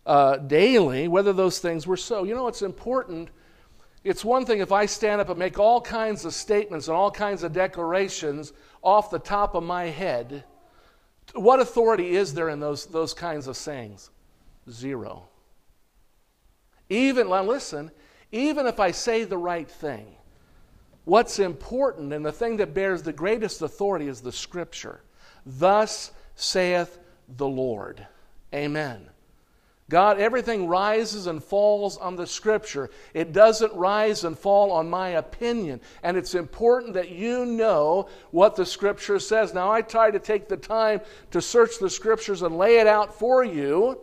uh, 0.05 0.37
daily, 0.37 1.07
whether 1.07 1.31
those 1.31 1.59
things 1.59 1.87
were 1.87 1.97
so. 1.97 2.23
You 2.23 2.35
know, 2.35 2.47
it's 2.47 2.61
important. 2.61 3.29
It's 4.03 4.25
one 4.25 4.45
thing 4.45 4.59
if 4.59 4.71
I 4.71 4.85
stand 4.85 5.21
up 5.21 5.29
and 5.29 5.39
make 5.39 5.59
all 5.59 5.79
kinds 5.79 6.25
of 6.25 6.33
statements 6.33 6.87
and 6.87 6.97
all 6.97 7.11
kinds 7.11 7.43
of 7.43 7.53
declarations 7.53 8.53
off 8.81 9.09
the 9.09 9.19
top 9.19 9.55
of 9.55 9.63
my 9.63 9.85
head. 9.85 10.43
What 11.33 11.59
authority 11.59 12.15
is 12.15 12.33
there 12.33 12.49
in 12.49 12.59
those, 12.59 12.85
those 12.85 13.13
kinds 13.13 13.47
of 13.47 13.55
sayings? 13.55 14.09
Zero. 14.69 15.27
Even, 16.89 17.29
now 17.29 17.43
listen, 17.43 17.91
even 18.31 18.65
if 18.65 18.79
I 18.79 18.91
say 18.91 19.23
the 19.23 19.37
right 19.37 19.69
thing, 19.69 20.07
what's 21.05 21.39
important 21.39 22.13
and 22.13 22.25
the 22.25 22.31
thing 22.31 22.57
that 22.57 22.73
bears 22.73 23.03
the 23.03 23.13
greatest 23.13 23.61
authority 23.61 24.07
is 24.07 24.21
the 24.21 24.31
Scripture. 24.31 25.01
Thus 25.45 26.11
saith 26.35 26.97
the 27.27 27.47
Lord. 27.47 28.05
Amen. 28.53 29.09
God, 29.89 30.19
everything 30.19 30.67
rises 30.67 31.25
and 31.25 31.43
falls 31.43 31.97
on 31.97 32.15
the 32.15 32.27
Scripture. 32.27 32.91
It 33.15 33.33
doesn't 33.33 33.73
rise 33.73 34.23
and 34.23 34.37
fall 34.37 34.71
on 34.71 34.87
my 34.87 35.09
opinion. 35.09 35.81
And 36.03 36.15
it's 36.15 36.35
important 36.35 36.93
that 36.93 37.09
you 37.09 37.43
know 37.43 38.07
what 38.29 38.55
the 38.55 38.67
Scripture 38.67 39.17
says. 39.17 39.53
Now, 39.53 39.71
I 39.71 39.81
try 39.81 40.11
to 40.11 40.19
take 40.19 40.47
the 40.47 40.57
time 40.57 41.01
to 41.31 41.41
search 41.41 41.79
the 41.79 41.89
Scriptures 41.89 42.43
and 42.43 42.55
lay 42.55 42.77
it 42.77 42.85
out 42.85 43.17
for 43.17 43.43
you. 43.43 43.99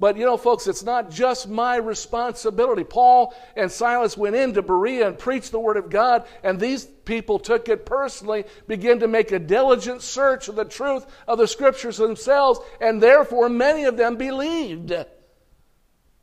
But 0.00 0.16
you 0.16 0.24
know, 0.24 0.38
folks, 0.38 0.66
it's 0.66 0.82
not 0.82 1.10
just 1.10 1.46
my 1.46 1.76
responsibility. 1.76 2.84
Paul 2.84 3.34
and 3.54 3.70
Silas 3.70 4.16
went 4.16 4.34
into 4.34 4.62
Berea 4.62 5.06
and 5.06 5.18
preached 5.18 5.52
the 5.52 5.60
Word 5.60 5.76
of 5.76 5.90
God, 5.90 6.26
and 6.42 6.58
these 6.58 6.86
people 6.86 7.38
took 7.38 7.68
it 7.68 7.84
personally, 7.84 8.46
began 8.66 9.00
to 9.00 9.08
make 9.08 9.30
a 9.30 9.38
diligent 9.38 10.00
search 10.00 10.48
of 10.48 10.56
the 10.56 10.64
truth 10.64 11.04
of 11.28 11.36
the 11.36 11.46
Scriptures 11.46 11.98
themselves, 11.98 12.60
and 12.80 13.02
therefore 13.02 13.50
many 13.50 13.84
of 13.84 13.98
them 13.98 14.16
believed. 14.16 14.90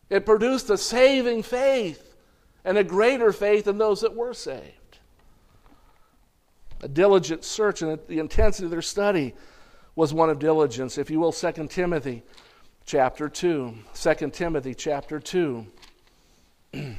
It 0.09 0.25
produced 0.25 0.71
a 0.71 0.77
saving 0.77 1.43
faith 1.43 2.15
and 2.65 2.79
a 2.79 2.83
greater 2.83 3.31
faith 3.31 3.65
than 3.65 3.77
those 3.77 4.01
that 4.01 4.15
were 4.15 4.33
saved. 4.33 4.97
A 6.81 6.87
diligent 6.87 7.43
search 7.43 7.83
and 7.83 7.99
the 8.07 8.17
intensity 8.17 8.65
of 8.65 8.71
their 8.71 8.81
study 8.81 9.35
was 9.95 10.15
one 10.15 10.31
of 10.31 10.39
diligence. 10.39 10.97
If 10.97 11.11
you 11.11 11.19
will, 11.19 11.31
2 11.31 11.67
Timothy 11.67 12.23
chapter 12.87 13.29
2. 13.29 13.75
2 13.93 14.29
Timothy 14.29 14.73
chapter 14.73 15.19
2. 15.19 15.67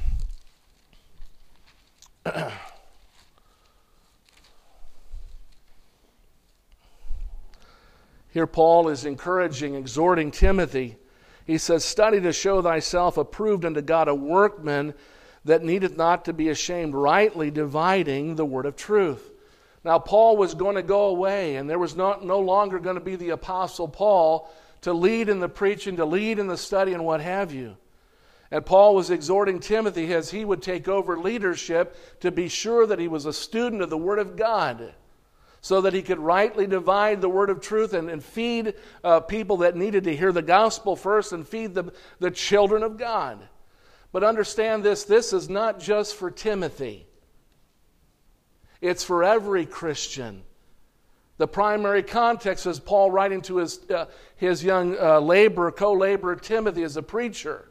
Here, 8.31 8.45
Paul 8.45 8.89
is 8.89 9.03
encouraging, 9.05 9.73
exhorting 9.73 10.29
Timothy. 10.29 10.97
He 11.45 11.57
says, 11.57 11.83
Study 11.83 12.21
to 12.21 12.31
show 12.31 12.61
thyself 12.61 13.17
approved 13.17 13.65
unto 13.65 13.81
God, 13.81 14.07
a 14.07 14.13
workman 14.13 14.93
that 15.43 15.63
needeth 15.63 15.97
not 15.97 16.23
to 16.25 16.33
be 16.33 16.49
ashamed, 16.49 16.93
rightly 16.93 17.49
dividing 17.49 18.35
the 18.35 18.45
word 18.45 18.67
of 18.67 18.75
truth. 18.75 19.31
Now, 19.83 19.97
Paul 19.97 20.37
was 20.37 20.53
going 20.53 20.75
to 20.75 20.83
go 20.83 21.07
away, 21.07 21.55
and 21.55 21.67
there 21.67 21.79
was 21.79 21.95
not, 21.95 22.23
no 22.23 22.39
longer 22.39 22.77
going 22.77 22.97
to 22.97 23.01
be 23.01 23.15
the 23.15 23.31
Apostle 23.31 23.87
Paul 23.87 24.47
to 24.81 24.93
lead 24.93 25.29
in 25.29 25.39
the 25.39 25.49
preaching, 25.49 25.97
to 25.97 26.05
lead 26.05 26.39
in 26.39 26.47
the 26.47 26.57
study, 26.57 26.93
and 26.93 27.05
what 27.05 27.21
have 27.21 27.53
you. 27.53 27.77
And 28.51 28.65
Paul 28.65 28.95
was 28.95 29.11
exhorting 29.11 29.59
Timothy 29.59 30.13
as 30.13 30.31
he 30.31 30.43
would 30.43 30.61
take 30.61 30.87
over 30.87 31.19
leadership 31.19 31.95
to 32.21 32.31
be 32.31 32.47
sure 32.47 32.87
that 32.87 32.99
he 32.99 33.07
was 33.07 33.25
a 33.25 33.33
student 33.33 33.81
of 33.81 33.89
the 33.89 33.97
Word 33.97 34.19
of 34.19 34.35
God 34.35 34.93
so 35.61 35.81
that 35.81 35.93
he 35.93 36.01
could 36.01 36.19
rightly 36.19 36.65
divide 36.65 37.21
the 37.21 37.29
Word 37.29 37.49
of 37.49 37.61
truth 37.61 37.93
and, 37.93 38.09
and 38.09 38.23
feed 38.23 38.73
uh, 39.03 39.19
people 39.19 39.57
that 39.57 39.75
needed 39.75 40.05
to 40.05 40.15
hear 40.15 40.31
the 40.31 40.41
gospel 40.41 40.95
first 40.95 41.31
and 41.31 41.47
feed 41.47 41.75
the, 41.75 41.91
the 42.19 42.31
children 42.31 42.81
of 42.81 42.97
God. 42.97 43.39
But 44.11 44.23
understand 44.23 44.83
this 44.83 45.03
this 45.03 45.33
is 45.33 45.49
not 45.49 45.79
just 45.79 46.15
for 46.15 46.31
Timothy, 46.31 47.05
it's 48.81 49.03
for 49.03 49.23
every 49.23 49.65
Christian. 49.65 50.43
The 51.39 51.47
primary 51.47 52.03
context 52.03 52.65
is 52.65 52.81
Paul 52.81 53.11
writing 53.11 53.41
to 53.43 53.57
his, 53.57 53.89
uh, 53.89 54.07
his 54.35 54.61
young 54.61 54.99
uh, 54.99 55.21
laborer, 55.21 55.71
co 55.71 55.93
laborer 55.93 56.35
Timothy 56.35 56.83
as 56.83 56.97
a 56.97 57.01
preacher. 57.01 57.69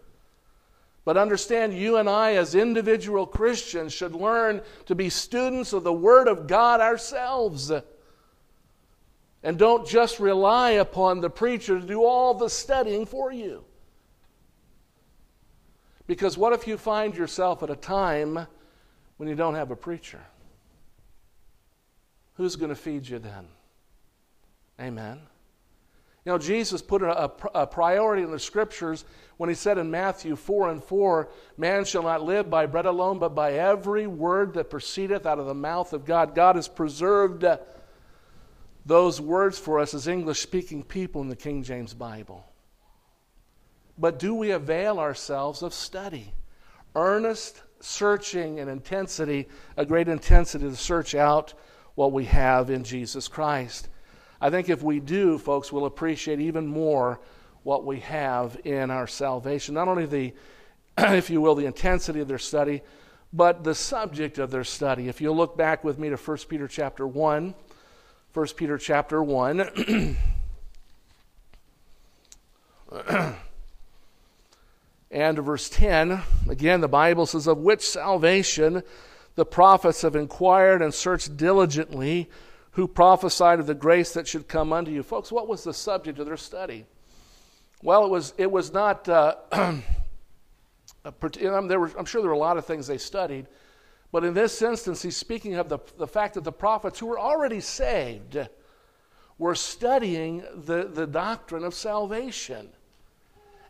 But 1.04 1.18
understand, 1.18 1.74
you 1.74 1.98
and 1.98 2.08
I, 2.08 2.32
as 2.36 2.54
individual 2.54 3.26
Christians, 3.26 3.92
should 3.92 4.14
learn 4.14 4.62
to 4.86 4.94
be 4.94 5.10
students 5.10 5.74
of 5.74 5.84
the 5.84 5.92
Word 5.92 6.28
of 6.28 6.46
God 6.46 6.80
ourselves. 6.80 7.70
And 9.42 9.58
don't 9.58 9.86
just 9.86 10.18
rely 10.18 10.70
upon 10.70 11.20
the 11.20 11.30
preacher 11.30 11.78
to 11.78 11.86
do 11.86 12.04
all 12.04 12.32
the 12.32 12.48
studying 12.48 13.04
for 13.04 13.30
you. 13.30 13.64
Because 16.06 16.38
what 16.38 16.54
if 16.54 16.66
you 16.66 16.78
find 16.78 17.14
yourself 17.14 17.62
at 17.62 17.68
a 17.68 17.76
time 17.76 18.46
when 19.18 19.28
you 19.28 19.34
don't 19.34 19.56
have 19.56 19.70
a 19.70 19.76
preacher? 19.76 20.22
Who's 22.36 22.56
going 22.56 22.70
to 22.70 22.74
feed 22.74 23.06
you 23.06 23.18
then? 23.18 23.46
Amen. 24.80 25.20
You 26.24 26.32
know, 26.32 26.38
Jesus 26.38 26.82
put 26.82 27.02
a, 27.02 27.32
a, 27.54 27.66
priority 27.66 28.22
in 28.22 28.30
the 28.30 28.38
scriptures 28.38 29.04
when 29.38 29.48
he 29.48 29.54
said 29.54 29.78
in 29.78 29.90
Matthew 29.90 30.36
4 30.36 30.70
and 30.70 30.84
4, 30.84 31.30
Man 31.56 31.84
shall 31.86 32.02
not 32.02 32.22
live 32.22 32.50
by 32.50 32.66
bread 32.66 32.84
alone, 32.84 33.18
but 33.18 33.34
by 33.34 33.54
every 33.54 34.06
word 34.06 34.52
that 34.54 34.68
proceedeth 34.68 35.24
out 35.24 35.38
of 35.38 35.46
the 35.46 35.54
mouth 35.54 35.92
of 35.94 36.04
God. 36.04 36.34
God 36.34 36.56
has 36.56 36.68
preserved 36.68 37.46
those 38.84 39.20
words 39.20 39.58
for 39.58 39.80
us 39.80 39.94
as 39.94 40.06
English 40.06 40.40
speaking 40.40 40.82
people 40.82 41.22
in 41.22 41.28
the 41.28 41.36
King 41.36 41.62
James 41.62 41.94
Bible. 41.94 42.44
But 43.96 44.18
do 44.18 44.34
we 44.34 44.50
avail 44.50 44.98
ourselves 45.00 45.62
of 45.62 45.72
study? 45.72 46.32
Earnest 46.94 47.62
searching 47.80 48.60
and 48.60 48.68
intensity, 48.68 49.48
a 49.76 49.86
great 49.86 50.08
intensity 50.08 50.68
to 50.68 50.76
search 50.76 51.14
out 51.14 51.54
what 51.94 52.12
we 52.12 52.24
have 52.26 52.70
in 52.70 52.84
Jesus 52.84 53.28
Christ. 53.28 53.88
I 54.40 54.50
think 54.50 54.68
if 54.68 54.82
we 54.82 55.00
do, 55.00 55.38
folks, 55.38 55.72
we'll 55.72 55.86
appreciate 55.86 56.40
even 56.40 56.66
more 56.66 57.20
what 57.64 57.84
we 57.84 58.00
have 58.00 58.58
in 58.64 58.90
our 58.90 59.06
salvation. 59.06 59.74
Not 59.74 59.88
only 59.88 60.06
the, 60.06 60.32
if 60.98 61.28
you 61.28 61.40
will, 61.40 61.54
the 61.54 61.66
intensity 61.66 62.20
of 62.20 62.28
their 62.28 62.38
study, 62.38 62.82
but 63.32 63.64
the 63.64 63.74
subject 63.74 64.38
of 64.38 64.50
their 64.50 64.64
study. 64.64 65.08
If 65.08 65.20
you'll 65.20 65.36
look 65.36 65.56
back 65.56 65.84
with 65.84 65.98
me 65.98 66.08
to 66.08 66.16
1 66.16 66.38
Peter 66.48 66.68
chapter 66.68 67.06
1, 67.06 67.54
1 68.32 68.46
Peter 68.56 68.78
chapter 68.78 69.22
1. 69.22 70.16
and 75.10 75.38
verse 75.38 75.68
10, 75.68 76.22
again, 76.48 76.80
the 76.80 76.88
Bible 76.88 77.26
says, 77.26 77.46
Of 77.46 77.58
which 77.58 77.82
salvation 77.82 78.82
the 79.34 79.44
prophets 79.44 80.02
have 80.02 80.16
inquired 80.16 80.80
and 80.80 80.94
searched 80.94 81.36
diligently 81.36 82.30
who 82.78 82.86
prophesied 82.86 83.58
of 83.58 83.66
the 83.66 83.74
grace 83.74 84.12
that 84.12 84.28
should 84.28 84.46
come 84.46 84.72
unto 84.72 84.92
you. 84.92 85.02
Folks, 85.02 85.32
what 85.32 85.48
was 85.48 85.64
the 85.64 85.74
subject 85.74 86.20
of 86.20 86.26
their 86.26 86.36
study? 86.36 86.86
Well, 87.82 88.04
it 88.04 88.08
was, 88.08 88.34
it 88.38 88.48
was 88.48 88.72
not, 88.72 89.08
uh, 89.08 89.34
there 89.50 89.82
were, 91.80 91.90
I'm 91.98 92.04
sure 92.04 92.22
there 92.22 92.30
were 92.30 92.36
a 92.36 92.38
lot 92.38 92.56
of 92.56 92.64
things 92.64 92.86
they 92.86 92.96
studied, 92.96 93.48
but 94.12 94.22
in 94.22 94.32
this 94.32 94.62
instance, 94.62 95.02
he's 95.02 95.16
speaking 95.16 95.56
of 95.56 95.68
the, 95.68 95.80
the 95.96 96.06
fact 96.06 96.34
that 96.34 96.44
the 96.44 96.52
prophets 96.52 97.00
who 97.00 97.06
were 97.06 97.18
already 97.18 97.58
saved 97.58 98.38
were 99.38 99.56
studying 99.56 100.44
the, 100.54 100.84
the 100.84 101.08
doctrine 101.08 101.64
of 101.64 101.74
salvation. 101.74 102.68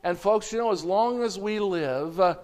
And, 0.04 0.18
folks, 0.18 0.52
you 0.52 0.58
know, 0.58 0.70
as 0.70 0.84
long 0.84 1.22
as 1.22 1.38
we 1.38 1.60
live, 1.60 2.20
uh, 2.20 2.34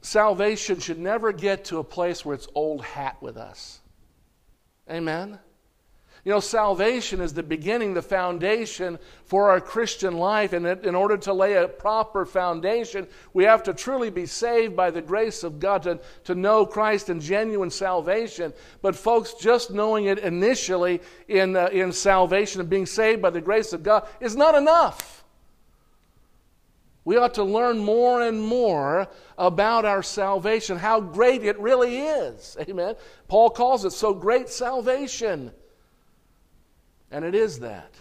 salvation 0.00 0.80
should 0.80 0.98
never 0.98 1.30
get 1.30 1.64
to 1.66 1.78
a 1.78 1.84
place 1.84 2.24
where 2.24 2.34
it's 2.34 2.48
old 2.56 2.84
hat 2.84 3.18
with 3.20 3.36
us. 3.36 3.78
Amen? 4.90 5.38
You 6.24 6.32
know, 6.32 6.40
salvation 6.40 7.20
is 7.20 7.34
the 7.34 7.42
beginning, 7.42 7.92
the 7.92 8.00
foundation 8.00 8.98
for 9.26 9.50
our 9.50 9.60
Christian 9.60 10.16
life. 10.16 10.54
And 10.54 10.66
in 10.66 10.94
order 10.94 11.18
to 11.18 11.34
lay 11.34 11.52
a 11.54 11.68
proper 11.68 12.24
foundation, 12.24 13.06
we 13.34 13.44
have 13.44 13.62
to 13.64 13.74
truly 13.74 14.08
be 14.08 14.24
saved 14.24 14.74
by 14.74 14.90
the 14.90 15.02
grace 15.02 15.44
of 15.44 15.60
God 15.60 15.82
to, 15.82 16.00
to 16.24 16.34
know 16.34 16.64
Christ 16.64 17.10
and 17.10 17.20
genuine 17.20 17.70
salvation. 17.70 18.54
But, 18.80 18.96
folks, 18.96 19.34
just 19.34 19.70
knowing 19.70 20.06
it 20.06 20.18
initially 20.18 21.02
in, 21.28 21.56
uh, 21.56 21.66
in 21.66 21.92
salvation 21.92 22.62
and 22.62 22.70
being 22.70 22.86
saved 22.86 23.20
by 23.20 23.28
the 23.28 23.42
grace 23.42 23.74
of 23.74 23.82
God 23.82 24.08
is 24.18 24.34
not 24.34 24.54
enough. 24.54 25.24
We 27.04 27.18
ought 27.18 27.34
to 27.34 27.44
learn 27.44 27.76
more 27.76 28.22
and 28.22 28.40
more 28.40 29.08
about 29.36 29.84
our 29.84 30.02
salvation, 30.02 30.78
how 30.78 31.02
great 31.02 31.44
it 31.44 31.58
really 31.58 31.98
is. 31.98 32.56
Amen. 32.58 32.94
Paul 33.28 33.50
calls 33.50 33.84
it 33.84 33.92
so 33.92 34.14
great 34.14 34.48
salvation. 34.48 35.52
And 37.14 37.24
it 37.24 37.36
is 37.36 37.60
that. 37.60 37.94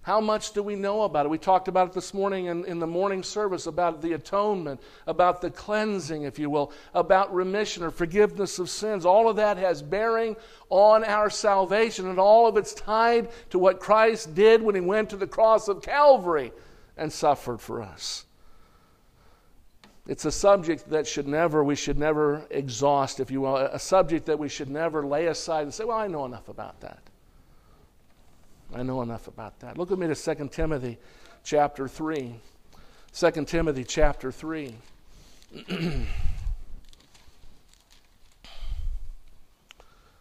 How 0.00 0.18
much 0.18 0.54
do 0.54 0.62
we 0.62 0.74
know 0.74 1.02
about 1.02 1.26
it? 1.26 1.28
We 1.28 1.36
talked 1.36 1.68
about 1.68 1.88
it 1.88 1.92
this 1.92 2.14
morning 2.14 2.46
in, 2.46 2.64
in 2.64 2.78
the 2.78 2.86
morning 2.86 3.22
service 3.22 3.66
about 3.66 4.00
the 4.00 4.14
atonement, 4.14 4.80
about 5.06 5.42
the 5.42 5.50
cleansing, 5.50 6.22
if 6.22 6.38
you 6.38 6.48
will, 6.48 6.72
about 6.94 7.34
remission 7.34 7.82
or 7.82 7.90
forgiveness 7.90 8.58
of 8.58 8.70
sins. 8.70 9.04
All 9.04 9.28
of 9.28 9.36
that 9.36 9.58
has 9.58 9.82
bearing 9.82 10.34
on 10.70 11.04
our 11.04 11.28
salvation, 11.28 12.08
and 12.08 12.18
all 12.18 12.46
of 12.46 12.56
it's 12.56 12.72
tied 12.72 13.28
to 13.50 13.58
what 13.58 13.80
Christ 13.80 14.34
did 14.34 14.62
when 14.62 14.74
he 14.74 14.80
went 14.80 15.10
to 15.10 15.16
the 15.16 15.26
cross 15.26 15.68
of 15.68 15.82
Calvary 15.82 16.52
and 16.96 17.12
suffered 17.12 17.60
for 17.60 17.82
us. 17.82 18.24
It's 20.08 20.24
a 20.24 20.32
subject 20.32 20.88
that 20.88 21.06
should 21.06 21.28
never, 21.28 21.62
we 21.62 21.76
should 21.76 21.98
never 21.98 22.46
exhaust, 22.50 23.20
if 23.20 23.30
you 23.30 23.42
will, 23.42 23.56
a 23.56 23.78
subject 23.78 24.24
that 24.24 24.38
we 24.38 24.48
should 24.48 24.70
never 24.70 25.06
lay 25.06 25.26
aside 25.26 25.64
and 25.64 25.74
say, 25.74 25.84
well, 25.84 25.98
I 25.98 26.06
know 26.06 26.24
enough 26.24 26.48
about 26.48 26.80
that. 26.80 27.10
I 28.72 28.82
know 28.82 29.02
enough 29.02 29.28
about 29.28 29.60
that. 29.60 29.76
Look 29.76 29.90
with 29.90 29.98
me 29.98 30.06
to 30.06 30.14
2 30.14 30.48
Timothy 30.48 30.98
chapter 31.42 31.88
3. 31.88 32.34
2 33.12 33.30
Timothy 33.44 33.84
chapter 33.84 34.32
3. 34.32 34.74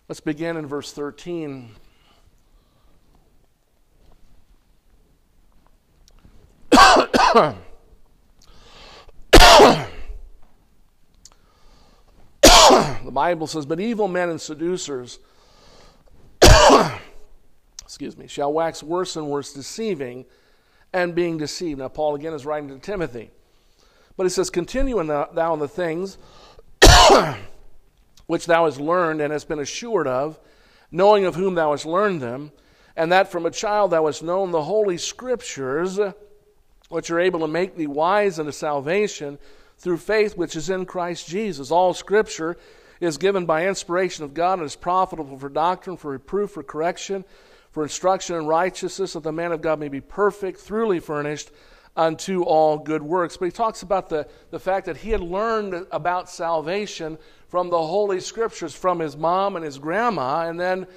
Let's 0.10 0.20
begin 0.20 0.58
in 0.58 0.68
verse 0.68 0.92
13. 0.92 1.72
the 6.72 7.56
Bible 13.12 13.48
says, 13.48 13.66
But 13.66 13.80
evil 13.80 14.08
men 14.08 14.30
and 14.30 14.40
seducers 14.40 15.20
excuse 17.94 18.18
me, 18.18 18.26
shall 18.26 18.52
wax 18.52 18.82
worse 18.82 19.18
and 19.18 19.28
worse, 19.28 19.54
deceiving 19.54 20.26
and 20.94 21.14
being 21.14 21.38
deceived. 21.38 21.78
Now, 21.78 21.90
Paul 21.90 22.16
again 22.16 22.34
is 22.34 22.44
writing 22.44 22.70
to 22.70 22.80
Timothy. 22.80 23.30
But 24.18 24.24
he 24.24 24.32
says, 24.32 24.50
Continue 24.50 25.00
in 25.00 25.06
the, 25.06 25.30
thou 25.32 25.54
in 25.54 25.60
the 25.60 25.68
things 25.68 26.18
which 28.26 28.48
thou 28.48 28.66
hast 28.66 28.80
learned 28.80 29.22
and 29.22 29.32
hast 29.32 29.48
been 29.48 29.60
assured 29.60 30.08
of, 30.08 30.40
knowing 30.92 31.26
of 31.26 31.36
whom 31.36 31.54
thou 31.54 31.70
hast 31.70 31.86
learned 31.86 32.20
them, 32.20 32.52
and 32.96 33.12
that 33.12 33.32
from 33.32 33.46
a 33.46 33.52
child 33.52 33.92
thou 33.92 34.08
hast 34.08 34.24
known 34.24 34.50
the 34.50 34.64
holy 34.64 34.98
scriptures, 34.98 36.00
which 36.90 37.12
are 37.12 37.20
able 37.20 37.42
to 37.42 37.48
make 37.48 37.78
thee 37.78 37.86
wise 37.86 38.40
unto 38.40 38.52
salvation 38.52 39.38
through 39.78 39.98
faith 39.98 40.36
which 40.36 40.56
is 40.56 40.72
in 40.72 40.88
Christ 40.88 41.28
Jesus. 41.28 41.70
All 41.70 41.94
scripture 41.94 42.58
is 43.00 43.20
given 43.20 43.46
by 43.46 43.68
inspiration 43.68 44.24
of 44.24 44.34
God 44.34 44.58
and 44.58 44.66
is 44.66 44.76
profitable 44.76 45.38
for 45.38 45.50
doctrine, 45.50 45.96
for 45.96 46.10
reproof, 46.10 46.50
for 46.50 46.64
correction 46.64 47.24
for 47.74 47.84
instruction 47.84 48.36
in 48.36 48.46
righteousness, 48.46 49.14
that 49.14 49.24
the 49.24 49.32
man 49.32 49.52
of 49.52 49.62
God 49.62 49.80
may 49.80 49.90
be 49.90 50.00
perfect, 50.00 50.60
thoroughly 50.60 51.00
furnished 51.00 51.52
unto 51.96 52.44
all 52.44 52.78
good 52.78 53.02
works. 53.02 53.36
But 53.36 53.46
he 53.46 53.52
talks 53.52 53.82
about 53.82 54.10
the, 54.10 54.28
the 54.52 54.60
fact 54.60 54.86
that 54.86 54.98
he 54.98 55.10
had 55.10 55.22
learned 55.22 55.88
about 55.92 56.30
salvation 56.30 57.18
from 57.50 57.70
the 57.70 57.82
Holy 57.82 58.20
Scriptures, 58.20 58.76
from 58.76 59.00
his 59.00 59.18
mom 59.18 59.56
and 59.56 59.66
his 59.66 59.80
grandma, 59.80 60.48
and 60.48 60.60
then 60.60 60.88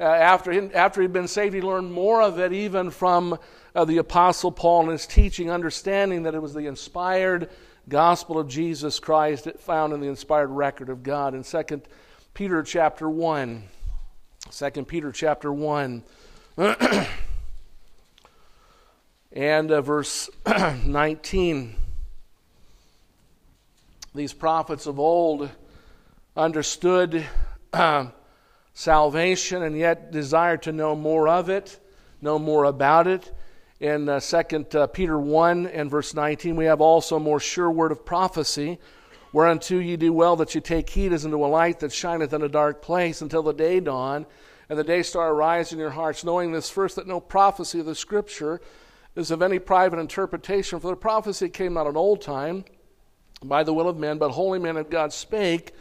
uh, 0.00 0.04
after, 0.04 0.50
he, 0.50 0.58
after 0.74 1.02
he'd 1.02 1.12
been 1.12 1.28
saved, 1.28 1.54
he 1.54 1.60
learned 1.60 1.92
more 1.92 2.22
of 2.22 2.40
it 2.40 2.52
even 2.52 2.90
from 2.90 3.38
uh, 3.74 3.84
the 3.84 3.98
Apostle 3.98 4.50
Paul 4.50 4.84
and 4.84 4.92
his 4.92 5.06
teaching, 5.06 5.50
understanding 5.50 6.22
that 6.22 6.34
it 6.34 6.42
was 6.42 6.54
the 6.54 6.66
inspired 6.66 7.50
gospel 7.88 8.38
of 8.38 8.48
Jesus 8.48 8.98
Christ 8.98 9.48
found 9.58 9.92
in 9.92 10.00
the 10.00 10.08
inspired 10.08 10.48
record 10.48 10.88
of 10.88 11.02
God. 11.02 11.34
In 11.34 11.44
2 11.44 11.82
Peter 12.34 12.62
chapter 12.62 13.08
1, 13.08 13.62
2 14.50 14.70
Peter 14.84 15.12
chapter 15.12 15.52
1, 15.52 16.02
and 19.32 19.72
uh, 19.72 19.80
verse 19.80 20.28
19. 20.84 21.76
These 24.14 24.34
prophets 24.34 24.84
of 24.86 25.00
old 25.00 25.48
understood 26.36 27.24
uh, 27.72 28.08
salvation 28.74 29.62
and 29.62 29.78
yet 29.78 30.12
desired 30.12 30.62
to 30.64 30.72
know 30.72 30.94
more 30.94 31.26
of 31.26 31.48
it, 31.48 31.80
know 32.20 32.38
more 32.38 32.64
about 32.64 33.06
it. 33.06 33.32
In 33.80 34.10
uh, 34.10 34.20
2 34.20 34.66
uh, 34.74 34.86
Peter 34.88 35.18
1 35.18 35.68
and 35.68 35.90
verse 35.90 36.12
19, 36.12 36.54
we 36.54 36.66
have 36.66 36.82
also 36.82 37.18
more 37.18 37.40
sure 37.40 37.70
word 37.70 37.92
of 37.92 38.04
prophecy, 38.04 38.78
whereunto 39.32 39.78
ye 39.78 39.96
do 39.96 40.12
well 40.12 40.36
that 40.36 40.54
you 40.54 40.60
take 40.60 40.90
heed 40.90 41.14
as 41.14 41.24
unto 41.24 41.42
a 41.42 41.48
light 41.48 41.80
that 41.80 41.94
shineth 41.94 42.34
in 42.34 42.42
a 42.42 42.48
dark 42.48 42.82
place 42.82 43.22
until 43.22 43.42
the 43.42 43.54
day 43.54 43.80
dawn 43.80 44.26
and 44.68 44.78
the 44.78 44.84
day 44.84 45.02
star 45.02 45.30
arise 45.30 45.72
in 45.72 45.78
your 45.78 45.90
hearts, 45.90 46.24
knowing 46.24 46.52
this 46.52 46.70
first, 46.70 46.96
that 46.96 47.06
no 47.06 47.20
prophecy 47.20 47.80
of 47.80 47.86
the 47.86 47.94
Scripture 47.94 48.60
is 49.14 49.30
of 49.30 49.42
any 49.42 49.58
private 49.58 49.98
interpretation. 49.98 50.80
For 50.80 50.88
the 50.88 50.96
prophecy 50.96 51.48
came 51.48 51.74
not 51.74 51.86
in 51.86 51.96
old 51.96 52.22
time 52.22 52.64
by 53.42 53.62
the 53.64 53.74
will 53.74 53.88
of 53.88 53.98
men, 53.98 54.18
but 54.18 54.30
holy 54.30 54.58
men 54.58 54.76
of 54.76 54.88
God 54.88 55.12
spake 55.12 55.74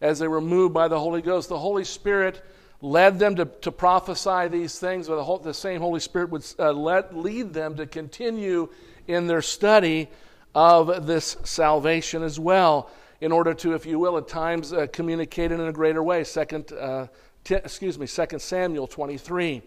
as 0.00 0.18
they 0.18 0.28
were 0.28 0.40
moved 0.40 0.74
by 0.74 0.88
the 0.88 0.98
Holy 0.98 1.22
Ghost. 1.22 1.48
The 1.48 1.58
Holy 1.58 1.84
Spirit 1.84 2.44
led 2.80 3.18
them 3.18 3.36
to, 3.36 3.44
to 3.44 3.70
prophesy 3.70 4.48
these 4.48 4.78
things, 4.78 5.06
but 5.06 5.16
the, 5.16 5.24
whole, 5.24 5.38
the 5.38 5.54
same 5.54 5.80
Holy 5.80 6.00
Spirit 6.00 6.30
would 6.30 6.44
uh, 6.58 6.72
let, 6.72 7.16
lead 7.16 7.52
them 7.52 7.76
to 7.76 7.86
continue 7.86 8.68
in 9.06 9.28
their 9.28 9.42
study 9.42 10.08
of 10.54 11.06
this 11.06 11.36
salvation 11.44 12.22
as 12.22 12.40
well, 12.40 12.90
in 13.20 13.30
order 13.30 13.54
to, 13.54 13.74
if 13.74 13.86
you 13.86 14.00
will, 14.00 14.18
at 14.18 14.26
times 14.26 14.72
uh, 14.72 14.86
communicate 14.92 15.52
it 15.52 15.60
in 15.60 15.68
a 15.68 15.72
greater 15.72 16.02
way. 16.02 16.24
Second 16.24 16.72
uh, 16.72 17.06
T- 17.44 17.54
excuse 17.54 17.98
me, 17.98 18.06
2 18.06 18.38
Samuel 18.38 18.86
23. 18.86 19.62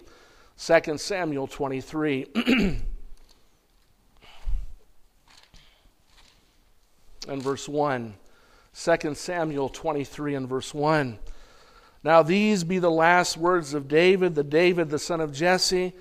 2 0.58 0.98
Samuel 0.98 1.48
23. 1.48 2.26
and 7.28 7.42
verse 7.42 7.68
1. 7.68 8.14
2 8.74 9.16
Samuel 9.16 9.70
23 9.70 10.36
and 10.36 10.48
verse 10.48 10.74
1. 10.74 11.18
Now 12.04 12.22
these 12.22 12.64
be 12.64 12.80
the 12.80 12.92
last 12.92 13.38
words 13.38 13.74
of 13.74 13.88
David, 13.88 14.36
the 14.36 14.44
David, 14.44 14.90
the 14.90 15.00
son 15.00 15.22
of 15.22 15.34
Jesse, 15.34 15.94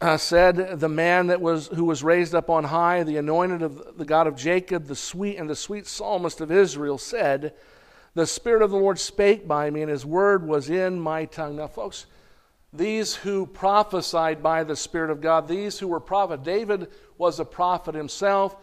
uh, 0.00 0.18
said, 0.18 0.80
the 0.80 0.88
man 0.88 1.28
that 1.28 1.40
was 1.40 1.68
who 1.68 1.84
was 1.84 2.02
raised 2.02 2.34
up 2.34 2.50
on 2.50 2.64
high, 2.64 3.02
the 3.02 3.16
anointed 3.16 3.62
of 3.62 3.96
the 3.96 4.04
God 4.04 4.26
of 4.26 4.36
Jacob, 4.36 4.84
the 4.86 4.96
sweet 4.96 5.38
and 5.38 5.48
the 5.48 5.56
sweet 5.56 5.86
psalmist 5.86 6.42
of 6.42 6.52
Israel, 6.52 6.98
said, 6.98 7.54
the 8.16 8.26
Spirit 8.26 8.62
of 8.62 8.70
the 8.70 8.78
Lord 8.78 8.98
spake 8.98 9.46
by 9.46 9.68
me, 9.68 9.82
and 9.82 9.90
His 9.90 10.06
word 10.06 10.48
was 10.48 10.70
in 10.70 10.98
my 10.98 11.26
tongue. 11.26 11.56
Now, 11.56 11.66
folks, 11.66 12.06
these 12.72 13.14
who 13.14 13.44
prophesied 13.44 14.42
by 14.42 14.64
the 14.64 14.74
Spirit 14.74 15.10
of 15.10 15.20
God, 15.20 15.46
these 15.46 15.78
who 15.78 15.86
were 15.86 16.00
prophet, 16.00 16.42
David 16.42 16.88
was 17.18 17.40
a 17.40 17.44
prophet 17.44 17.94
himself 17.94 18.56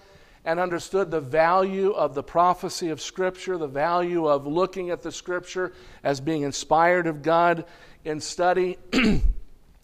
and 0.43 0.59
understood 0.59 1.11
the 1.11 1.21
value 1.21 1.91
of 1.91 2.15
the 2.15 2.23
prophecy 2.23 2.89
of 2.89 2.99
Scripture, 2.99 3.59
the 3.59 3.67
value 3.67 4.25
of 4.25 4.47
looking 4.47 4.89
at 4.89 5.03
the 5.03 5.11
Scripture 5.11 5.73
as 6.03 6.19
being 6.19 6.41
inspired 6.41 7.05
of 7.05 7.21
God 7.21 7.63
in 8.05 8.19
study. 8.19 8.79
and 8.93 9.23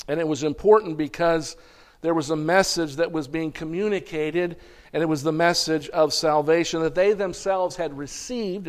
it 0.07 0.27
was 0.27 0.41
important 0.41 0.97
because 0.97 1.57
there 2.01 2.15
was 2.15 2.31
a 2.31 2.35
message 2.35 2.95
that 2.95 3.11
was 3.11 3.27
being 3.27 3.51
communicated, 3.51 4.57
and 4.93 5.03
it 5.03 5.05
was 5.05 5.21
the 5.21 5.31
message 5.31 5.89
of 5.89 6.11
salvation 6.11 6.81
that 6.81 6.95
they 6.95 7.13
themselves 7.13 7.75
had 7.75 7.95
received 7.95 8.67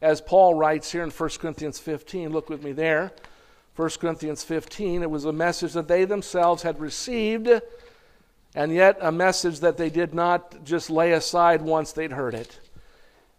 as 0.00 0.20
Paul 0.20 0.54
writes 0.54 0.92
here 0.92 1.02
in 1.02 1.10
1 1.10 1.30
Corinthians 1.40 1.78
15. 1.78 2.32
Look 2.32 2.48
with 2.50 2.62
me 2.62 2.72
there. 2.72 3.12
1 3.76 3.90
Corinthians 4.00 4.42
15, 4.42 5.02
it 5.02 5.10
was 5.10 5.26
a 5.26 5.32
message 5.32 5.74
that 5.74 5.86
they 5.86 6.06
themselves 6.06 6.62
had 6.62 6.80
received, 6.80 7.48
and 8.54 8.72
yet 8.72 8.96
a 9.02 9.12
message 9.12 9.60
that 9.60 9.76
they 9.76 9.90
did 9.90 10.14
not 10.14 10.64
just 10.64 10.88
lay 10.88 11.12
aside 11.12 11.60
once 11.60 11.92
they'd 11.92 12.12
heard 12.12 12.34
it 12.34 12.58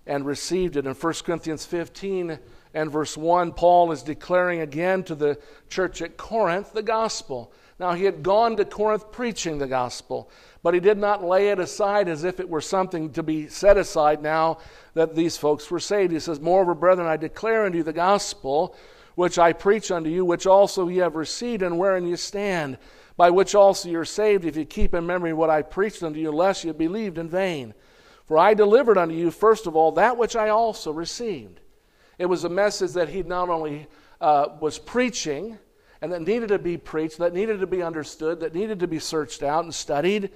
and 0.05 0.25
received 0.25 0.77
it. 0.77 0.85
In 0.85 0.93
1 0.93 1.13
Corinthians 1.25 1.65
15 1.65 2.37
and 2.75 2.91
verse 2.91 3.17
1, 3.17 3.53
Paul 3.53 3.91
is 3.91 4.03
declaring 4.03 4.61
again 4.61 5.03
to 5.05 5.15
the 5.15 5.39
church 5.69 6.03
at 6.03 6.17
Corinth 6.17 6.71
the 6.73 6.83
gospel. 6.83 7.51
Now, 7.79 7.93
he 7.93 8.05
had 8.05 8.23
gone 8.23 8.57
to 8.57 8.65
Corinth 8.65 9.11
preaching 9.11 9.59
the 9.59 9.67
gospel, 9.67 10.31
but 10.63 10.73
he 10.73 10.79
did 10.79 10.97
not 10.97 11.23
lay 11.23 11.49
it 11.49 11.59
aside 11.59 12.07
as 12.07 12.23
if 12.23 12.39
it 12.39 12.49
were 12.49 12.61
something 12.61 13.11
to 13.13 13.21
be 13.21 13.47
set 13.47 13.77
aside 13.77 14.23
now 14.23 14.57
that 14.95 15.15
these 15.15 15.37
folks 15.37 15.69
were 15.69 15.79
saved. 15.79 16.11
He 16.11 16.19
says, 16.19 16.39
Moreover, 16.39 16.73
brethren, 16.73 17.07
I 17.07 17.17
declare 17.17 17.65
unto 17.65 17.77
you 17.77 17.83
the 17.83 17.93
gospel 17.93 18.75
which 19.13 19.39
I 19.39 19.53
preach 19.53 19.91
unto 19.91 20.09
you, 20.09 20.25
which 20.25 20.45
also 20.45 20.87
ye 20.87 20.97
have 20.97 21.15
received, 21.15 21.63
and 21.63 21.77
wherein 21.77 22.07
ye 22.07 22.15
stand, 22.15 22.77
by 23.15 23.31
which 23.31 23.55
also 23.55 23.89
ye 23.89 23.95
are 23.95 24.05
saved, 24.05 24.45
if 24.45 24.55
ye 24.55 24.63
keep 24.65 24.93
in 24.93 25.07
memory 25.07 25.33
what 25.33 25.49
I 25.49 25.63
preached 25.63 26.03
unto 26.03 26.19
you, 26.19 26.31
lest 26.31 26.63
ye 26.63 26.71
believed 26.71 27.17
in 27.17 27.27
vain. 27.27 27.73
For 28.25 28.37
I 28.37 28.53
delivered 28.53 28.97
unto 28.97 29.15
you, 29.15 29.31
first 29.31 29.65
of 29.65 29.75
all, 29.75 29.91
that 29.93 30.17
which 30.17 30.35
I 30.35 30.49
also 30.49 30.91
received. 30.91 31.61
It 32.19 32.27
was 32.27 32.43
a 32.43 32.49
message 32.49 32.91
that 32.93 33.09
he 33.09 33.23
not 33.23 33.49
only 33.49 33.87
uh, 34.21 34.49
was 34.59 34.77
preaching, 34.77 35.57
and 36.01 36.11
that 36.11 36.21
needed 36.21 36.49
to 36.49 36.59
be 36.59 36.77
preached, 36.77 37.17
that 37.17 37.33
needed 37.33 37.59
to 37.59 37.67
be 37.67 37.81
understood, 37.81 38.39
that 38.39 38.53
needed 38.53 38.79
to 38.79 38.87
be 38.87 38.99
searched 38.99 39.43
out 39.43 39.63
and 39.63 39.73
studied, 39.73 40.31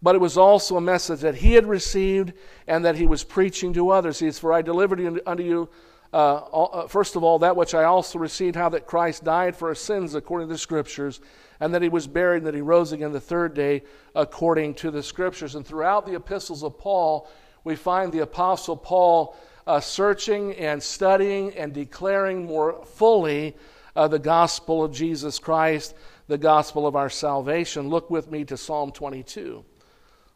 but 0.00 0.14
it 0.14 0.20
was 0.20 0.36
also 0.36 0.76
a 0.76 0.80
message 0.80 1.20
that 1.20 1.36
he 1.36 1.54
had 1.54 1.66
received 1.66 2.32
and 2.66 2.84
that 2.84 2.96
he 2.96 3.06
was 3.06 3.24
preaching 3.24 3.72
to 3.72 3.90
others. 3.90 4.18
He 4.18 4.26
says, 4.26 4.38
For 4.38 4.52
I 4.52 4.62
delivered 4.62 5.20
unto 5.26 5.42
you 5.42 5.68
uh, 6.12 6.36
uh, 6.36 6.88
first 6.88 7.16
of 7.16 7.22
all, 7.22 7.38
that 7.40 7.56
which 7.56 7.74
I 7.74 7.84
also 7.84 8.18
received, 8.18 8.56
how 8.56 8.70
that 8.70 8.86
Christ 8.86 9.24
died 9.24 9.54
for 9.54 9.68
our 9.68 9.74
sins 9.74 10.14
according 10.14 10.48
to 10.48 10.54
the 10.54 10.58
Scriptures, 10.58 11.20
and 11.60 11.74
that 11.74 11.82
he 11.82 11.88
was 11.88 12.06
buried, 12.06 12.38
and 12.38 12.46
that 12.46 12.54
he 12.54 12.60
rose 12.60 12.92
again 12.92 13.12
the 13.12 13.20
third 13.20 13.54
day 13.54 13.82
according 14.14 14.74
to 14.74 14.90
the 14.90 15.02
Scriptures. 15.02 15.54
And 15.54 15.66
throughout 15.66 16.06
the 16.06 16.14
epistles 16.14 16.62
of 16.62 16.78
Paul, 16.78 17.28
we 17.64 17.76
find 17.76 18.10
the 18.10 18.20
Apostle 18.20 18.76
Paul 18.76 19.36
uh, 19.66 19.80
searching 19.80 20.54
and 20.54 20.82
studying 20.82 21.54
and 21.54 21.74
declaring 21.74 22.46
more 22.46 22.84
fully 22.86 23.54
uh, 23.98 24.06
the 24.06 24.18
gospel 24.18 24.84
of 24.84 24.92
Jesus 24.92 25.40
Christ, 25.40 25.92
the 26.28 26.38
gospel 26.38 26.86
of 26.86 26.94
our 26.94 27.10
salvation. 27.10 27.88
Look 27.88 28.10
with 28.10 28.30
me 28.30 28.44
to 28.44 28.56
Psalm 28.56 28.92
22. 28.92 29.64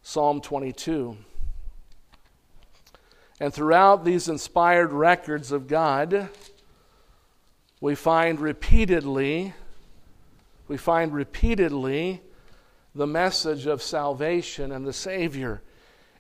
Psalm 0.03 0.41
22. 0.41 1.17
And 3.39 3.55
throughout 3.55 4.05
these 4.05 4.29
inspired 4.29 4.93
records 4.93 5.53
of 5.53 5.69
God, 5.69 6.29
we 7.81 7.95
find 7.95 8.41
repeatedly, 8.41 9.55
we 10.67 10.77
find 10.77 11.15
repeatedly 11.15 12.21
the 12.97 13.07
message 13.07 13.67
of 13.67 13.81
salvation 13.81 14.73
and 14.73 14.85
the 14.85 14.93
Savior. 14.93 15.63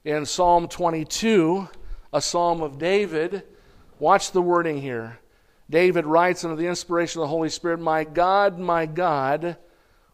In 0.04 0.26
Psalm 0.26 0.68
22, 0.68 1.68
a 2.12 2.22
psalm 2.22 2.62
of 2.62 2.78
David, 2.78 3.42
watch 3.98 4.30
the 4.30 4.42
wording 4.42 4.80
here. 4.80 5.18
David 5.68 6.06
writes 6.06 6.44
under 6.44 6.56
the 6.56 6.66
inspiration 6.66 7.20
of 7.20 7.24
the 7.24 7.30
Holy 7.30 7.48
Spirit, 7.48 7.80
My 7.80 8.04
God, 8.04 8.58
my 8.58 8.86
God, 8.86 9.56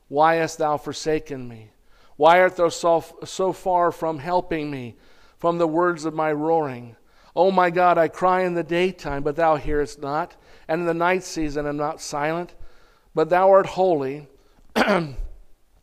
why 0.08 0.36
hast 0.36 0.58
thou 0.58 0.76
forsaken 0.76 1.48
me? 1.48 1.70
Why 2.16 2.40
art 2.40 2.56
thou 2.56 2.68
so, 2.68 3.04
so 3.24 3.52
far 3.52 3.92
from 3.92 4.18
helping 4.18 4.70
me, 4.70 4.96
from 5.38 5.58
the 5.58 5.68
words 5.68 6.04
of 6.04 6.14
my 6.14 6.32
roaring? 6.32 6.96
Oh 7.36 7.50
my 7.52 7.70
God, 7.70 7.98
I 7.98 8.08
cry 8.08 8.42
in 8.42 8.54
the 8.54 8.64
daytime, 8.64 9.22
but 9.22 9.36
thou 9.36 9.56
hearest 9.56 10.00
not, 10.00 10.36
and 10.66 10.80
in 10.80 10.86
the 10.86 10.94
night 10.94 11.22
season 11.22 11.66
am 11.66 11.76
not 11.76 12.00
silent. 12.00 12.54
But 13.14 13.28
thou 13.28 13.50
art 13.50 13.66
holy, 13.66 14.26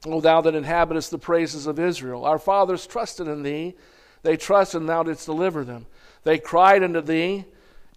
O 0.08 0.22
thou 0.22 0.42
that 0.42 0.56
inhabitest 0.56 1.12
the 1.12 1.18
praises 1.18 1.68
of 1.68 1.80
Israel. 1.80 2.26
Our 2.26 2.38
fathers 2.38 2.86
trusted 2.86 3.28
in 3.28 3.44
thee, 3.44 3.76
they 4.22 4.38
trusted, 4.38 4.82
and 4.82 4.90
thou 4.90 5.04
didst 5.04 5.26
deliver 5.26 5.64
them. 5.64 5.88
They 6.24 6.38
cried 6.38 6.84
unto 6.84 7.02
thee, 7.02 7.46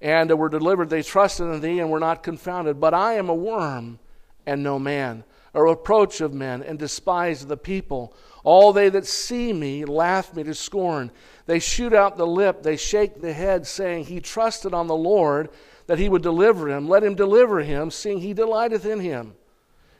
and 0.00 0.36
were 0.38 0.48
delivered. 0.48 0.90
They 0.90 1.02
trusted 1.02 1.46
in 1.46 1.60
thee, 1.60 1.80
and 1.80 1.90
were 1.90 2.00
not 2.00 2.22
confounded. 2.22 2.80
But 2.80 2.94
I 2.94 3.14
am 3.14 3.28
a 3.28 3.34
worm, 3.34 3.98
and 4.46 4.62
no 4.62 4.78
man, 4.78 5.24
a 5.54 5.62
reproach 5.62 6.20
of 6.20 6.32
men, 6.32 6.62
and 6.62 6.78
despised 6.78 7.42
of 7.42 7.48
the 7.48 7.56
people. 7.56 8.14
All 8.44 8.72
they 8.72 8.88
that 8.90 9.06
see 9.06 9.52
me 9.52 9.84
laugh 9.84 10.34
me 10.34 10.44
to 10.44 10.54
scorn. 10.54 11.10
They 11.46 11.58
shoot 11.58 11.92
out 11.92 12.16
the 12.16 12.26
lip, 12.26 12.62
they 12.62 12.76
shake 12.76 13.20
the 13.20 13.32
head, 13.32 13.66
saying, 13.66 14.04
He 14.04 14.20
trusted 14.20 14.72
on 14.72 14.86
the 14.86 14.96
Lord 14.96 15.50
that 15.86 15.98
he 15.98 16.08
would 16.08 16.22
deliver 16.22 16.68
him. 16.68 16.88
Let 16.88 17.02
him 17.02 17.14
deliver 17.14 17.60
him, 17.60 17.90
seeing 17.90 18.20
he 18.20 18.34
delighteth 18.34 18.84
in 18.84 19.00
him. 19.00 19.34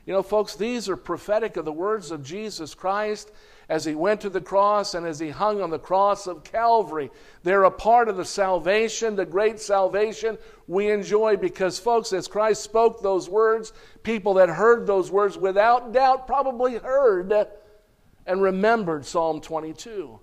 You 0.07 0.15
know, 0.15 0.23
folks, 0.23 0.55
these 0.55 0.89
are 0.89 0.97
prophetic 0.97 1.57
of 1.57 1.65
the 1.65 1.73
words 1.73 2.11
of 2.11 2.23
Jesus 2.23 2.75
Christ 2.75 3.31
as 3.69 3.85
he 3.85 3.95
went 3.95 4.21
to 4.23 4.31
the 4.31 4.41
cross 4.41 4.95
and 4.95 5.07
as 5.07 5.19
he 5.19 5.29
hung 5.29 5.61
on 5.61 5.71
the 5.71 5.79
cross 5.79 6.27
of 6.27 6.43
Calvary. 6.43 7.11
They're 7.43 7.65
a 7.65 7.71
part 7.71 8.09
of 8.09 8.17
the 8.17 8.25
salvation, 8.25 9.15
the 9.15 9.27
great 9.27 9.61
salvation 9.61 10.39
we 10.67 10.91
enjoy 10.91 11.37
because, 11.37 11.79
folks, 11.79 12.13
as 12.13 12.29
Christ 12.29 12.63
spoke 12.63 13.03
those 13.03 13.29
words, 13.29 13.73
people 14.03 14.35
that 14.35 14.49
heard 14.49 14.87
those 14.87 15.11
words 15.11 15.37
without 15.37 15.93
doubt 15.93 16.27
probably 16.27 16.77
heard 16.77 17.33
and 18.27 18.43
remembered 18.43 19.05
Psalm 19.05 19.41
22. 19.41 20.19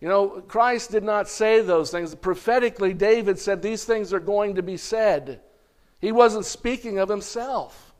You 0.00 0.08
know, 0.08 0.42
Christ 0.48 0.90
did 0.90 1.04
not 1.04 1.28
say 1.28 1.60
those 1.60 1.90
things. 1.90 2.14
Prophetically, 2.14 2.92
David 2.92 3.38
said 3.38 3.62
these 3.62 3.84
things 3.84 4.12
are 4.12 4.20
going 4.20 4.56
to 4.56 4.62
be 4.62 4.76
said. 4.76 5.40
He 6.00 6.12
wasn't 6.12 6.44
speaking 6.44 6.98
of 6.98 7.08
himself. 7.08 7.91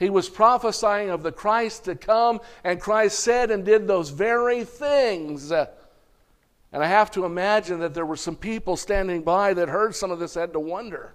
He 0.00 0.08
was 0.08 0.30
prophesying 0.30 1.10
of 1.10 1.22
the 1.22 1.30
Christ 1.30 1.84
to 1.84 1.94
come, 1.94 2.40
and 2.64 2.80
Christ 2.80 3.20
said 3.20 3.50
and 3.50 3.66
did 3.66 3.86
those 3.86 4.08
very 4.08 4.64
things. 4.64 5.52
And 5.52 5.68
I 6.72 6.86
have 6.86 7.10
to 7.12 7.26
imagine 7.26 7.80
that 7.80 7.92
there 7.92 8.06
were 8.06 8.16
some 8.16 8.34
people 8.34 8.78
standing 8.78 9.20
by 9.20 9.52
that 9.52 9.68
heard 9.68 9.94
some 9.94 10.10
of 10.10 10.18
this, 10.18 10.34
had 10.34 10.54
to 10.54 10.60
wonder 10.60 11.14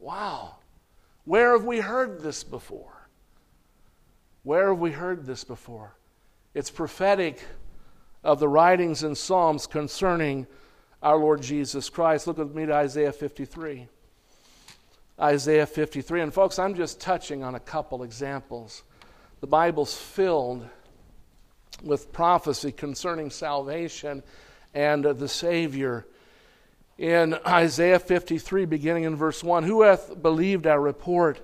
wow, 0.00 0.56
where 1.24 1.52
have 1.52 1.64
we 1.64 1.78
heard 1.78 2.20
this 2.20 2.42
before? 2.42 3.08
Where 4.42 4.68
have 4.68 4.78
we 4.78 4.92
heard 4.92 5.24
this 5.24 5.44
before? 5.44 5.96
It's 6.54 6.70
prophetic 6.70 7.40
of 8.24 8.40
the 8.40 8.48
writings 8.48 9.04
and 9.04 9.16
Psalms 9.16 9.66
concerning 9.66 10.46
our 11.02 11.16
Lord 11.16 11.42
Jesus 11.42 11.88
Christ. 11.88 12.26
Look 12.26 12.38
with 12.38 12.54
me 12.54 12.66
to 12.66 12.74
Isaiah 12.74 13.12
53. 13.12 13.88
Isaiah 15.20 15.66
53. 15.66 16.20
And 16.20 16.32
folks, 16.32 16.58
I'm 16.58 16.74
just 16.74 17.00
touching 17.00 17.42
on 17.42 17.54
a 17.54 17.60
couple 17.60 18.02
examples. 18.02 18.82
The 19.40 19.46
Bible's 19.46 19.96
filled 19.96 20.68
with 21.82 22.12
prophecy 22.12 22.72
concerning 22.72 23.30
salvation 23.30 24.22
and 24.74 25.04
the 25.04 25.28
Savior. 25.28 26.06
In 26.98 27.34
Isaiah 27.46 27.98
53, 27.98 28.64
beginning 28.64 29.04
in 29.04 29.16
verse 29.16 29.42
1, 29.42 29.62
who 29.62 29.82
hath 29.82 30.20
believed 30.20 30.66
our 30.66 30.80
report? 30.80 31.40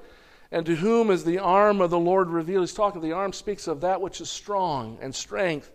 And 0.50 0.66
to 0.66 0.76
whom 0.76 1.10
is 1.10 1.24
the 1.24 1.38
arm 1.38 1.80
of 1.80 1.90
the 1.90 1.98
Lord 1.98 2.28
revealed? 2.30 2.62
He's 2.62 2.74
talking, 2.74 3.00
the 3.00 3.12
arm 3.12 3.32
speaks 3.32 3.66
of 3.66 3.80
that 3.80 4.00
which 4.00 4.20
is 4.20 4.30
strong 4.30 4.98
and 5.00 5.14
strength. 5.14 5.70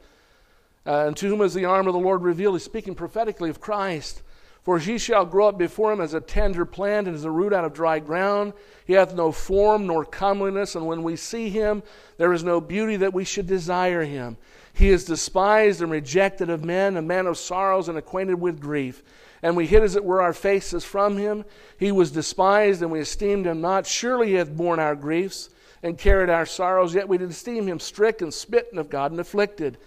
Uh, 0.86 1.08
and 1.08 1.18
to 1.18 1.28
whom 1.28 1.42
is 1.42 1.54
the 1.54 1.66
arm 1.66 1.88
of 1.88 1.94
the 1.94 2.00
Lord 2.00 2.22
revealed? 2.22 2.56
He's 2.56 2.64
speaking 2.64 2.96
prophetically 2.96 3.50
of 3.50 3.60
Christ. 3.60 4.22
For 4.64 4.80
he 4.80 4.98
shall 4.98 5.26
grow 5.26 5.48
up 5.48 5.58
before 5.58 5.92
him 5.92 6.02
as 6.02 6.14
a 6.14 6.22
tender 6.22 6.66
plant 6.66 7.08
and 7.08 7.16
as 7.16 7.26
a 7.26 7.32
root 7.32 7.54
out 7.54 7.66
of 7.66 7.74
dry 7.74 8.00
ground. 8.00 8.54
He 8.86 8.94
hath 8.94 9.16
no 9.16 9.32
form 9.32 9.88
nor 9.88 10.06
comeliness, 10.06 10.76
and 10.76 10.86
when 10.86 11.04
we 11.04 11.16
see 11.16 11.50
him, 11.50 11.82
there 12.18 12.34
is 12.34 12.44
no 12.44 12.60
beauty 12.60 12.98
that 12.98 13.14
we 13.14 13.24
should 13.24 13.48
desire 13.48 14.04
him. 14.04 14.38
He 14.74 14.90
is 14.90 15.06
despised 15.06 15.82
and 15.82 15.92
rejected 15.92 16.50
of 16.50 16.64
men, 16.64 16.98
a 16.98 17.02
man 17.02 17.26
of 17.26 17.38
sorrows 17.38 17.90
and 17.90 17.98
acquainted 17.98 18.40
with 18.40 18.60
grief 18.60 19.04
and 19.42 19.56
we 19.56 19.68
hid 19.68 19.84
as 19.84 19.96
it 19.96 20.04
were 20.04 20.22
our 20.22 20.34
faces 20.34 20.84
from 20.84 21.18
him. 21.18 21.46
He 21.78 21.92
was 21.92 22.12
despised, 22.12 22.82
and 22.82 22.92
we 22.92 23.00
esteemed 23.00 23.46
him 23.46 23.62
not. 23.62 23.88
Surely 23.88 24.28
he 24.28 24.34
hath 24.34 24.56
borne 24.56 24.80
our 24.80 24.96
griefs 24.96 25.50
and 25.82 25.98
carried 25.98 26.30
our 26.30 26.46
sorrows, 26.46 26.94
yet 26.94 27.08
we 27.08 27.18
did 27.18 27.30
esteem 27.30 27.68
him 27.68 27.80
stricken, 27.80 28.32
smitten 28.32 28.78
of 28.78 28.90
God, 28.90 29.12
and 29.12 29.20
afflicted. 29.20 29.78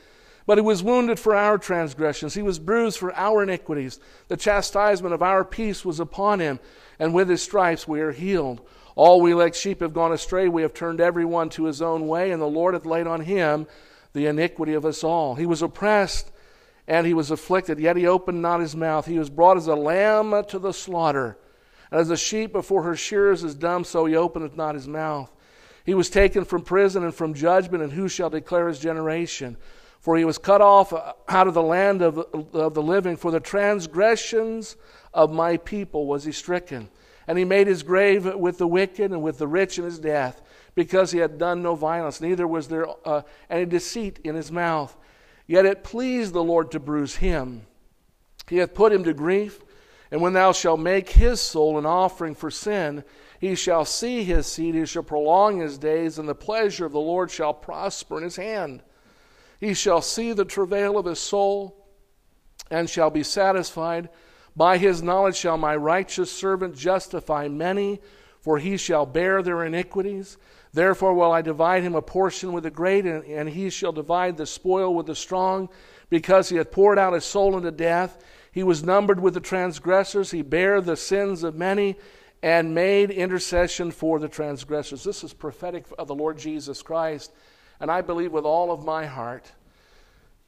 But 0.46 0.58
he 0.58 0.62
was 0.62 0.82
wounded 0.82 1.18
for 1.18 1.36
our 1.36 1.58
transgressions, 1.58 2.34
he 2.34 2.42
was 2.42 2.58
bruised 2.58 2.98
for 2.98 3.14
our 3.14 3.42
iniquities. 3.42 4.00
The 4.28 4.36
chastisement 4.36 5.14
of 5.14 5.22
our 5.22 5.44
peace 5.44 5.84
was 5.84 6.00
upon 6.00 6.40
him, 6.40 6.58
and 6.98 7.14
with 7.14 7.28
his 7.28 7.42
stripes 7.42 7.86
we 7.86 8.00
are 8.00 8.12
healed. 8.12 8.60
All 8.94 9.20
we 9.20 9.34
like 9.34 9.54
sheep 9.54 9.80
have 9.80 9.94
gone 9.94 10.12
astray, 10.12 10.48
we 10.48 10.62
have 10.62 10.74
turned 10.74 11.00
every 11.00 11.24
one 11.24 11.48
to 11.50 11.64
his 11.64 11.80
own 11.80 12.08
way, 12.08 12.30
and 12.30 12.42
the 12.42 12.46
Lord 12.46 12.74
hath 12.74 12.84
laid 12.84 13.06
on 13.06 13.22
him 13.22 13.66
the 14.12 14.26
iniquity 14.26 14.74
of 14.74 14.84
us 14.84 15.02
all. 15.02 15.34
He 15.34 15.46
was 15.46 15.62
oppressed 15.62 16.30
and 16.88 17.06
he 17.06 17.14
was 17.14 17.30
afflicted, 17.30 17.78
yet 17.78 17.96
he 17.96 18.06
opened 18.06 18.42
not 18.42 18.60
his 18.60 18.74
mouth. 18.74 19.06
He 19.06 19.18
was 19.18 19.30
brought 19.30 19.56
as 19.56 19.68
a 19.68 19.76
lamb 19.76 20.44
to 20.48 20.58
the 20.58 20.72
slaughter. 20.72 21.38
As 21.90 22.10
a 22.10 22.16
sheep 22.16 22.52
before 22.52 22.82
her 22.82 22.96
shearers 22.96 23.44
is 23.44 23.54
dumb, 23.54 23.84
so 23.84 24.04
he 24.04 24.16
openeth 24.16 24.56
not 24.56 24.74
his 24.74 24.88
mouth. 24.88 25.30
He 25.84 25.94
was 25.94 26.10
taken 26.10 26.44
from 26.44 26.62
prison 26.62 27.04
and 27.04 27.14
from 27.14 27.34
judgment, 27.34 27.82
and 27.82 27.92
who 27.92 28.08
shall 28.08 28.30
declare 28.30 28.68
his 28.68 28.78
generation? 28.78 29.56
For 30.02 30.16
he 30.16 30.24
was 30.24 30.36
cut 30.36 30.60
off 30.60 30.92
out 31.28 31.46
of 31.46 31.54
the 31.54 31.62
land 31.62 32.02
of, 32.02 32.18
of 32.52 32.74
the 32.74 32.82
living. 32.82 33.16
For 33.16 33.30
the 33.30 33.38
transgressions 33.38 34.76
of 35.14 35.32
my 35.32 35.56
people 35.56 36.06
was 36.06 36.24
he 36.24 36.32
stricken. 36.32 36.88
And 37.28 37.38
he 37.38 37.44
made 37.44 37.68
his 37.68 37.84
grave 37.84 38.34
with 38.34 38.58
the 38.58 38.66
wicked 38.66 39.12
and 39.12 39.22
with 39.22 39.38
the 39.38 39.46
rich 39.46 39.78
in 39.78 39.84
his 39.84 40.00
death, 40.00 40.42
because 40.74 41.12
he 41.12 41.20
had 41.20 41.38
done 41.38 41.62
no 41.62 41.76
violence, 41.76 42.20
neither 42.20 42.48
was 42.48 42.66
there 42.66 42.86
uh, 43.06 43.22
any 43.48 43.64
deceit 43.64 44.18
in 44.24 44.34
his 44.34 44.50
mouth. 44.50 44.96
Yet 45.46 45.66
it 45.66 45.84
pleased 45.84 46.32
the 46.32 46.42
Lord 46.42 46.72
to 46.72 46.80
bruise 46.80 47.16
him. 47.16 47.66
He 48.48 48.56
hath 48.56 48.74
put 48.74 48.92
him 48.92 49.04
to 49.04 49.14
grief. 49.14 49.60
And 50.10 50.20
when 50.20 50.32
thou 50.32 50.50
shalt 50.50 50.80
make 50.80 51.10
his 51.10 51.40
soul 51.40 51.78
an 51.78 51.86
offering 51.86 52.34
for 52.34 52.50
sin, 52.50 53.04
he 53.38 53.54
shall 53.54 53.84
see 53.84 54.24
his 54.24 54.48
seed, 54.48 54.74
he 54.74 54.84
shall 54.84 55.04
prolong 55.04 55.60
his 55.60 55.78
days, 55.78 56.18
and 56.18 56.28
the 56.28 56.34
pleasure 56.34 56.86
of 56.86 56.92
the 56.92 57.00
Lord 57.00 57.30
shall 57.30 57.54
prosper 57.54 58.18
in 58.18 58.24
his 58.24 58.36
hand. 58.36 58.82
He 59.62 59.74
shall 59.74 60.02
see 60.02 60.32
the 60.32 60.44
travail 60.44 60.98
of 60.98 61.06
his 61.06 61.20
soul, 61.20 61.86
and 62.68 62.90
shall 62.90 63.10
be 63.10 63.22
satisfied. 63.22 64.08
By 64.56 64.76
his 64.76 65.04
knowledge 65.04 65.36
shall 65.36 65.56
my 65.56 65.76
righteous 65.76 66.32
servant 66.32 66.76
justify 66.76 67.46
many, 67.46 68.00
for 68.40 68.58
he 68.58 68.76
shall 68.76 69.06
bear 69.06 69.40
their 69.40 69.64
iniquities. 69.64 70.36
Therefore 70.72 71.14
will 71.14 71.30
I 71.30 71.42
divide 71.42 71.84
him 71.84 71.94
a 71.94 72.02
portion 72.02 72.52
with 72.52 72.64
the 72.64 72.72
great, 72.72 73.06
and, 73.06 73.24
and 73.24 73.48
he 73.48 73.70
shall 73.70 73.92
divide 73.92 74.36
the 74.36 74.46
spoil 74.46 74.92
with 74.96 75.06
the 75.06 75.14
strong, 75.14 75.68
because 76.10 76.48
he 76.48 76.56
hath 76.56 76.72
poured 76.72 76.98
out 76.98 77.12
his 77.12 77.24
soul 77.24 77.54
unto 77.54 77.70
death. 77.70 78.18
He 78.50 78.64
was 78.64 78.82
numbered 78.82 79.20
with 79.20 79.34
the 79.34 79.40
transgressors. 79.40 80.32
He 80.32 80.42
bare 80.42 80.80
the 80.80 80.96
sins 80.96 81.44
of 81.44 81.54
many 81.54 81.96
and 82.42 82.74
made 82.74 83.12
intercession 83.12 83.92
for 83.92 84.18
the 84.18 84.28
transgressors. 84.28 85.04
This 85.04 85.22
is 85.22 85.32
prophetic 85.32 85.84
of 86.00 86.08
the 86.08 86.16
Lord 86.16 86.36
Jesus 86.36 86.82
Christ. 86.82 87.32
And 87.82 87.90
I 87.90 88.00
believe 88.00 88.30
with 88.30 88.44
all 88.44 88.70
of 88.70 88.84
my 88.84 89.06
heart, 89.06 89.50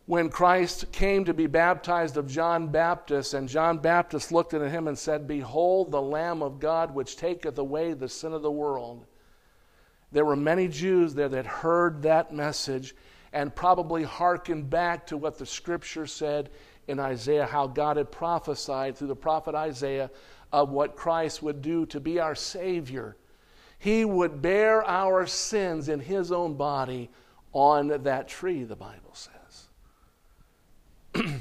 when 0.06 0.28
Christ 0.28 0.92
came 0.92 1.24
to 1.24 1.34
be 1.34 1.48
baptized 1.48 2.16
of 2.16 2.28
John 2.28 2.68
Baptist, 2.68 3.34
and 3.34 3.48
John 3.48 3.78
Baptist 3.78 4.30
looked 4.30 4.54
at 4.54 4.70
him 4.70 4.86
and 4.86 4.96
said, 4.96 5.26
Behold, 5.26 5.90
the 5.90 6.00
Lamb 6.00 6.42
of 6.42 6.60
God 6.60 6.94
which 6.94 7.16
taketh 7.16 7.58
away 7.58 7.92
the 7.92 8.08
sin 8.08 8.32
of 8.32 8.42
the 8.42 8.52
world. 8.52 9.04
There 10.12 10.24
were 10.24 10.36
many 10.36 10.68
Jews 10.68 11.12
there 11.14 11.28
that 11.28 11.44
heard 11.44 12.02
that 12.02 12.32
message 12.32 12.94
and 13.32 13.52
probably 13.52 14.04
hearkened 14.04 14.70
back 14.70 15.04
to 15.08 15.16
what 15.16 15.36
the 15.36 15.46
scripture 15.46 16.06
said 16.06 16.50
in 16.86 17.00
Isaiah, 17.00 17.46
how 17.46 17.66
God 17.66 17.96
had 17.96 18.12
prophesied 18.12 18.96
through 18.96 19.08
the 19.08 19.16
prophet 19.16 19.56
Isaiah 19.56 20.12
of 20.52 20.70
what 20.70 20.94
Christ 20.94 21.42
would 21.42 21.62
do 21.62 21.84
to 21.86 21.98
be 21.98 22.20
our 22.20 22.36
Savior. 22.36 23.16
He 23.76 24.04
would 24.04 24.40
bear 24.40 24.84
our 24.84 25.26
sins 25.26 25.88
in 25.88 25.98
His 25.98 26.30
own 26.30 26.54
body 26.54 27.10
on 27.54 27.88
that 28.02 28.28
tree, 28.28 28.64
the 28.64 28.76
Bible 28.76 29.14
says. 29.14 29.68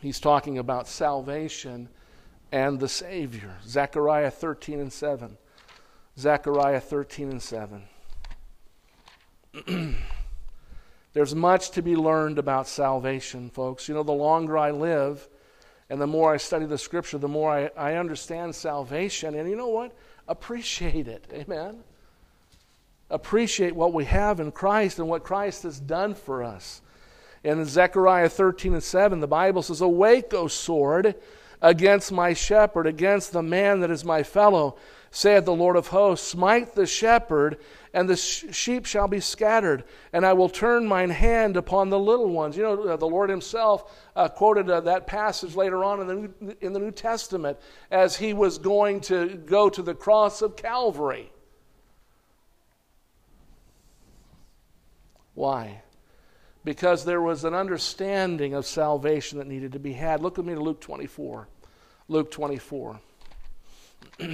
He's 0.00 0.20
talking 0.20 0.56
about 0.58 0.88
salvation 0.88 1.88
and 2.52 2.80
the 2.80 2.88
Savior. 2.88 3.56
Zechariah 3.66 4.30
13 4.30 4.80
and 4.80 4.92
7. 4.92 5.36
Zechariah 6.16 6.80
13 6.80 7.30
and 7.30 7.42
7. 7.42 7.82
There's 11.12 11.34
much 11.34 11.70
to 11.72 11.82
be 11.82 11.96
learned 11.96 12.38
about 12.38 12.68
salvation, 12.68 13.50
folks. 13.50 13.88
You 13.88 13.94
know, 13.94 14.04
the 14.04 14.12
longer 14.12 14.56
I 14.56 14.70
live 14.70 15.28
and 15.90 16.00
the 16.00 16.06
more 16.06 16.32
I 16.32 16.36
study 16.36 16.66
the 16.66 16.78
scripture, 16.78 17.18
the 17.18 17.28
more 17.28 17.50
I, 17.50 17.70
I 17.76 17.94
understand 17.94 18.54
salvation. 18.54 19.34
And 19.34 19.50
you 19.50 19.56
know 19.56 19.68
what? 19.68 19.96
Appreciate 20.28 21.08
it. 21.08 21.26
Amen. 21.32 21.82
Appreciate 23.10 23.74
what 23.74 23.94
we 23.94 24.04
have 24.04 24.38
in 24.38 24.52
Christ 24.52 24.98
and 24.98 25.08
what 25.08 25.24
Christ 25.24 25.62
has 25.62 25.80
done 25.80 26.14
for 26.14 26.42
us. 26.42 26.82
In 27.42 27.64
Zechariah 27.64 28.28
13 28.28 28.74
and 28.74 28.82
7, 28.82 29.20
the 29.20 29.26
Bible 29.26 29.62
says, 29.62 29.80
Awake, 29.80 30.34
O 30.34 30.48
sword, 30.48 31.14
against 31.62 32.12
my 32.12 32.34
shepherd, 32.34 32.86
against 32.86 33.32
the 33.32 33.42
man 33.42 33.80
that 33.80 33.90
is 33.90 34.04
my 34.04 34.22
fellow, 34.22 34.76
saith 35.10 35.44
the 35.44 35.54
Lord 35.54 35.76
of 35.76 35.86
hosts, 35.86 36.28
Smite 36.28 36.74
the 36.74 36.86
shepherd, 36.86 37.58
and 37.94 38.08
the 38.08 38.16
sheep 38.16 38.84
shall 38.84 39.08
be 39.08 39.20
scattered, 39.20 39.84
and 40.12 40.26
I 40.26 40.34
will 40.34 40.50
turn 40.50 40.86
mine 40.86 41.10
hand 41.10 41.56
upon 41.56 41.88
the 41.88 41.98
little 41.98 42.28
ones. 42.28 42.56
You 42.56 42.64
know, 42.64 42.82
uh, 42.82 42.96
the 42.96 43.06
Lord 43.06 43.30
Himself 43.30 43.98
uh, 44.14 44.28
quoted 44.28 44.68
uh, 44.68 44.80
that 44.80 45.06
passage 45.06 45.54
later 45.56 45.82
on 45.82 46.00
in 46.00 46.06
the, 46.06 46.14
New, 46.14 46.56
in 46.60 46.72
the 46.74 46.80
New 46.80 46.90
Testament 46.90 47.58
as 47.90 48.16
He 48.16 48.34
was 48.34 48.58
going 48.58 49.00
to 49.02 49.36
go 49.46 49.70
to 49.70 49.82
the 49.82 49.94
cross 49.94 50.42
of 50.42 50.56
Calvary. 50.56 51.32
Why? 55.38 55.82
Because 56.64 57.04
there 57.04 57.22
was 57.22 57.44
an 57.44 57.54
understanding 57.54 58.54
of 58.54 58.66
salvation 58.66 59.38
that 59.38 59.46
needed 59.46 59.70
to 59.70 59.78
be 59.78 59.92
had. 59.92 60.20
Look 60.20 60.36
with 60.36 60.46
me 60.46 60.54
to 60.54 60.60
Luke 60.60 60.80
24. 60.80 61.46
Luke 62.08 62.32
24. 62.32 63.00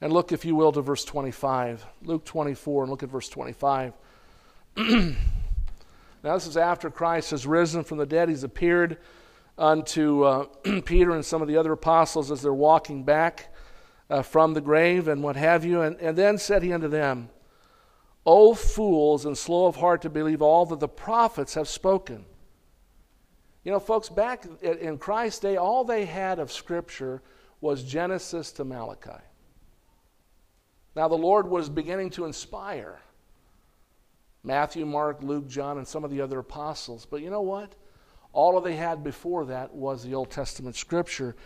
And 0.00 0.12
look, 0.12 0.30
if 0.30 0.44
you 0.44 0.54
will, 0.54 0.70
to 0.70 0.80
verse 0.80 1.04
25. 1.04 1.84
Luke 2.04 2.24
24, 2.24 2.84
and 2.84 2.90
look 2.90 3.02
at 3.02 3.08
verse 3.08 3.28
25. 3.28 3.92
now, 4.76 5.14
this 6.22 6.46
is 6.46 6.56
after 6.56 6.88
Christ 6.88 7.32
has 7.32 7.48
risen 7.48 7.82
from 7.82 7.98
the 7.98 8.06
dead. 8.06 8.28
He's 8.28 8.44
appeared 8.44 8.98
unto 9.58 10.22
uh, 10.22 10.44
Peter 10.84 11.10
and 11.10 11.24
some 11.24 11.42
of 11.42 11.48
the 11.48 11.56
other 11.56 11.72
apostles 11.72 12.30
as 12.30 12.42
they're 12.42 12.54
walking 12.54 13.02
back 13.02 13.52
uh, 14.10 14.22
from 14.22 14.54
the 14.54 14.60
grave 14.60 15.08
and 15.08 15.22
what 15.22 15.36
have 15.36 15.64
you. 15.64 15.82
And, 15.82 15.96
and 16.00 16.16
then 16.16 16.38
said 16.38 16.62
he 16.62 16.72
unto 16.72 16.88
them, 16.88 17.30
O 18.26 18.54
fools 18.54 19.24
and 19.24 19.36
slow 19.36 19.66
of 19.66 19.76
heart 19.76 20.02
to 20.02 20.10
believe 20.10 20.42
all 20.42 20.66
that 20.66 20.80
the 20.80 20.88
prophets 20.88 21.54
have 21.54 21.68
spoken. 21.68 22.24
You 23.64 23.72
know, 23.72 23.80
folks, 23.80 24.08
back 24.08 24.46
in 24.62 24.98
Christ's 24.98 25.40
day, 25.40 25.56
all 25.56 25.84
they 25.84 26.04
had 26.04 26.38
of 26.38 26.52
Scripture 26.52 27.22
was 27.60 27.82
Genesis 27.82 28.52
to 28.52 28.64
Malachi. 28.64 29.22
Now, 30.94 31.08
the 31.08 31.16
Lord 31.16 31.48
was 31.48 31.68
beginning 31.68 32.10
to 32.10 32.24
inspire 32.24 33.00
Matthew, 34.42 34.86
Mark, 34.86 35.22
Luke, 35.22 35.48
John, 35.48 35.78
and 35.78 35.86
some 35.86 36.04
of 36.04 36.10
the 36.10 36.20
other 36.20 36.38
apostles. 36.38 37.06
But 37.06 37.22
you 37.22 37.30
know 37.30 37.42
what? 37.42 37.74
All 38.32 38.60
they 38.60 38.76
had 38.76 39.02
before 39.02 39.46
that 39.46 39.74
was 39.74 40.02
the 40.02 40.14
Old 40.14 40.30
Testament 40.30 40.76
scripture. 40.76 41.36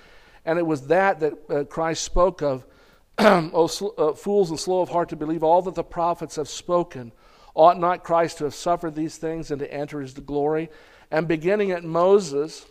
And 0.45 0.59
it 0.59 0.66
was 0.66 0.88
that 0.88 1.20
that 1.20 1.34
uh, 1.51 1.64
Christ 1.64 2.05
spoke 2.05 2.43
of. 2.43 2.64
oh, 3.18 3.66
sl- 3.66 3.88
uh, 3.99 4.12
fools 4.12 4.51
and 4.51 4.59
slow 4.59 4.80
of 4.80 4.88
heart 4.88 5.11
to 5.11 5.16
believe 5.16 5.43
all 5.43 5.62
that 5.62 5.74
the 5.74 5.84
prophets 5.84 6.36
have 6.36 6.49
spoken. 6.49 7.12
Ought 7.55 7.78
not 7.78 8.03
Christ 8.03 8.38
to 8.38 8.45
have 8.45 8.55
suffered 8.55 8.95
these 8.95 9.18
things 9.18 9.51
and 9.51 9.59
to 9.59 9.72
enter 9.72 10.01
his 10.01 10.14
glory? 10.14 10.70
And 11.11 11.28
beginning 11.28 11.70
at 11.70 11.84
Moses 11.84 12.64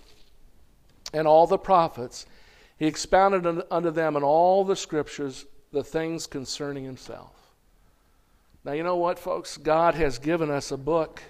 and 1.14 1.28
all 1.28 1.46
the 1.46 1.60
prophets, 1.60 2.26
he 2.78 2.88
expounded 2.88 3.64
unto 3.70 3.92
them 3.92 4.18
in 4.18 4.24
all 4.24 4.66
the 4.66 4.76
scriptures 4.76 5.46
the 5.72 5.84
things 5.84 6.26
concerning 6.26 6.84
himself. 6.84 7.36
Now, 8.66 8.74
you 8.74 8.84
know 8.84 8.98
what, 8.98 9.20
folks? 9.20 9.58
God 9.58 9.96
has 9.96 10.20
given 10.20 10.50
us 10.50 10.72
a 10.72 10.78
book, 10.78 11.22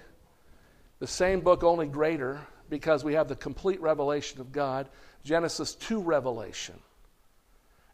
the 0.98 1.06
same 1.06 1.40
book, 1.40 1.62
only 1.62 1.86
greater, 1.86 2.40
because 2.68 3.04
we 3.04 3.14
have 3.14 3.28
the 3.28 3.36
complete 3.36 3.80
revelation 3.80 4.40
of 4.40 4.52
God 4.52 4.88
Genesis 5.24 5.74
to 5.74 6.00
revelation. 6.00 6.78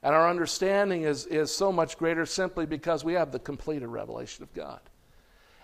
And 0.02 0.14
our 0.14 0.28
understanding 0.28 1.02
is, 1.02 1.26
is 1.26 1.54
so 1.54 1.72
much 1.72 1.98
greater 1.98 2.24
simply 2.24 2.66
because 2.66 3.04
we 3.04 3.14
have 3.14 3.32
the 3.32 3.38
completed 3.38 3.88
revelation 3.88 4.42
of 4.44 4.54
God. 4.54 4.80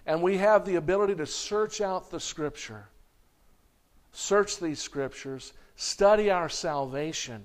And 0.07 0.23
we 0.23 0.39
have 0.39 0.65
the 0.65 0.77
ability 0.77 1.15
to 1.17 1.27
search 1.27 1.81
out 1.81 2.11
the 2.11 2.21
Scripture, 2.21 2.89
search 4.13 4.59
these 4.59 4.81
Scriptures, 4.81 5.53
study 5.77 6.31
our 6.31 6.49
salvation 6.49 7.45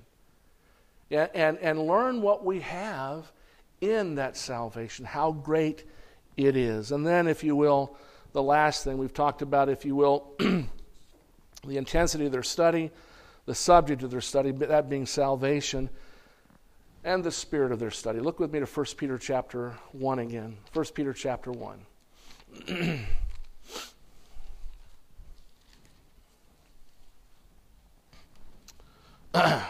and, 1.11 1.29
and, 1.33 1.57
and 1.59 1.87
learn 1.87 2.21
what 2.21 2.43
we 2.43 2.59
have 2.61 3.31
in 3.81 4.15
that 4.15 4.35
salvation, 4.35 5.05
how 5.05 5.31
great 5.31 5.85
it 6.37 6.57
is. 6.57 6.91
And 6.91 7.05
then, 7.05 7.27
if 7.27 7.43
you 7.43 7.55
will, 7.55 7.95
the 8.33 8.43
last 8.43 8.83
thing 8.83 8.97
we've 8.97 9.13
talked 9.13 9.41
about, 9.41 9.69
if 9.69 9.85
you 9.85 9.95
will, 9.95 10.33
the 10.39 11.77
intensity 11.77 12.25
of 12.25 12.31
their 12.31 12.43
study, 12.43 12.91
the 13.49 13.55
subject 13.55 14.03
of 14.03 14.11
their 14.11 14.21
study, 14.21 14.51
that 14.51 14.87
being 14.91 15.07
salvation, 15.07 15.89
and 17.03 17.23
the 17.23 17.31
spirit 17.31 17.71
of 17.71 17.79
their 17.79 17.89
study. 17.89 18.19
Look 18.19 18.39
with 18.39 18.53
me 18.53 18.59
to 18.59 18.67
1 18.67 18.85
Peter 18.95 19.17
chapter 19.17 19.73
1 19.91 20.19
again. 20.19 20.55
1 20.71 20.85
Peter 20.93 21.13
chapter 21.13 21.51
1. 21.51 23.07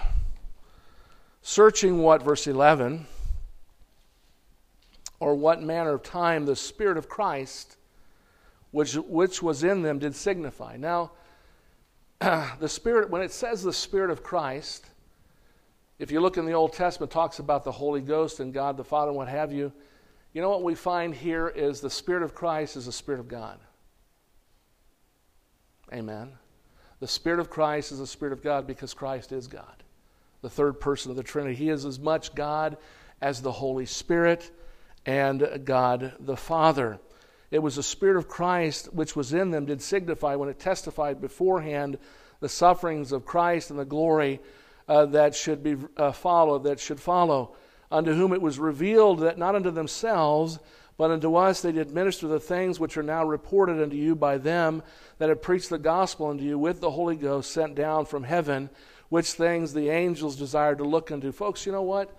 searching 1.42 2.00
what, 2.00 2.22
verse 2.22 2.48
11, 2.48 3.08
or 5.22 5.36
what 5.36 5.64
manner 5.64 5.94
of 5.94 6.04
time 6.04 6.46
the 6.46 6.58
Spirit 6.58 6.98
of 6.98 7.08
Christ, 7.08 7.78
which, 8.72 8.96
which 8.96 9.42
was 9.42 9.64
in 9.64 9.84
them, 9.84 10.00
did 10.00 10.14
signify. 10.14 10.76
Now, 10.76 11.12
the 12.60 12.68
Spirit, 12.68 13.10
when 13.10 13.22
it 13.22 13.32
says 13.32 13.64
the 13.64 13.74
Spirit 13.74 14.10
of 14.10 14.24
Christ, 14.24 14.86
if 16.00 16.12
you 16.12 16.22
look 16.22 16.38
in 16.38 16.46
the 16.46 16.54
Old 16.54 16.74
Testament, 16.74 17.12
talks 17.12 17.40
about 17.40 17.64
the 17.64 17.72
Holy 17.72 18.02
Ghost 18.02 18.40
and 18.40 18.54
God 18.54 18.78
the 18.78 18.84
Father 18.84 19.10
and 19.10 19.18
what 19.18 19.28
have 19.28 19.52
you. 19.52 19.72
You 20.34 20.42
know 20.42 20.50
what 20.50 20.64
we 20.64 20.76
find 20.76 21.14
here 21.14 21.48
is 21.48 21.82
the 21.82 21.90
Spirit 21.90 22.24
of 22.24 22.36
Christ 22.36 22.78
is 22.78 22.86
the 22.86 22.92
Spirit 22.92 23.20
of 23.20 23.28
God. 23.28 23.60
Amen. 25.92 26.34
The 27.00 27.08
Spirit 27.08 27.40
of 27.40 27.50
Christ 27.50 27.92
is 27.92 28.00
the 28.00 28.08
Spirit 28.08 28.34
of 28.34 28.44
God 28.44 28.68
because 28.68 28.94
Christ 28.94 29.32
is 29.32 29.48
God 29.48 29.84
the 30.42 30.50
third 30.50 30.80
person 30.80 31.12
of 31.12 31.18
the 31.18 31.24
Trinity. 31.24 31.56
He 31.56 31.70
is 31.70 31.86
as 31.86 32.00
much 32.00 32.34
God 32.36 32.78
as 33.22 33.42
the 33.42 33.52
Holy 33.52 33.86
Spirit 33.86 34.52
and 35.06 35.62
God 35.66 36.14
the 36.20 36.38
Father. 36.38 37.00
It 37.52 37.60
was 37.60 37.76
the 37.76 37.84
Spirit 37.84 38.18
of 38.18 38.28
Christ 38.28 38.94
which 38.94 39.16
was 39.16 39.34
in 39.34 39.52
them, 39.52 39.66
did 39.66 39.82
signify 39.82 40.36
when 40.36 40.50
it 40.50 40.60
testified 40.60 41.20
beforehand 41.22 41.98
the 42.40 42.50
sufferings 42.50 43.12
of 43.12 43.26
Christ 43.26 43.70
and 43.70 43.80
the 43.80 43.86
glory 43.86 44.40
uh, 44.88 45.06
that 45.08 45.36
should 45.36 45.64
be 45.64 45.76
uh, 45.98 46.12
followed, 46.12 46.64
that 46.64 46.80
should 46.80 47.00
follow, 47.00 47.56
unto 47.92 48.14
whom 48.14 48.34
it 48.34 48.42
was 48.42 48.60
revealed 48.60 49.20
that 49.20 49.38
not 49.38 49.56
unto 49.56 49.72
themselves, 49.72 50.60
But 51.00 51.12
unto 51.12 51.36
us 51.36 51.62
they 51.62 51.72
did 51.72 51.92
minister 51.92 52.28
the 52.28 52.42
things 52.42 52.78
which 52.78 52.98
are 52.98 53.04
now 53.04 53.24
reported 53.24 53.82
unto 53.82 53.96
you 53.96 54.18
by 54.18 54.38
them 54.38 54.84
that 55.18 55.30
have 55.30 55.42
preached 55.42 55.70
the 55.70 55.80
gospel 55.80 56.28
unto 56.28 56.44
you 56.44 56.60
with 56.60 56.82
the 56.82 56.92
Holy 56.92 57.16
Ghost 57.16 57.52
sent 57.52 57.74
down 57.74 58.06
from 58.06 58.24
heaven, 58.24 58.70
which 59.08 59.32
things 59.32 59.74
the 59.74 59.90
angels 59.90 60.36
desired 60.36 60.80
to 60.80 60.84
look 60.84 61.10
unto. 61.10 61.32
Folks, 61.32 61.66
you 61.66 61.72
know 61.72 61.84
what? 61.84 62.14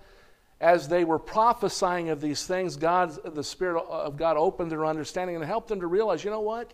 As 0.61 0.87
they 0.87 1.03
were 1.03 1.19
prophesying 1.19 2.09
of 2.09 2.21
these 2.21 2.45
things, 2.45 2.77
God, 2.77 3.17
the 3.35 3.43
Spirit 3.43 3.83
of 3.89 4.15
God 4.15 4.37
opened 4.37 4.71
their 4.71 4.85
understanding 4.85 5.35
and 5.35 5.43
helped 5.43 5.67
them 5.67 5.79
to 5.79 5.87
realize, 5.87 6.23
you 6.23 6.29
know 6.29 6.39
what? 6.39 6.73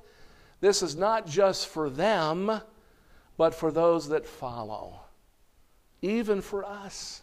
This 0.59 0.83
is 0.83 0.97
not 0.97 1.25
just 1.25 1.69
for 1.69 1.89
them, 1.89 2.61
but 3.37 3.55
for 3.55 3.71
those 3.71 4.09
that 4.09 4.27
follow, 4.27 4.99
even 6.01 6.41
for 6.41 6.65
us. 6.65 7.21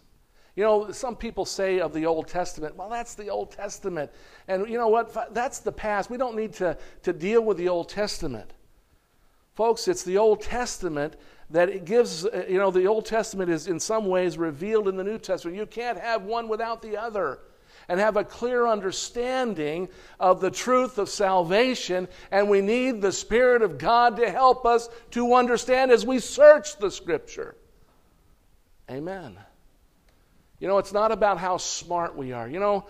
You 0.57 0.63
know, 0.65 0.91
some 0.91 1.17
people 1.17 1.45
say 1.45 1.81
of 1.81 1.93
the 1.93 2.07
Old 2.07 2.29
Testament, 2.29 2.77
well, 2.77 2.89
that's 2.89 3.15
the 3.15 3.29
Old 3.29 3.51
Testament. 3.51 4.11
And 4.49 4.67
you 4.69 4.79
know 4.79 4.89
what? 4.89 5.35
That's 5.35 5.59
the 5.59 5.73
past. 5.73 6.09
We 6.09 6.17
don't 6.17 6.37
need 6.37 6.55
to, 6.55 6.79
to 7.03 7.13
deal 7.13 7.45
with 7.45 7.59
the 7.59 7.69
Old 7.69 7.91
Testament. 7.91 8.51
Folks, 9.55 9.87
it's 9.87 10.03
the 10.03 10.19
Old 10.19 10.43
Testament 10.43 11.15
that 11.51 11.69
it 11.69 11.85
gives, 11.85 12.27
uh, 12.27 12.45
you 12.49 12.59
know, 12.59 12.71
the 12.71 12.87
Old 12.87 13.07
Testament 13.07 13.51
is 13.51 13.69
in 13.69 13.79
some 13.79 14.07
ways 14.07 14.37
revealed 14.37 14.89
in 14.89 14.97
the 14.97 15.05
New 15.05 15.19
Testament. 15.19 15.57
You 15.57 15.67
can't 15.67 15.99
have 15.99 16.23
one 16.23 16.49
without 16.49 16.83
the 16.83 16.97
other 16.97 17.39
and 17.89 18.01
have 18.01 18.17
a 18.17 18.25
clear 18.25 18.67
understanding 18.67 19.89
of 20.19 20.41
the 20.41 20.51
truth 20.51 20.99
of 20.99 21.09
salvation. 21.09 22.09
And 22.33 22.49
we 22.49 22.61
need 22.61 23.01
the 23.01 23.13
Spirit 23.13 23.63
of 23.63 23.79
God 23.79 24.17
to 24.17 24.31
help 24.31 24.65
us 24.67 24.89
to 25.13 25.35
understand 25.35 25.91
as 25.91 26.05
we 26.05 26.19
search 26.19 26.79
the 26.79 26.91
Scripture. 26.91 27.55
Amen. 28.91 29.39
You 30.59 30.69
know, 30.69 30.79
it's 30.79 30.93
not 30.93 31.13
about 31.13 31.39
how 31.39 31.59
smart 31.59 32.17
we 32.17 32.33
are. 32.33 32.49
You 32.49 32.59
know, 32.59 32.87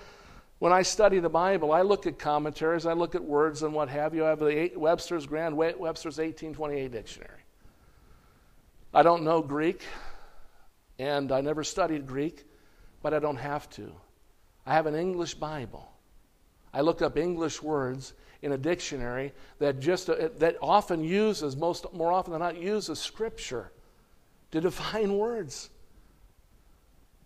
when 0.58 0.72
I 0.72 0.82
study 0.82 1.18
the 1.18 1.28
Bible, 1.28 1.72
I 1.72 1.82
look 1.82 2.06
at 2.06 2.18
commentaries, 2.18 2.86
I 2.86 2.92
look 2.92 3.14
at 3.14 3.22
words 3.22 3.62
and 3.62 3.74
what 3.74 3.88
have 3.88 4.14
you. 4.14 4.24
I 4.24 4.30
have 4.30 4.38
the 4.38 4.72
Webster's 4.76 5.26
Grand 5.26 5.56
Webster's 5.56 6.18
1828 6.18 6.90
dictionary. 6.90 7.40
I 8.92 9.02
don't 9.02 9.24
know 9.24 9.42
Greek, 9.42 9.82
and 10.98 11.32
I 11.32 11.40
never 11.40 11.64
studied 11.64 12.06
Greek, 12.06 12.44
but 13.02 13.12
I 13.12 13.18
don't 13.18 13.36
have 13.36 13.68
to. 13.70 13.92
I 14.64 14.74
have 14.74 14.86
an 14.86 14.94
English 14.94 15.34
Bible. 15.34 15.90
I 16.72 16.80
look 16.80 17.02
up 17.02 17.18
English 17.18 17.60
words 17.60 18.14
in 18.42 18.52
a 18.52 18.58
dictionary 18.58 19.32
that 19.58 19.80
just 19.80 20.10
uh, 20.10 20.28
that 20.38 20.56
often 20.60 21.02
uses 21.02 21.56
most 21.56 21.92
more 21.92 22.12
often 22.12 22.32
than 22.32 22.40
not 22.40 22.56
uses 22.56 22.98
scripture 22.98 23.72
to 24.52 24.60
define 24.60 25.16
words. 25.16 25.70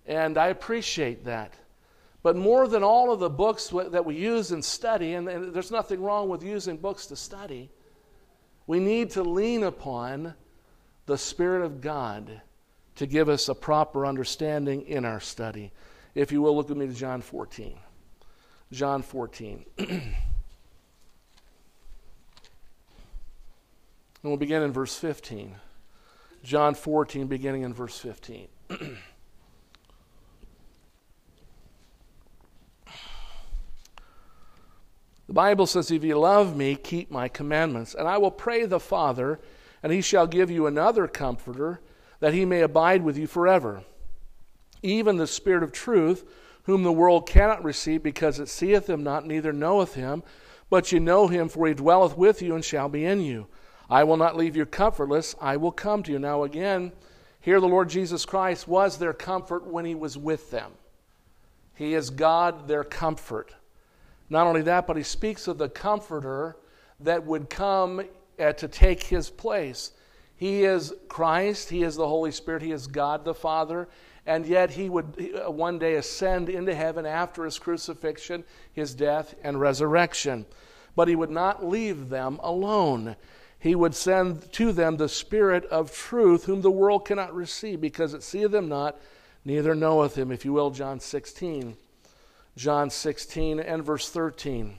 And 0.06 0.38
I 0.38 0.48
appreciate 0.48 1.24
that. 1.26 1.52
But 2.22 2.36
more 2.36 2.66
than 2.66 2.82
all 2.82 3.12
of 3.12 3.20
the 3.20 3.30
books 3.30 3.68
that 3.68 4.04
we 4.04 4.16
use 4.16 4.50
and 4.50 4.64
study, 4.64 5.14
and 5.14 5.26
there's 5.54 5.70
nothing 5.70 6.02
wrong 6.02 6.28
with 6.28 6.42
using 6.42 6.76
books 6.76 7.06
to 7.06 7.16
study, 7.16 7.70
we 8.66 8.80
need 8.80 9.10
to 9.10 9.22
lean 9.22 9.62
upon 9.62 10.34
the 11.06 11.16
Spirit 11.16 11.64
of 11.64 11.80
God 11.80 12.42
to 12.96 13.06
give 13.06 13.28
us 13.28 13.48
a 13.48 13.54
proper 13.54 14.04
understanding 14.04 14.82
in 14.82 15.04
our 15.04 15.20
study. 15.20 15.72
If 16.14 16.32
you 16.32 16.42
will, 16.42 16.56
look 16.56 16.68
with 16.68 16.76
me 16.76 16.88
to 16.88 16.92
John 16.92 17.22
14. 17.22 17.78
John 18.72 19.02
14. 19.02 19.64
and 19.78 20.14
we'll 24.22 24.36
begin 24.36 24.62
in 24.62 24.72
verse 24.72 24.96
15. 24.96 25.54
John 26.42 26.74
14, 26.74 27.28
beginning 27.28 27.62
in 27.62 27.72
verse 27.72 27.98
15. 27.98 28.48
The 35.28 35.34
Bible 35.34 35.66
says, 35.66 35.90
If 35.90 36.02
you 36.02 36.18
love 36.18 36.56
me, 36.56 36.74
keep 36.74 37.10
my 37.10 37.28
commandments. 37.28 37.94
And 37.94 38.08
I 38.08 38.18
will 38.18 38.30
pray 38.30 38.64
the 38.64 38.80
Father, 38.80 39.38
and 39.82 39.92
he 39.92 40.00
shall 40.00 40.26
give 40.26 40.50
you 40.50 40.66
another 40.66 41.06
comforter, 41.06 41.80
that 42.18 42.34
he 42.34 42.44
may 42.44 42.62
abide 42.62 43.02
with 43.04 43.16
you 43.16 43.28
forever 43.28 43.84
even 44.82 45.16
the 45.16 45.26
Spirit 45.26 45.62
of 45.62 45.72
truth, 45.72 46.24
whom 46.64 46.82
the 46.82 46.92
world 46.92 47.26
cannot 47.26 47.64
receive, 47.64 48.02
because 48.02 48.38
it 48.38 48.48
seeth 48.48 48.88
him 48.88 49.02
not, 49.02 49.26
neither 49.26 49.52
knoweth 49.52 49.94
him. 49.94 50.22
But 50.70 50.92
you 50.92 51.00
know 51.00 51.28
him, 51.28 51.48
for 51.48 51.66
he 51.66 51.74
dwelleth 51.74 52.16
with 52.16 52.42
you 52.42 52.54
and 52.54 52.64
shall 52.64 52.88
be 52.88 53.04
in 53.04 53.22
you. 53.22 53.46
I 53.88 54.04
will 54.04 54.18
not 54.18 54.36
leave 54.36 54.54
you 54.54 54.66
comfortless, 54.66 55.34
I 55.40 55.56
will 55.56 55.72
come 55.72 56.02
to 56.02 56.12
you. 56.12 56.18
Now, 56.18 56.44
again, 56.44 56.92
here 57.40 57.60
the 57.60 57.68
Lord 57.68 57.88
Jesus 57.88 58.26
Christ 58.26 58.68
was 58.68 58.98
their 58.98 59.14
comfort 59.14 59.66
when 59.66 59.86
he 59.86 59.94
was 59.94 60.18
with 60.18 60.50
them. 60.50 60.72
He 61.74 61.94
is 61.94 62.10
God, 62.10 62.68
their 62.68 62.84
comfort. 62.84 63.54
Not 64.30 64.46
only 64.46 64.62
that, 64.62 64.86
but 64.86 64.96
he 64.96 65.02
speaks 65.02 65.48
of 65.48 65.58
the 65.58 65.68
comforter 65.68 66.56
that 67.00 67.24
would 67.24 67.48
come 67.48 68.02
uh, 68.38 68.52
to 68.52 68.68
take 68.68 69.02
his 69.02 69.30
place. 69.30 69.92
He 70.36 70.64
is 70.64 70.94
Christ, 71.08 71.70
he 71.70 71.82
is 71.82 71.96
the 71.96 72.06
Holy 72.06 72.30
Spirit, 72.30 72.62
he 72.62 72.72
is 72.72 72.86
God 72.86 73.24
the 73.24 73.34
Father, 73.34 73.88
and 74.26 74.46
yet 74.46 74.70
he 74.70 74.88
would 74.88 75.32
uh, 75.44 75.50
one 75.50 75.78
day 75.78 75.94
ascend 75.94 76.48
into 76.48 76.74
heaven 76.74 77.06
after 77.06 77.44
his 77.44 77.58
crucifixion, 77.58 78.44
his 78.72 78.94
death, 78.94 79.34
and 79.42 79.60
resurrection. 79.60 80.46
But 80.94 81.08
he 81.08 81.16
would 81.16 81.30
not 81.30 81.64
leave 81.64 82.08
them 82.08 82.38
alone. 82.42 83.16
He 83.58 83.74
would 83.74 83.94
send 83.94 84.52
to 84.52 84.72
them 84.72 84.96
the 84.96 85.08
Spirit 85.08 85.64
of 85.66 85.92
truth, 85.92 86.44
whom 86.44 86.60
the 86.60 86.70
world 86.70 87.04
cannot 87.04 87.34
receive, 87.34 87.80
because 87.80 88.14
it 88.14 88.22
seeth 88.22 88.54
him 88.54 88.68
not, 88.68 89.00
neither 89.44 89.74
knoweth 89.74 90.16
him. 90.16 90.30
If 90.30 90.44
you 90.44 90.52
will, 90.52 90.70
John 90.70 91.00
16. 91.00 91.76
John 92.58 92.90
16 92.90 93.58
and 93.58 93.82
verse 93.82 94.10
13. 94.10 94.78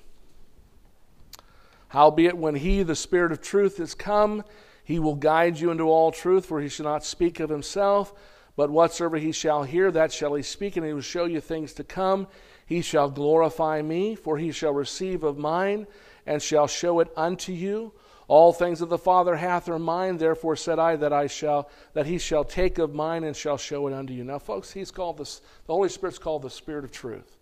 Howbeit, 1.88 2.38
when 2.38 2.54
he, 2.54 2.84
the 2.84 2.96
Spirit 2.96 3.32
of 3.32 3.42
truth, 3.42 3.80
is 3.80 3.96
come, 3.96 4.44
he 4.84 5.00
will 5.00 5.16
guide 5.16 5.60
you 5.60 5.72
into 5.72 5.86
all 5.86 6.12
truth, 6.12 6.46
for 6.46 6.62
he 6.62 6.70
shall 6.70 6.86
not 6.86 7.04
speak 7.04 7.40
of 7.40 7.50
himself 7.50 8.14
but 8.60 8.72
whatsoever 8.72 9.16
he 9.16 9.32
shall 9.32 9.64
hear, 9.64 9.90
that 9.90 10.12
shall 10.12 10.34
he 10.34 10.44
speak, 10.44 10.76
and 10.76 10.86
he 10.86 10.92
will 10.92 11.00
show 11.00 11.24
you 11.24 11.40
things 11.40 11.72
to 11.72 11.82
come. 11.86 12.28
He 12.66 12.82
shall 12.82 13.10
glorify 13.10 13.82
me, 13.82 14.16
for 14.16 14.38
he 14.38 14.52
shall 14.52 14.74
receive 14.74 15.24
of 15.24 15.38
mine, 15.38 15.88
and 16.26 16.42
shall 16.42 16.68
show 16.68 17.00
it 17.00 17.08
unto 17.16 17.54
you. 17.54 17.94
All 18.28 18.52
things 18.52 18.80
that 18.80 18.90
the 18.90 18.98
Father 18.98 19.38
hath 19.38 19.70
are 19.70 19.80
mine, 19.80 20.18
therefore 20.18 20.58
said 20.58 20.78
I 20.78 20.98
that 20.98 21.14
I 21.14 21.28
shall 21.28 21.70
that 21.94 22.06
he 22.06 22.18
shall 22.18 22.44
take 22.44 22.80
of 22.80 22.94
mine 22.94 23.24
and 23.24 23.34
shall 23.34 23.58
show 23.58 23.88
it 23.88 23.94
unto 23.94 24.12
you. 24.12 24.26
Now, 24.26 24.40
folks, 24.40 24.74
he's 24.74 24.92
called 24.92 25.20
this 25.20 25.40
the 25.66 25.74
Holy 25.74 25.88
Spirit's 25.88 26.20
called 26.20 26.42
the 26.42 26.50
Spirit 26.50 26.84
of 26.84 26.92
truth. 26.92 27.39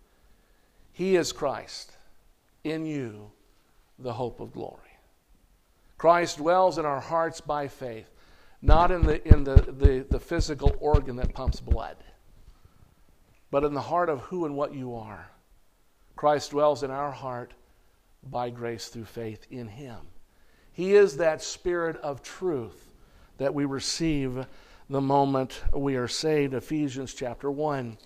He 0.97 1.15
is 1.15 1.31
Christ. 1.31 1.91
In 2.63 2.85
you, 2.85 3.31
the 3.99 4.13
hope 4.13 4.39
of 4.39 4.51
glory. 4.51 4.81
Christ 5.99 6.37
dwells 6.37 6.79
in 6.79 6.85
our 6.85 6.99
hearts 6.99 7.39
by 7.39 7.67
faith 7.67 8.09
not 8.61 8.91
in 8.91 9.03
the, 9.03 9.25
in 9.27 9.43
the, 9.43 9.55
the, 9.55 10.05
the 10.09 10.19
physical 10.19 10.75
organ 10.79 11.15
that 11.17 11.33
pumps 11.33 11.59
blood, 11.59 11.97
but 13.51 13.63
in 13.63 13.75
the 13.75 13.81
heart 13.81 14.09
of 14.09 14.21
who 14.21 14.45
and 14.45 14.55
what 14.55 14.73
you 14.73 14.95
are. 14.95 15.29
Christ 16.15 16.51
dwells 16.51 16.81
in 16.81 16.89
our 16.89 17.11
heart 17.11 17.53
by 18.23 18.49
grace 18.49 18.87
through 18.87 19.05
faith 19.05 19.45
in 19.51 19.67
Him. 19.67 19.97
He 20.71 20.95
is 20.95 21.17
that 21.17 21.43
Spirit 21.43 21.97
of 21.97 22.23
truth 22.23 22.89
that 23.37 23.53
we 23.53 23.65
receive 23.65 24.47
the 24.89 25.01
moment 25.01 25.61
we 25.71 25.95
are 25.95 26.07
saved. 26.07 26.55
Ephesians 26.55 27.13
chapter 27.13 27.51
1. 27.51 27.97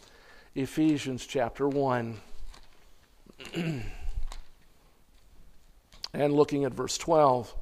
Ephesians 0.56 1.26
chapter 1.26 1.70
1. 1.70 2.20
and 6.14 6.34
looking 6.34 6.66
at 6.66 6.74
verse 6.74 6.98
12. 6.98 7.54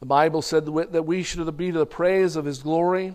The 0.00 0.06
Bible 0.06 0.42
said 0.42 0.66
that 0.66 1.02
we 1.02 1.22
should 1.22 1.56
be 1.56 1.72
to 1.72 1.78
the 1.78 1.86
praise 1.86 2.36
of 2.36 2.44
his 2.44 2.62
glory, 2.62 3.14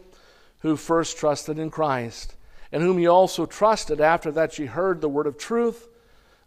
who 0.60 0.76
first 0.76 1.18
trusted 1.18 1.60
in 1.60 1.70
Christ, 1.72 2.36
and 2.72 2.84
whom 2.84 3.00
ye 3.00 3.08
also 3.08 3.46
trusted 3.46 4.02
after 4.02 4.32
that 4.32 4.58
ye 4.60 4.66
heard 4.66 5.02
the 5.02 5.10
word 5.10 5.28
of 5.28 5.38
truth, 5.38 5.88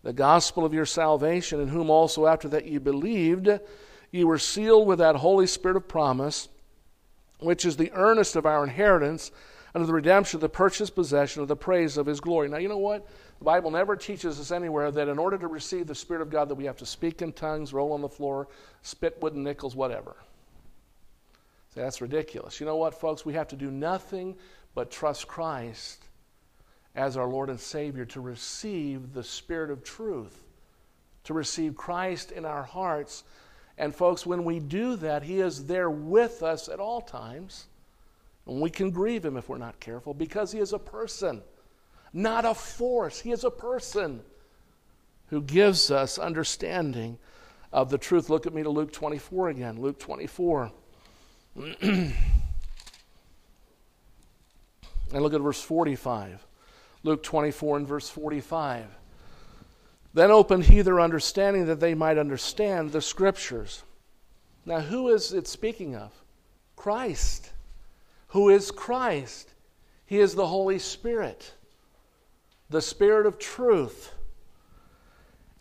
the 0.02 0.12
gospel 0.12 0.64
of 0.64 0.72
your 0.72 0.86
salvation, 0.86 1.60
in 1.60 1.68
whom 1.68 1.90
also 1.90 2.26
after 2.26 2.48
that 2.48 2.66
ye 2.66 2.78
believed, 2.78 3.48
ye 4.10 4.24
were 4.24 4.38
sealed 4.38 4.86
with 4.86 4.98
that 5.00 5.16
Holy 5.16 5.46
Spirit 5.46 5.76
of 5.76 5.88
promise, 5.88 6.48
which 7.40 7.64
is 7.64 7.76
the 7.76 7.92
earnest 7.92 8.36
of 8.36 8.46
our 8.46 8.62
inheritance 8.62 9.30
under 9.74 9.86
the 9.86 9.92
redemption 9.92 10.38
of 10.38 10.40
the 10.40 10.48
purchased 10.48 10.94
possession 10.94 11.42
of 11.42 11.48
the 11.48 11.56
praise 11.56 11.96
of 11.96 12.06
his 12.06 12.20
glory. 12.20 12.48
Now, 12.48 12.56
you 12.58 12.68
know 12.68 12.78
what? 12.78 13.06
The 13.38 13.44
Bible 13.44 13.70
never 13.70 13.94
teaches 13.94 14.40
us 14.40 14.50
anywhere 14.50 14.90
that 14.90 15.08
in 15.08 15.18
order 15.18 15.38
to 15.38 15.46
receive 15.46 15.86
the 15.86 15.94
Spirit 15.94 16.22
of 16.22 16.30
God 16.30 16.48
that 16.48 16.56
we 16.56 16.64
have 16.64 16.76
to 16.78 16.86
speak 16.86 17.22
in 17.22 17.32
tongues, 17.32 17.72
roll 17.72 17.92
on 17.92 18.00
the 18.00 18.08
floor, 18.08 18.48
spit 18.82 19.18
wooden 19.22 19.44
nickels, 19.44 19.76
whatever. 19.76 20.16
Say 21.74 21.82
that's 21.82 22.00
ridiculous. 22.00 22.58
You 22.58 22.66
know 22.66 22.76
what, 22.76 22.98
folks? 22.98 23.24
We 23.24 23.34
have 23.34 23.48
to 23.48 23.56
do 23.56 23.70
nothing 23.70 24.36
but 24.74 24.90
trust 24.90 25.28
Christ 25.28 26.04
as 26.96 27.16
our 27.16 27.28
Lord 27.28 27.48
and 27.48 27.60
Savior 27.60 28.04
to 28.06 28.20
receive 28.20 29.12
the 29.12 29.22
Spirit 29.22 29.70
of 29.70 29.84
truth, 29.84 30.42
to 31.24 31.34
receive 31.34 31.76
Christ 31.76 32.32
in 32.32 32.44
our 32.44 32.64
hearts. 32.64 33.22
And, 33.76 33.94
folks, 33.94 34.26
when 34.26 34.44
we 34.44 34.58
do 34.58 34.96
that, 34.96 35.22
He 35.22 35.38
is 35.38 35.66
there 35.66 35.90
with 35.90 36.42
us 36.42 36.68
at 36.68 36.80
all 36.80 37.00
times. 37.00 37.66
And 38.48 38.60
we 38.60 38.70
can 38.70 38.90
grieve 38.90 39.24
Him 39.24 39.36
if 39.36 39.48
we're 39.48 39.58
not 39.58 39.78
careful 39.78 40.12
because 40.12 40.50
He 40.50 40.58
is 40.58 40.72
a 40.72 40.78
person, 40.78 41.42
not 42.12 42.44
a 42.44 42.54
force. 42.54 43.20
He 43.20 43.32
is 43.32 43.44
a 43.44 43.50
person. 43.50 44.22
who 45.30 45.42
gives 45.42 45.90
us 45.90 46.18
understanding 46.18 47.18
of 47.72 47.90
the 47.90 47.98
truth. 47.98 48.30
Look 48.30 48.46
at 48.46 48.54
me 48.54 48.62
to 48.62 48.70
Luke 48.70 48.92
24 48.92 49.50
again. 49.50 49.80
Luke 49.80 49.98
24. 49.98 50.72
and 51.82 52.12
look 55.12 55.34
at 55.34 55.40
verse 55.40 55.60
45. 55.60 56.46
Luke 57.02 57.22
24 57.22 57.76
and 57.78 57.86
verse 57.86 58.08
45. 58.08 58.86
Then 60.14 60.30
opened 60.30 60.64
he 60.64 60.80
their 60.82 61.00
understanding 61.00 61.66
that 61.66 61.80
they 61.80 61.94
might 61.94 62.18
understand 62.18 62.92
the 62.92 63.02
scriptures. 63.02 63.82
Now, 64.64 64.80
who 64.80 65.08
is 65.08 65.32
it 65.32 65.46
speaking 65.46 65.94
of? 65.94 66.12
Christ. 66.76 67.50
Who 68.28 68.48
is 68.48 68.70
Christ? 68.70 69.52
He 70.06 70.18
is 70.18 70.34
the 70.34 70.46
Holy 70.46 70.78
Spirit, 70.78 71.52
the 72.70 72.82
Spirit 72.82 73.26
of 73.26 73.38
truth. 73.38 74.14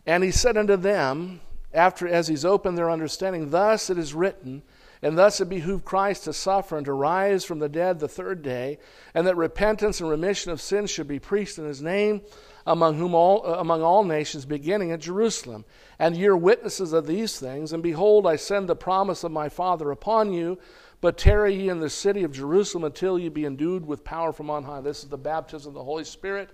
And 0.06 0.24
he 0.24 0.30
said 0.30 0.56
unto 0.56 0.76
them, 0.76 1.40
after 1.72 2.08
as 2.08 2.28
he's 2.28 2.44
opened 2.44 2.78
their 2.78 2.90
understanding, 2.90 3.50
Thus 3.50 3.90
it 3.90 3.98
is 3.98 4.14
written, 4.14 4.62
and 5.02 5.16
thus 5.16 5.40
it 5.40 5.48
behooved 5.48 5.84
Christ 5.84 6.24
to 6.24 6.32
suffer 6.32 6.76
and 6.76 6.86
to 6.86 6.92
rise 6.92 7.44
from 7.44 7.58
the 7.58 7.68
dead 7.68 8.00
the 8.00 8.08
third 8.08 8.42
day, 8.42 8.78
and 9.14 9.26
that 9.26 9.36
repentance 9.36 10.00
and 10.00 10.08
remission 10.08 10.50
of 10.50 10.60
sins 10.60 10.90
should 10.90 11.06
be 11.06 11.18
preached 11.18 11.58
in 11.58 11.66
his 11.66 11.82
name 11.82 12.22
among 12.66 12.96
whom 12.96 13.14
all 13.14 13.44
among 13.44 13.82
all 13.82 14.04
nations, 14.04 14.44
beginning 14.44 14.92
at 14.92 15.00
Jerusalem. 15.00 15.64
And 15.98 16.16
ye 16.16 16.26
are 16.26 16.36
witnesses 16.36 16.92
of 16.92 17.06
these 17.06 17.38
things. 17.38 17.72
And 17.72 17.82
behold, 17.82 18.26
I 18.26 18.36
send 18.36 18.68
the 18.68 18.76
promise 18.76 19.24
of 19.24 19.32
my 19.32 19.48
Father 19.48 19.90
upon 19.90 20.32
you. 20.32 20.58
But 21.00 21.16
tarry 21.16 21.54
ye 21.54 21.68
in 21.68 21.78
the 21.78 21.88
city 21.88 22.24
of 22.24 22.32
Jerusalem 22.32 22.82
until 22.82 23.18
ye 23.18 23.28
be 23.28 23.46
endued 23.46 23.86
with 23.86 24.04
power 24.04 24.32
from 24.32 24.50
on 24.50 24.64
high. 24.64 24.80
This 24.80 25.04
is 25.04 25.08
the 25.08 25.16
baptism 25.16 25.68
of 25.68 25.74
the 25.74 25.84
Holy 25.84 26.04
Spirit 26.04 26.50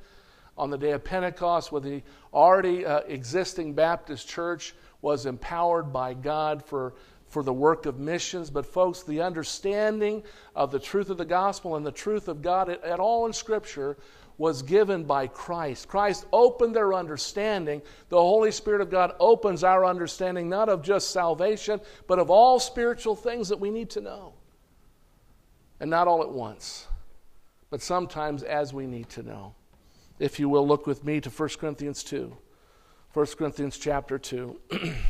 on 0.57 0.71
the 0.71 0.79
day 0.79 0.93
of 0.93 1.05
Pentecost, 1.05 1.73
where 1.73 1.81
the 1.81 2.03
already 2.33 2.87
uh, 2.87 3.01
existing 3.01 3.75
Baptist 3.75 4.29
church 4.29 4.75
was 5.03 5.27
empowered 5.27 5.93
by 5.93 6.15
God 6.15 6.65
for, 6.65 6.95
for 7.27 7.43
the 7.43 7.53
work 7.53 7.87
of 7.87 7.99
missions. 7.99 8.51
But, 8.51 8.65
folks, 8.65 9.03
the 9.03 9.21
understanding 9.21 10.23
of 10.55 10.71
the 10.71 10.79
truth 10.79 11.11
of 11.11 11.19
the 11.19 11.25
gospel 11.25 11.77
and 11.77 11.85
the 11.85 11.93
truth 11.93 12.29
of 12.29 12.41
God 12.41 12.69
at, 12.69 12.83
at 12.85 13.01
all 13.01 13.27
in 13.27 13.33
Scripture 13.33 13.97
was 14.39 14.63
given 14.63 15.05
by 15.05 15.27
Christ. 15.27 15.89
Christ 15.89 16.27
opened 16.33 16.75
their 16.75 16.95
understanding. 16.95 17.83
The 18.09 18.21
Holy 18.21 18.51
Spirit 18.51 18.81
of 18.81 18.91
God 18.91 19.15
opens 19.21 19.63
our 19.63 19.85
understanding 19.85 20.49
not 20.49 20.69
of 20.69 20.83
just 20.83 21.11
salvation, 21.11 21.81
but 22.07 22.19
of 22.19 22.31
all 22.31 22.59
spiritual 22.59 23.15
things 23.15 23.49
that 23.49 23.61
we 23.61 23.71
need 23.71 23.91
to 23.91 24.01
know. 24.01 24.35
And 25.81 25.91
not 25.91 26.09
all 26.09 26.23
at 26.23 26.31
once, 26.31 26.87
but 27.71 27.83
sometimes 27.83 28.43
as 28.43 28.73
we 28.73 28.87
need 28.87 29.09
to 29.11 29.23
know. 29.23 29.55
If 30.19 30.39
you 30.39 30.49
will, 30.49 30.67
look 30.67 30.87
with 30.87 31.05
me 31.05 31.21
to 31.21 31.31
1 31.31 31.49
Corinthians 31.59 32.05
2. 32.05 32.37
1 33.13 33.27
Corinthians 33.39 33.79
chapter 33.79 34.19
2. 34.19 34.61
and 34.71 35.03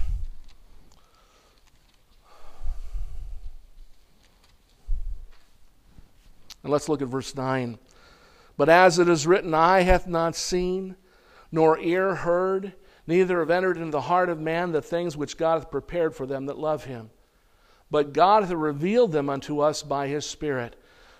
let's 6.63 6.89
look 6.89 7.03
at 7.03 7.09
verse 7.09 7.35
9. 7.35 7.79
But 8.57 8.69
as 8.69 8.99
it 8.99 9.09
is 9.09 9.27
written, 9.27 9.53
eye 9.53 9.83
hath 9.83 10.07
not 10.07 10.37
seen, 10.37 10.97
nor 11.53 11.79
ear 11.79 12.15
heard, 12.15 12.73
neither 13.07 13.41
have 13.41 13.51
entered 13.51 13.77
into 13.77 13.91
the 13.91 14.01
heart 14.03 14.31
of 14.31 14.41
man 14.41 14.73
the 14.73 14.81
things 14.81 15.17
which 15.17 15.37
God 15.37 15.59
hath 15.59 15.71
prepared 15.71 16.15
for 16.15 16.27
them 16.27 16.47
that 16.47 16.59
love 16.59 16.85
him. 16.85 17.11
But 17.91 18.15
God 18.15 18.45
hath 18.45 18.53
revealed 18.53 19.13
them 19.13 19.29
unto 19.29 19.61
us 19.61 19.83
by 19.83 20.09
his 20.09 20.25
Spirit. 20.25 20.77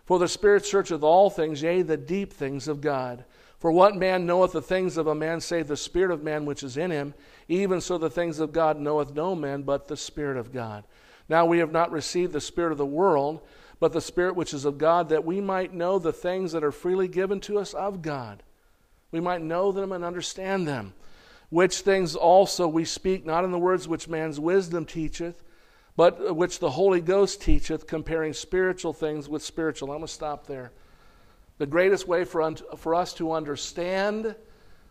For 0.07 0.19
the 0.19 0.29
Spirit 0.29 0.65
searcheth 0.65 1.03
all 1.03 1.29
things, 1.29 1.63
yea, 1.63 1.83
the 1.83 1.97
deep 1.97 2.33
things 2.33 2.67
of 2.67 2.81
God. 2.81 3.25
For 3.65 3.73
what 3.73 3.97
man 3.97 4.27
knoweth 4.27 4.53
the 4.53 4.61
things 4.61 4.99
of 4.99 5.07
a 5.07 5.15
man 5.15 5.41
save 5.41 5.69
the 5.69 5.77
Spirit 5.79 6.11
of 6.11 6.23
man 6.23 6.45
which 6.45 6.63
is 6.63 6.77
in 6.77 6.91
him? 6.91 7.15
Even 7.49 7.81
so 7.81 7.97
the 7.97 8.11
things 8.11 8.39
of 8.39 8.53
God 8.53 8.79
knoweth 8.79 9.15
no 9.15 9.35
man 9.35 9.63
but 9.63 9.89
the 9.89 9.97
Spirit 9.97 10.37
of 10.37 10.53
God. 10.53 10.85
Now 11.31 11.47
we 11.47 11.61
have 11.61 11.73
not 11.73 11.91
received 11.91 12.35
the 12.35 12.43
Spirit 12.43 12.73
of 12.73 12.77
the 12.77 12.85
world 12.85 13.41
but 13.81 13.95
the 13.95 14.03
Spirit 14.03 14.37
which 14.37 14.53
is 14.53 14.67
of 14.67 14.77
God, 14.77 15.09
that 15.09 15.25
we 15.25 15.41
might 15.41 15.73
know 15.73 15.99
the 15.99 16.13
things 16.13 16.53
that 16.53 16.63
are 16.63 16.71
freely 16.71 17.09
given 17.09 17.41
to 17.41 17.59
us 17.59 17.73
of 17.73 18.03
God. 18.03 18.43
We 19.13 19.21
might 19.21 19.41
know 19.41 19.73
them 19.73 19.93
and 19.93 20.05
understand 20.05 20.69
them. 20.69 20.93
Which 21.49 21.79
things 21.79 22.15
also 22.15 22.69
we 22.69 22.85
speak, 22.85 23.25
not 23.25 23.45
in 23.45 23.51
the 23.51 23.59
words 23.59 23.89
which 23.89 24.09
man's 24.09 24.39
wisdom 24.39 24.85
teacheth, 24.85 25.43
but 25.97 26.37
which 26.37 26.59
the 26.59 26.73
Holy 26.73 27.01
Ghost 27.01 27.41
teacheth, 27.41 27.87
comparing 27.87 28.35
spiritual 28.35 28.93
things 28.93 29.27
with 29.27 29.43
spiritual. 29.43 29.91
I'm 29.91 30.01
going 30.01 30.07
to 30.07 30.13
stop 30.13 30.47
there. 30.47 30.71
The 31.59 31.67
greatest 31.67 32.09
way 32.09 32.25
for, 32.25 32.43
un- 32.43 32.57
for 32.77 32.95
us 32.95 33.15
to 33.15 33.33
understand 33.33 34.35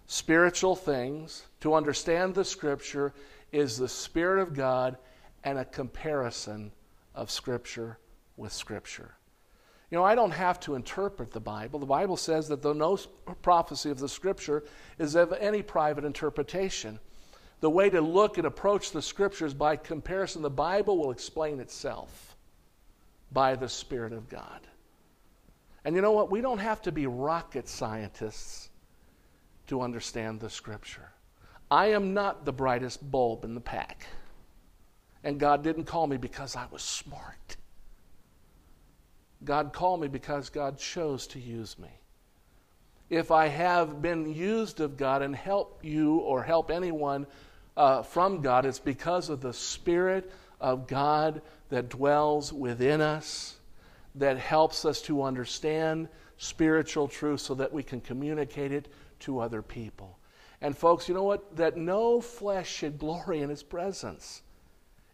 spiritual 0.07 0.75
things, 0.75 1.45
to 1.61 1.73
understand 1.73 2.35
the 2.35 2.45
Scripture, 2.45 3.13
is 3.51 3.77
the 3.77 3.89
Spirit 3.89 4.41
of 4.41 4.53
God 4.53 4.97
and 5.43 5.57
a 5.57 5.65
comparison 5.65 6.71
of 7.13 7.29
Scripture 7.29 7.97
with 8.37 8.53
Scripture. 8.53 9.15
You 9.91 9.97
know, 9.97 10.03
I 10.03 10.15
don't 10.15 10.31
have 10.31 10.59
to 10.61 10.75
interpret 10.75 11.31
the 11.31 11.39
Bible. 11.39 11.79
The 11.79 11.85
Bible 11.85 12.17
says 12.17 12.47
that 12.47 12.61
though 12.63 12.73
no 12.73 12.97
prophecy 13.41 13.91
of 13.91 13.99
the 13.99 14.09
Scripture 14.09 14.63
is 14.97 15.15
of 15.15 15.33
any 15.33 15.61
private 15.61 16.03
interpretation, 16.03 16.99
the 17.59 17.69
way 17.69 17.89
to 17.89 18.01
look 18.01 18.37
and 18.37 18.47
approach 18.47 18.91
the 18.91 19.01
Scriptures 19.01 19.53
by 19.53 19.75
comparison, 19.75 20.41
the 20.41 20.49
Bible 20.49 20.97
will 20.97 21.11
explain 21.11 21.59
itself 21.59 22.35
by 23.31 23.55
the 23.55 23.69
Spirit 23.69 24.13
of 24.13 24.29
God. 24.29 24.61
And 25.85 25.95
you 25.95 26.01
know 26.01 26.11
what? 26.11 26.31
We 26.31 26.41
don't 26.41 26.59
have 26.59 26.81
to 26.83 26.91
be 26.91 27.07
rocket 27.07 27.67
scientists 27.67 28.69
to 29.67 29.81
understand 29.81 30.39
the 30.39 30.49
Scripture. 30.49 31.11
I 31.69 31.87
am 31.87 32.13
not 32.13 32.45
the 32.45 32.53
brightest 32.53 33.09
bulb 33.11 33.43
in 33.43 33.55
the 33.55 33.61
pack. 33.61 34.05
And 35.23 35.39
God 35.39 35.63
didn't 35.63 35.85
call 35.85 36.07
me 36.07 36.17
because 36.17 36.55
I 36.55 36.65
was 36.71 36.81
smart. 36.81 37.57
God 39.43 39.73
called 39.73 40.01
me 40.01 40.07
because 40.07 40.49
God 40.49 40.77
chose 40.77 41.27
to 41.27 41.39
use 41.39 41.77
me. 41.77 41.89
If 43.09 43.31
I 43.31 43.47
have 43.47 44.01
been 44.01 44.33
used 44.33 44.79
of 44.79 44.97
God 44.97 45.21
and 45.21 45.35
help 45.35 45.83
you 45.83 46.17
or 46.17 46.43
help 46.43 46.71
anyone 46.71 47.27
uh, 47.75 48.03
from 48.03 48.41
God, 48.41 48.65
it's 48.65 48.79
because 48.79 49.29
of 49.29 49.41
the 49.41 49.53
Spirit 49.53 50.31
of 50.59 50.87
God 50.87 51.41
that 51.69 51.89
dwells 51.89 52.53
within 52.53 53.01
us, 53.01 53.57
that 54.15 54.37
helps 54.37 54.85
us 54.85 55.01
to 55.03 55.23
understand 55.23 56.07
spiritual 56.37 57.07
truth 57.07 57.39
so 57.39 57.55
that 57.55 57.71
we 57.71 57.83
can 57.83 58.01
communicate 58.01 58.71
it 58.71 58.87
to 59.19 59.39
other 59.39 59.61
people. 59.61 60.17
And, 60.61 60.77
folks, 60.77 61.07
you 61.07 61.15
know 61.15 61.23
what? 61.23 61.55
That 61.55 61.77
no 61.77 62.21
flesh 62.21 62.71
should 62.71 62.97
glory 62.97 63.41
in 63.41 63.49
his 63.49 63.63
presence. 63.63 64.41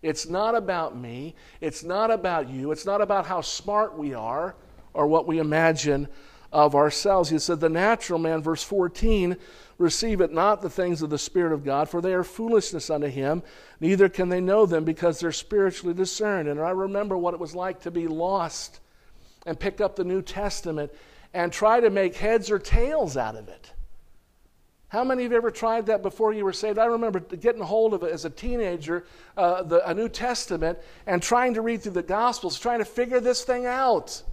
It's 0.01 0.27
not 0.27 0.55
about 0.55 0.95
me. 0.95 1.35
It's 1.59 1.83
not 1.83 2.11
about 2.11 2.49
you. 2.49 2.71
It's 2.71 2.85
not 2.85 3.01
about 3.01 3.25
how 3.25 3.41
smart 3.41 3.97
we 3.97 4.13
are 4.13 4.55
or 4.93 5.07
what 5.07 5.27
we 5.27 5.39
imagine 5.39 6.07
of 6.51 6.75
ourselves. 6.75 7.29
He 7.29 7.39
said, 7.39 7.59
The 7.59 7.69
natural 7.69 8.19
man, 8.19 8.41
verse 8.41 8.63
14, 8.63 9.37
receive 9.77 10.21
it 10.21 10.31
not 10.31 10.61
the 10.61 10.69
things 10.69 11.01
of 11.01 11.09
the 11.09 11.17
Spirit 11.17 11.53
of 11.53 11.63
God, 11.63 11.89
for 11.89 12.01
they 12.01 12.13
are 12.13 12.23
foolishness 12.23 12.89
unto 12.89 13.07
him, 13.07 13.43
neither 13.79 14.09
can 14.09 14.29
they 14.29 14.41
know 14.41 14.65
them 14.65 14.83
because 14.83 15.19
they're 15.19 15.31
spiritually 15.31 15.93
discerned. 15.93 16.47
And 16.47 16.59
I 16.59 16.71
remember 16.71 17.17
what 17.17 17.33
it 17.33 17.39
was 17.39 17.55
like 17.55 17.81
to 17.81 17.91
be 17.91 18.07
lost 18.07 18.79
and 19.45 19.59
pick 19.59 19.81
up 19.81 19.95
the 19.95 20.03
New 20.03 20.21
Testament 20.21 20.91
and 21.33 21.51
try 21.51 21.79
to 21.79 21.89
make 21.89 22.15
heads 22.15 22.49
or 22.49 22.59
tails 22.59 23.17
out 23.17 23.35
of 23.35 23.47
it. 23.47 23.71
How 24.89 25.03
many 25.03 25.23
of 25.23 25.31
you 25.31 25.37
ever 25.37 25.51
tried 25.51 25.85
that 25.85 26.01
before 26.01 26.33
you 26.33 26.43
were 26.43 26.53
saved? 26.53 26.79
I 26.79 26.85
remember 26.85 27.19
getting 27.19 27.61
hold 27.61 27.93
of 27.93 28.01
it 28.01 28.11
as 28.11 28.25
a 28.25 28.29
teenager, 28.29 29.05
uh, 29.37 29.61
the, 29.61 29.87
a 29.87 29.93
New 29.93 30.09
Testament, 30.09 30.79
and 31.05 31.21
trying 31.21 31.53
to 31.53 31.61
read 31.61 31.83
through 31.83 31.91
the 31.91 32.01
Gospels, 32.01 32.59
trying 32.59 32.79
to 32.79 32.85
figure 32.85 33.19
this 33.19 33.43
thing 33.43 33.67
out. 33.67 34.23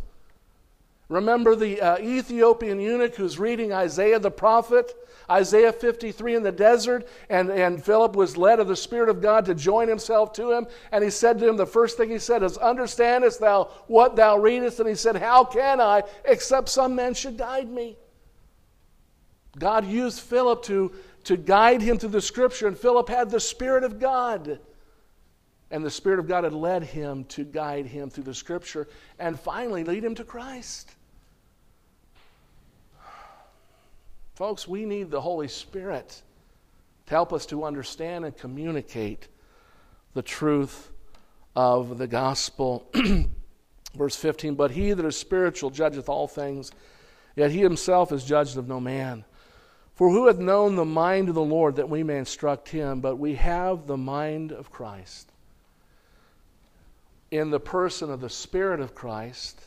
Remember 1.08 1.54
the 1.54 1.80
uh, 1.80 1.98
Ethiopian 1.98 2.80
eunuch 2.80 3.14
who's 3.14 3.38
reading 3.38 3.72
Isaiah 3.72 4.18
the 4.18 4.30
prophet, 4.30 4.92
Isaiah 5.30 5.72
53 5.72 6.34
in 6.34 6.42
the 6.42 6.50
desert, 6.50 7.06
and, 7.30 7.48
and 7.50 7.82
Philip 7.82 8.16
was 8.16 8.36
led 8.36 8.58
of 8.58 8.66
the 8.66 8.76
Spirit 8.76 9.08
of 9.08 9.20
God 9.20 9.44
to 9.44 9.54
join 9.54 9.86
himself 9.86 10.32
to 10.34 10.50
him. 10.50 10.66
And 10.90 11.04
he 11.04 11.10
said 11.10 11.38
to 11.38 11.48
him, 11.48 11.56
the 11.56 11.66
first 11.66 11.96
thing 11.96 12.10
he 12.10 12.18
said 12.18 12.42
is, 12.42 12.58
Understandest 12.58 13.38
thou 13.38 13.70
what 13.86 14.16
thou 14.16 14.36
readest? 14.36 14.80
And 14.80 14.88
he 14.88 14.96
said, 14.96 15.16
How 15.16 15.44
can 15.44 15.80
I, 15.80 16.02
except 16.24 16.68
some 16.68 16.96
men 16.96 17.14
should 17.14 17.38
guide 17.38 17.70
me? 17.70 17.96
God 19.56 19.86
used 19.86 20.20
Philip 20.20 20.64
to, 20.64 20.92
to 21.24 21.36
guide 21.36 21.82
him 21.82 21.98
through 21.98 22.10
the 22.10 22.20
scripture, 22.20 22.66
and 22.66 22.76
Philip 22.76 23.08
had 23.08 23.30
the 23.30 23.40
Spirit 23.40 23.84
of 23.84 24.00
God. 24.00 24.58
And 25.70 25.84
the 25.84 25.90
Spirit 25.90 26.18
of 26.18 26.28
God 26.28 26.44
had 26.44 26.52
led 26.52 26.82
him 26.84 27.24
to 27.24 27.44
guide 27.44 27.86
him 27.86 28.10
through 28.10 28.24
the 28.24 28.34
scripture 28.34 28.86
and 29.18 29.38
finally 29.38 29.82
lead 29.82 30.04
him 30.04 30.14
to 30.16 30.24
Christ. 30.24 30.95
Folks, 34.36 34.68
we 34.68 34.84
need 34.84 35.10
the 35.10 35.22
Holy 35.22 35.48
Spirit 35.48 36.20
to 37.06 37.10
help 37.10 37.32
us 37.32 37.46
to 37.46 37.64
understand 37.64 38.26
and 38.26 38.36
communicate 38.36 39.28
the 40.12 40.20
truth 40.20 40.90
of 41.56 41.96
the 41.96 42.06
gospel. 42.06 42.86
Verse 43.94 44.14
15 44.14 44.54
But 44.54 44.72
he 44.72 44.92
that 44.92 45.06
is 45.06 45.16
spiritual 45.16 45.70
judgeth 45.70 46.10
all 46.10 46.28
things, 46.28 46.70
yet 47.34 47.50
he 47.50 47.60
himself 47.60 48.12
is 48.12 48.24
judged 48.24 48.58
of 48.58 48.68
no 48.68 48.78
man. 48.78 49.24
For 49.94 50.10
who 50.10 50.26
hath 50.26 50.38
known 50.38 50.76
the 50.76 50.84
mind 50.84 51.30
of 51.30 51.34
the 51.34 51.40
Lord 51.40 51.76
that 51.76 51.88
we 51.88 52.02
may 52.02 52.18
instruct 52.18 52.68
him? 52.68 53.00
But 53.00 53.16
we 53.16 53.36
have 53.36 53.86
the 53.86 53.96
mind 53.96 54.52
of 54.52 54.70
Christ. 54.70 55.32
In 57.30 57.48
the 57.48 57.60
person 57.60 58.10
of 58.10 58.20
the 58.20 58.28
Spirit 58.28 58.80
of 58.80 58.94
Christ 58.94 59.58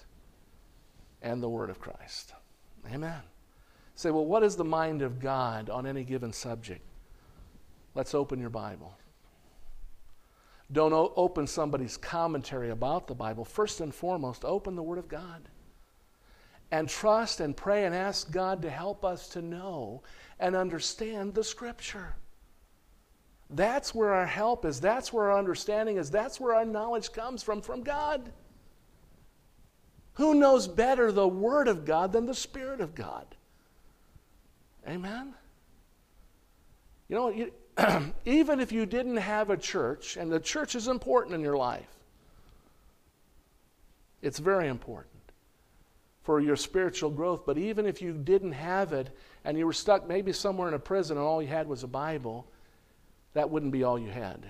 and 1.23 1.41
the 1.41 1.49
Word 1.49 1.71
of 1.71 1.79
Christ. 1.79 2.33
Amen. 2.93 3.21
Say, 3.99 4.11
well, 4.11 4.25
what 4.25 4.43
is 4.43 4.55
the 4.55 4.63
mind 4.63 5.01
of 5.01 5.19
God 5.19 5.69
on 5.69 5.85
any 5.85 6.05
given 6.05 6.31
subject? 6.31 6.79
Let's 7.95 8.15
open 8.15 8.39
your 8.39 8.49
Bible. 8.49 8.97
Don't 10.71 10.93
o- 10.93 11.11
open 11.17 11.45
somebody's 11.45 11.97
commentary 11.97 12.69
about 12.69 13.07
the 13.07 13.13
Bible. 13.13 13.43
First 13.43 13.81
and 13.81 13.93
foremost, 13.93 14.45
open 14.45 14.77
the 14.77 14.81
Word 14.81 14.99
of 14.99 15.09
God. 15.09 15.49
And 16.71 16.87
trust 16.87 17.41
and 17.41 17.57
pray 17.57 17.83
and 17.83 17.93
ask 17.93 18.31
God 18.31 18.61
to 18.61 18.69
help 18.69 19.03
us 19.03 19.27
to 19.31 19.41
know 19.41 20.01
and 20.39 20.55
understand 20.55 21.33
the 21.33 21.43
Scripture. 21.43 22.15
That's 23.49 23.93
where 23.93 24.13
our 24.13 24.25
help 24.25 24.63
is. 24.63 24.79
That's 24.79 25.11
where 25.11 25.29
our 25.31 25.37
understanding 25.37 25.97
is. 25.97 26.09
That's 26.09 26.39
where 26.39 26.55
our 26.55 26.63
knowledge 26.63 27.11
comes 27.11 27.43
from, 27.43 27.61
from 27.61 27.83
God. 27.83 28.31
Who 30.13 30.35
knows 30.35 30.69
better 30.69 31.11
the 31.11 31.27
Word 31.27 31.67
of 31.67 31.83
God 31.83 32.13
than 32.13 32.27
the 32.27 32.33
Spirit 32.33 32.79
of 32.79 32.95
God? 32.95 33.35
Amen? 34.89 35.33
You 37.07 37.15
know, 37.15 37.29
you, 37.29 37.51
even 38.25 38.59
if 38.59 38.71
you 38.71 38.85
didn't 38.85 39.17
have 39.17 39.49
a 39.49 39.57
church, 39.57 40.17
and 40.17 40.31
the 40.31 40.39
church 40.39 40.75
is 40.75 40.87
important 40.87 41.35
in 41.35 41.41
your 41.41 41.57
life, 41.57 41.87
it's 44.21 44.39
very 44.39 44.67
important 44.67 45.13
for 46.23 46.39
your 46.39 46.55
spiritual 46.55 47.09
growth. 47.09 47.45
But 47.45 47.57
even 47.57 47.85
if 47.85 48.01
you 48.01 48.13
didn't 48.13 48.51
have 48.51 48.93
it 48.93 49.09
and 49.45 49.57
you 49.57 49.65
were 49.65 49.73
stuck 49.73 50.07
maybe 50.07 50.33
somewhere 50.33 50.67
in 50.67 50.73
a 50.73 50.79
prison 50.79 51.17
and 51.17 51.25
all 51.25 51.41
you 51.41 51.47
had 51.47 51.67
was 51.67 51.83
a 51.83 51.87
Bible, 51.87 52.45
that 53.33 53.49
wouldn't 53.49 53.71
be 53.71 53.83
all 53.83 53.97
you 53.97 54.09
had. 54.09 54.45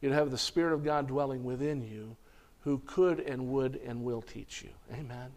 You'd 0.00 0.12
have 0.12 0.30
the 0.30 0.38
Spirit 0.38 0.74
of 0.74 0.84
God 0.84 1.06
dwelling 1.06 1.44
within 1.44 1.82
you 1.82 2.16
who 2.60 2.82
could 2.86 3.20
and 3.20 3.48
would 3.48 3.80
and 3.86 4.02
will 4.02 4.22
teach 4.22 4.62
you. 4.62 4.70
Amen. 4.92 5.30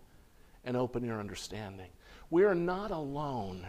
And 0.66 0.76
open 0.76 1.04
your 1.04 1.20
understanding. 1.20 1.90
We 2.30 2.44
are 2.44 2.56
not 2.56 2.92
alone. 2.92 3.66